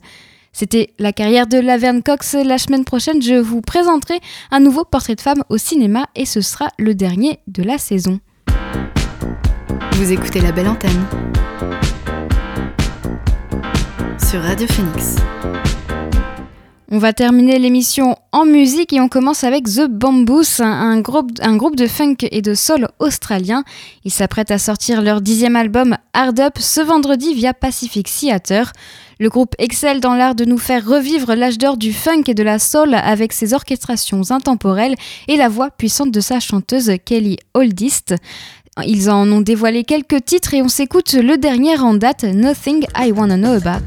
C'était 0.54 0.94
la 1.00 1.12
carrière 1.12 1.48
de 1.48 1.58
Laverne 1.58 2.00
Cox. 2.02 2.34
La 2.34 2.58
semaine 2.58 2.84
prochaine, 2.84 3.20
je 3.20 3.34
vous 3.34 3.60
présenterai 3.60 4.20
un 4.52 4.60
nouveau 4.60 4.84
portrait 4.84 5.16
de 5.16 5.20
femme 5.20 5.42
au 5.50 5.58
cinéma 5.58 6.06
et 6.14 6.24
ce 6.24 6.40
sera 6.40 6.68
le 6.78 6.94
dernier 6.94 7.40
de 7.48 7.64
la 7.64 7.76
saison. 7.76 8.20
Vous 9.92 10.12
écoutez 10.12 10.40
la 10.40 10.52
belle 10.52 10.68
antenne 10.68 11.04
sur 14.30 14.40
Radio 14.40 14.66
Phoenix. 14.68 15.16
On 16.94 16.98
va 16.98 17.12
terminer 17.12 17.58
l'émission 17.58 18.14
en 18.30 18.44
musique 18.44 18.92
et 18.92 19.00
on 19.00 19.08
commence 19.08 19.42
avec 19.42 19.64
The 19.64 19.88
Bamboos, 19.88 20.62
un 20.62 21.00
groupe, 21.00 21.32
de 21.74 21.88
funk 21.88 22.18
et 22.30 22.40
de 22.40 22.54
soul 22.54 22.86
australien. 23.00 23.64
Ils 24.04 24.12
s'apprêtent 24.12 24.52
à 24.52 24.60
sortir 24.60 25.02
leur 25.02 25.20
dixième 25.20 25.56
album 25.56 25.96
Hard 26.12 26.38
Up 26.38 26.52
ce 26.60 26.80
vendredi 26.80 27.34
via 27.34 27.52
Pacific 27.52 28.08
Theater. 28.08 28.72
Le 29.18 29.28
groupe 29.28 29.56
excelle 29.58 29.98
dans 29.98 30.14
l'art 30.14 30.36
de 30.36 30.44
nous 30.44 30.56
faire 30.56 30.86
revivre 30.86 31.34
l'âge 31.34 31.58
d'or 31.58 31.78
du 31.78 31.92
funk 31.92 32.22
et 32.28 32.34
de 32.34 32.44
la 32.44 32.60
soul 32.60 32.94
avec 32.94 33.32
ses 33.32 33.54
orchestrations 33.54 34.30
intemporelles 34.30 34.94
et 35.26 35.36
la 35.36 35.48
voix 35.48 35.70
puissante 35.70 36.12
de 36.12 36.20
sa 36.20 36.38
chanteuse 36.38 36.92
Kelly 37.04 37.38
Oldist. 37.54 38.14
Ils 38.86 39.10
en 39.10 39.28
ont 39.32 39.40
dévoilé 39.40 39.82
quelques 39.82 40.24
titres 40.24 40.54
et 40.54 40.62
on 40.62 40.68
s'écoute 40.68 41.14
le 41.14 41.38
dernier 41.38 41.76
en 41.76 41.94
date, 41.94 42.22
Nothing 42.22 42.86
I 42.96 43.10
Wanna 43.10 43.36
Know 43.36 43.54
About. 43.54 43.82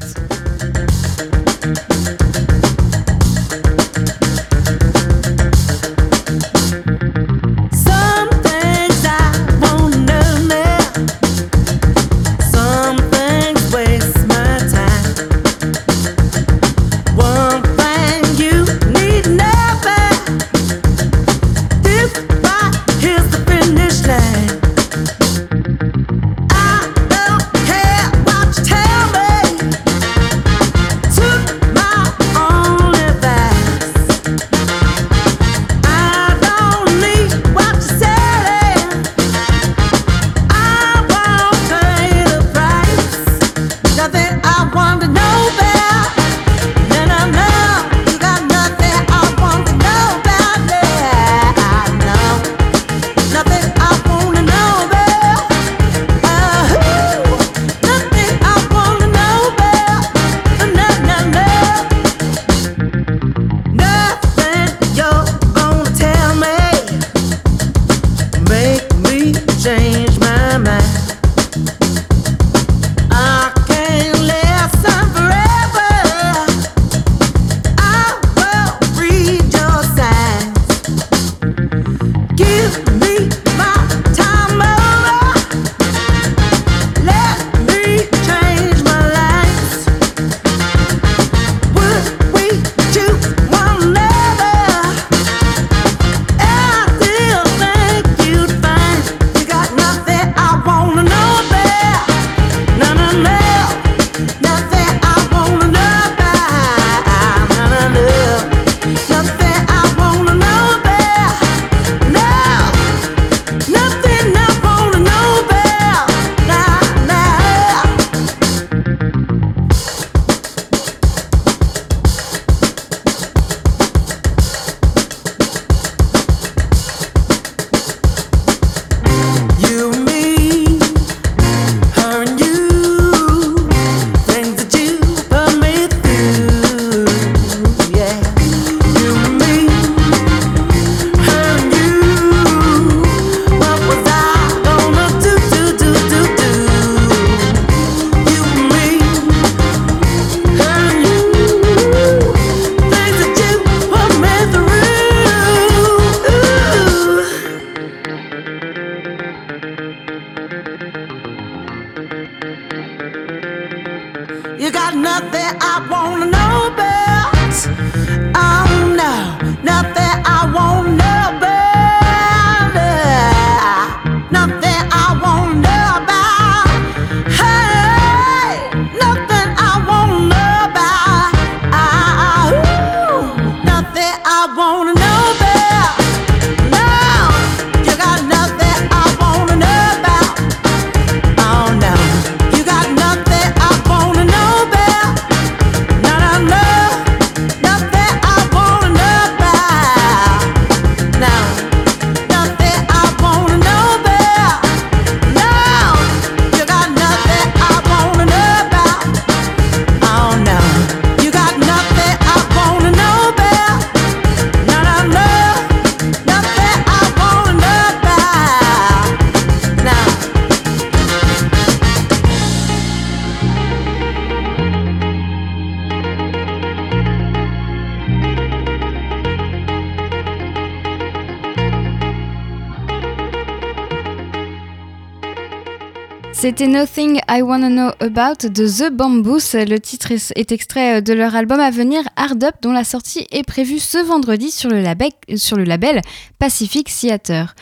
C'était 236.48 236.68
Nothing 236.68 237.20
I 237.30 237.42
Wanna 237.42 237.68
Know 237.68 237.92
About 238.00 238.48
de 238.48 238.66
The 238.70 238.90
Bamboos. 238.90 239.54
Le 239.54 239.80
titre 239.80 240.14
est 240.14 240.52
extrait 240.54 240.96
euh, 240.96 241.02
de 241.02 241.12
leur 241.12 241.36
album 241.36 241.60
à 241.60 241.72
venir 241.72 242.04
Hard 242.16 242.42
Up 242.42 242.56
dont 242.62 242.72
la 242.72 242.86
sortie 242.86 243.28
est 243.32 243.44
prévue 243.44 243.80
ce 243.80 243.98
vendredi 243.98 244.50
sur 244.50 244.70
le 244.70 244.80
label, 244.80 245.10
sur 245.36 245.58
le 245.58 245.66
label 245.66 246.02
Pacific 246.40 246.88
Theater. 246.88 247.54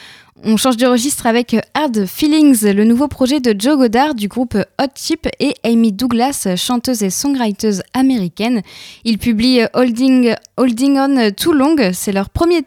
On 0.43 0.57
change 0.57 0.75
de 0.75 0.85
registre 0.85 1.27
avec 1.27 1.55
Hard 1.73 2.05
Feelings, 2.05 2.65
le 2.65 2.83
nouveau 2.83 3.07
projet 3.07 3.39
de 3.39 3.55
Joe 3.57 3.77
Goddard 3.77 4.15
du 4.15 4.27
groupe 4.27 4.55
Hot 4.55 4.91
Chip 4.93 5.29
et 5.39 5.53
Amy 5.63 5.93
Douglas, 5.93 6.45
chanteuse 6.57 7.03
et 7.03 7.09
songwriter 7.09 7.79
américaine. 7.93 8.61
Ils 9.05 9.17
publient 9.17 9.65
Holding, 9.73 10.35
On 10.57 11.31
Too 11.31 11.53
Long, 11.53 11.77
c'est 11.93 12.11
leur 12.11 12.29
premier, 12.29 12.65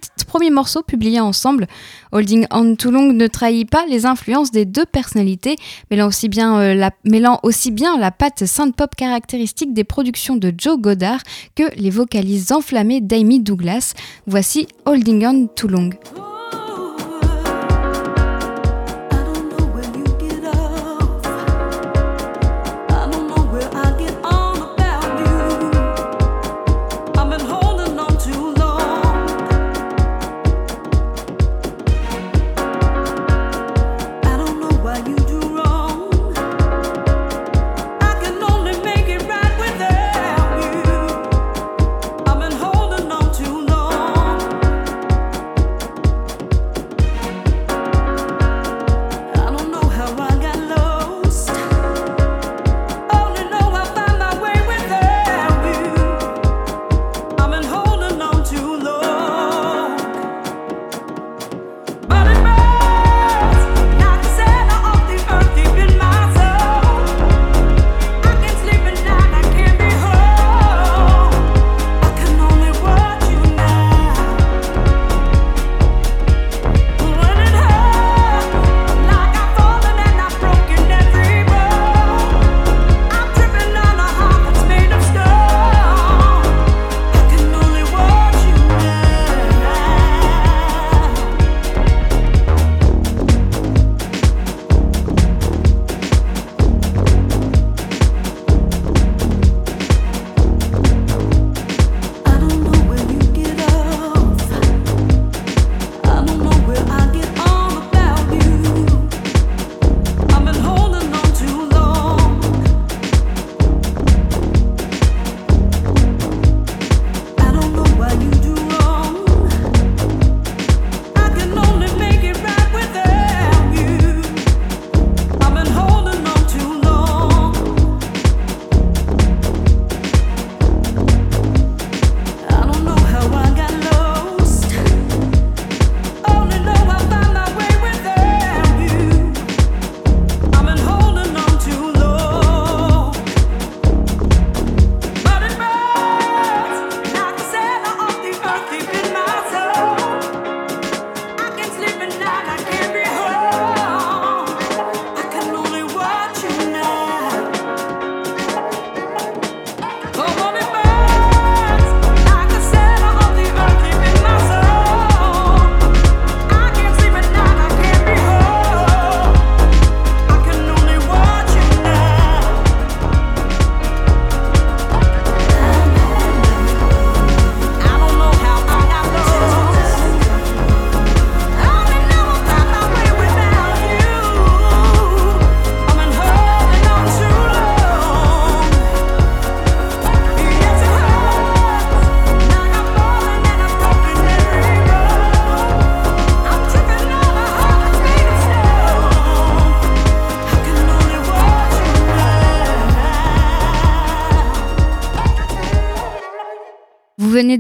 morceau 0.51 0.83
publié 0.83 1.21
ensemble. 1.21 1.67
Holding 2.11 2.47
On 2.51 2.75
Too 2.75 2.91
Long 2.91 3.13
ne 3.13 3.27
trahit 3.27 3.69
pas 3.69 3.85
les 3.87 4.07
influences 4.07 4.51
des 4.51 4.65
deux 4.65 4.87
personnalités, 4.87 5.57
mêlant 5.91 6.09
aussi 6.09 6.31
bien, 6.31 6.59
euh, 6.59 6.75
la, 6.75 6.91
mêlant 7.05 7.39
aussi 7.43 7.71
patte 8.19 8.47
synth-pop 8.47 8.95
caractéristique 8.97 9.75
des 9.75 9.85
productions 9.85 10.37
de 10.37 10.55
Joe 10.57 10.79
Goddard 10.79 11.21
que 11.55 11.65
les 11.77 11.91
vocalises 11.91 12.51
enflammées 12.51 13.03
d'Amy 13.03 13.41
Douglas. 13.41 13.93
Voici 14.27 14.67
Holding 14.87 15.27
On 15.27 15.47
Too 15.47 15.69
Long. 15.69 15.91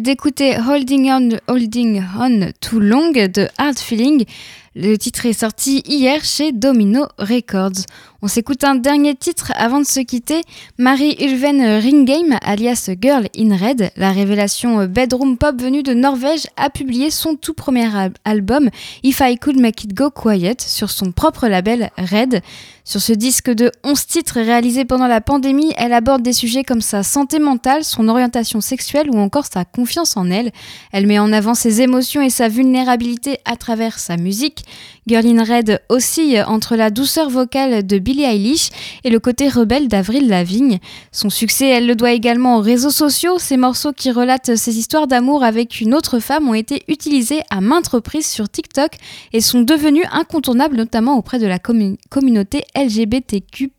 D'écouter 0.08 0.56
Holding 0.56 1.10
On, 1.10 1.28
Holding 1.52 2.02
On 2.18 2.50
Too 2.62 2.80
Long 2.80 3.10
de 3.10 3.46
Hard 3.58 3.78
Feeling. 3.78 4.24
Le 4.74 4.96
titre 4.96 5.26
est 5.26 5.34
sorti 5.34 5.82
hier 5.86 6.24
chez 6.24 6.50
Domino 6.50 7.08
Records. 7.18 7.84
On 8.22 8.26
s'écoute 8.26 8.64
un 8.64 8.76
dernier 8.76 9.14
titre 9.14 9.52
avant 9.54 9.80
de 9.80 9.84
se 9.84 10.00
quitter. 10.00 10.40
Marie 10.78 11.14
Ulven 11.20 11.60
Ringgame, 11.60 12.38
alias 12.40 12.88
Girl 12.98 13.26
in 13.36 13.54
Red, 13.54 13.90
la 13.96 14.10
révélation 14.10 14.86
bedroom 14.86 15.36
pop 15.36 15.60
venue 15.60 15.82
de 15.82 15.92
Norvège, 15.92 16.46
a 16.56 16.70
publié 16.70 17.10
son 17.10 17.34
tout 17.34 17.52
premier 17.52 17.90
album 18.24 18.70
If 19.02 19.20
I 19.22 19.36
Could 19.36 19.60
Make 19.60 19.84
It 19.84 19.92
Go 19.92 20.10
Quiet 20.10 20.56
sur 20.60 20.88
son 20.88 21.12
propre 21.12 21.48
label 21.48 21.90
Red. 21.98 22.40
Sur 22.88 23.02
ce 23.02 23.12
disque 23.12 23.50
de 23.50 23.70
11 23.84 24.06
titres 24.06 24.40
réalisé 24.40 24.86
pendant 24.86 25.08
la 25.08 25.20
pandémie, 25.20 25.74
elle 25.76 25.92
aborde 25.92 26.22
des 26.22 26.32
sujets 26.32 26.64
comme 26.64 26.80
sa 26.80 27.02
santé 27.02 27.38
mentale, 27.38 27.84
son 27.84 28.08
orientation 28.08 28.62
sexuelle 28.62 29.10
ou 29.10 29.18
encore 29.18 29.44
sa 29.44 29.66
confiance 29.66 30.16
en 30.16 30.30
elle. 30.30 30.52
Elle 30.90 31.06
met 31.06 31.18
en 31.18 31.30
avant 31.30 31.52
ses 31.52 31.82
émotions 31.82 32.22
et 32.22 32.30
sa 32.30 32.48
vulnérabilité 32.48 33.40
à 33.44 33.56
travers 33.56 33.98
sa 33.98 34.16
musique. 34.16 34.64
Girl 35.06 35.26
in 35.26 35.44
Red 35.44 35.82
oscille 35.90 36.42
entre 36.48 36.76
la 36.76 36.88
douceur 36.88 37.28
vocale 37.28 37.86
de 37.86 37.98
Billie 37.98 38.24
Eilish 38.24 38.70
et 39.04 39.10
le 39.10 39.20
côté 39.20 39.50
rebelle 39.50 39.88
d'Avril 39.88 40.26
Lavigne. 40.26 40.78
Son 41.12 41.28
succès, 41.28 41.68
elle 41.68 41.86
le 41.86 41.94
doit 41.94 42.12
également 42.12 42.56
aux 42.56 42.62
réseaux 42.62 42.90
sociaux. 42.90 43.38
Ces 43.38 43.58
morceaux 43.58 43.92
qui 43.92 44.10
relatent 44.10 44.56
ses 44.56 44.78
histoires 44.78 45.06
d'amour 45.06 45.44
avec 45.44 45.82
une 45.82 45.94
autre 45.94 46.20
femme 46.20 46.48
ont 46.48 46.54
été 46.54 46.84
utilisés 46.88 47.40
à 47.50 47.60
maintes 47.60 47.88
reprises 47.88 48.26
sur 48.26 48.48
TikTok 48.48 48.92
et 49.34 49.42
sont 49.42 49.60
devenus 49.60 50.06
incontournables, 50.10 50.76
notamment 50.76 51.18
auprès 51.18 51.38
de 51.38 51.46
la 51.46 51.58
communauté 51.58 52.64
LGBTQ. 52.78 53.72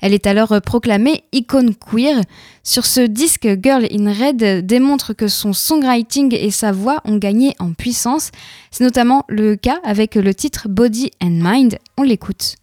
Elle 0.00 0.14
est 0.14 0.26
alors 0.26 0.60
proclamée 0.62 1.24
icône 1.32 1.74
queer. 1.74 2.20
Sur 2.62 2.86
ce 2.86 3.00
disque, 3.00 3.48
Girl 3.62 3.86
in 3.90 4.12
Red 4.12 4.66
démontre 4.66 5.12
que 5.12 5.28
son 5.28 5.52
songwriting 5.52 6.34
et 6.34 6.50
sa 6.50 6.72
voix 6.72 7.00
ont 7.04 7.16
gagné 7.16 7.54
en 7.58 7.72
puissance. 7.72 8.30
C'est 8.70 8.84
notamment 8.84 9.24
le 9.28 9.56
cas 9.56 9.80
avec 9.84 10.14
le 10.14 10.34
titre 10.34 10.68
Body 10.68 11.10
and 11.22 11.40
Mind. 11.42 11.78
On 11.96 12.02
l'écoute. 12.02 12.59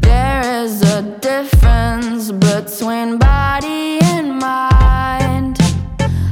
there 0.00 0.62
is 0.62 0.82
a 0.82 1.02
difference 1.20 2.30
between 2.32 3.18
body 3.18 3.98
and 4.02 4.38
mind. 4.38 5.58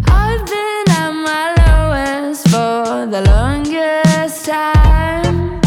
I've 0.08 0.44
been 0.46 0.84
at 0.88 1.12
my 1.12 1.54
lowest 1.66 2.48
for 2.48 3.06
the 3.06 3.22
longest 3.26 4.46
time. 4.46 5.60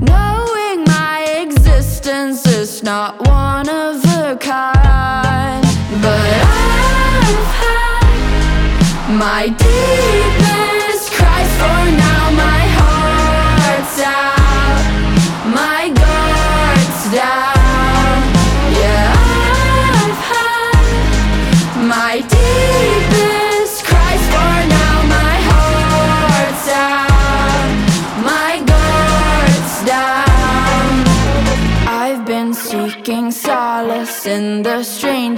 Knowing 0.00 0.84
my 0.84 1.26
existence 1.40 2.46
is 2.46 2.82
not 2.82 3.20
one 3.26 3.68
of 3.68 4.04
a 4.04 4.36
kind. 4.40 5.64
But 6.02 6.30
I've 6.46 7.52
had 7.62 9.18
my 9.18 9.48
deepest 9.48 10.39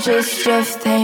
strangest 0.02 0.46
of 0.48 1.01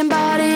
somebody 0.00 0.49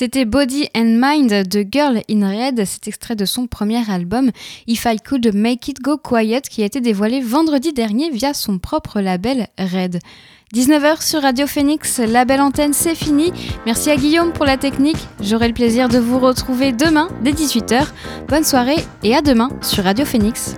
C'était 0.00 0.26
Body 0.26 0.68
and 0.76 0.96
Mind 1.02 1.48
de 1.48 1.66
Girl 1.68 2.02
in 2.08 2.20
Red, 2.20 2.64
cet 2.66 2.86
extrait 2.86 3.16
de 3.16 3.24
son 3.24 3.48
premier 3.48 3.82
album 3.90 4.30
If 4.68 4.84
I 4.84 4.98
Could 5.00 5.34
Make 5.34 5.66
It 5.66 5.82
Go 5.82 5.98
Quiet 5.98 6.42
qui 6.42 6.62
a 6.62 6.66
été 6.66 6.80
dévoilé 6.80 7.20
vendredi 7.20 7.72
dernier 7.72 8.08
via 8.08 8.32
son 8.32 8.60
propre 8.60 9.00
label 9.00 9.48
Red. 9.58 9.98
19h 10.54 11.04
sur 11.04 11.22
Radio 11.22 11.48
Phoenix, 11.48 11.98
la 11.98 12.24
belle 12.24 12.42
antenne 12.42 12.74
c'est 12.74 12.94
fini. 12.94 13.32
Merci 13.66 13.90
à 13.90 13.96
Guillaume 13.96 14.32
pour 14.32 14.44
la 14.44 14.56
technique. 14.56 15.04
J'aurai 15.20 15.48
le 15.48 15.54
plaisir 15.54 15.88
de 15.88 15.98
vous 15.98 16.20
retrouver 16.20 16.70
demain 16.70 17.08
dès 17.24 17.32
18h. 17.32 17.88
Bonne 18.28 18.44
soirée 18.44 18.78
et 19.02 19.16
à 19.16 19.20
demain 19.20 19.50
sur 19.62 19.82
Radio 19.82 20.04
Phoenix. 20.04 20.54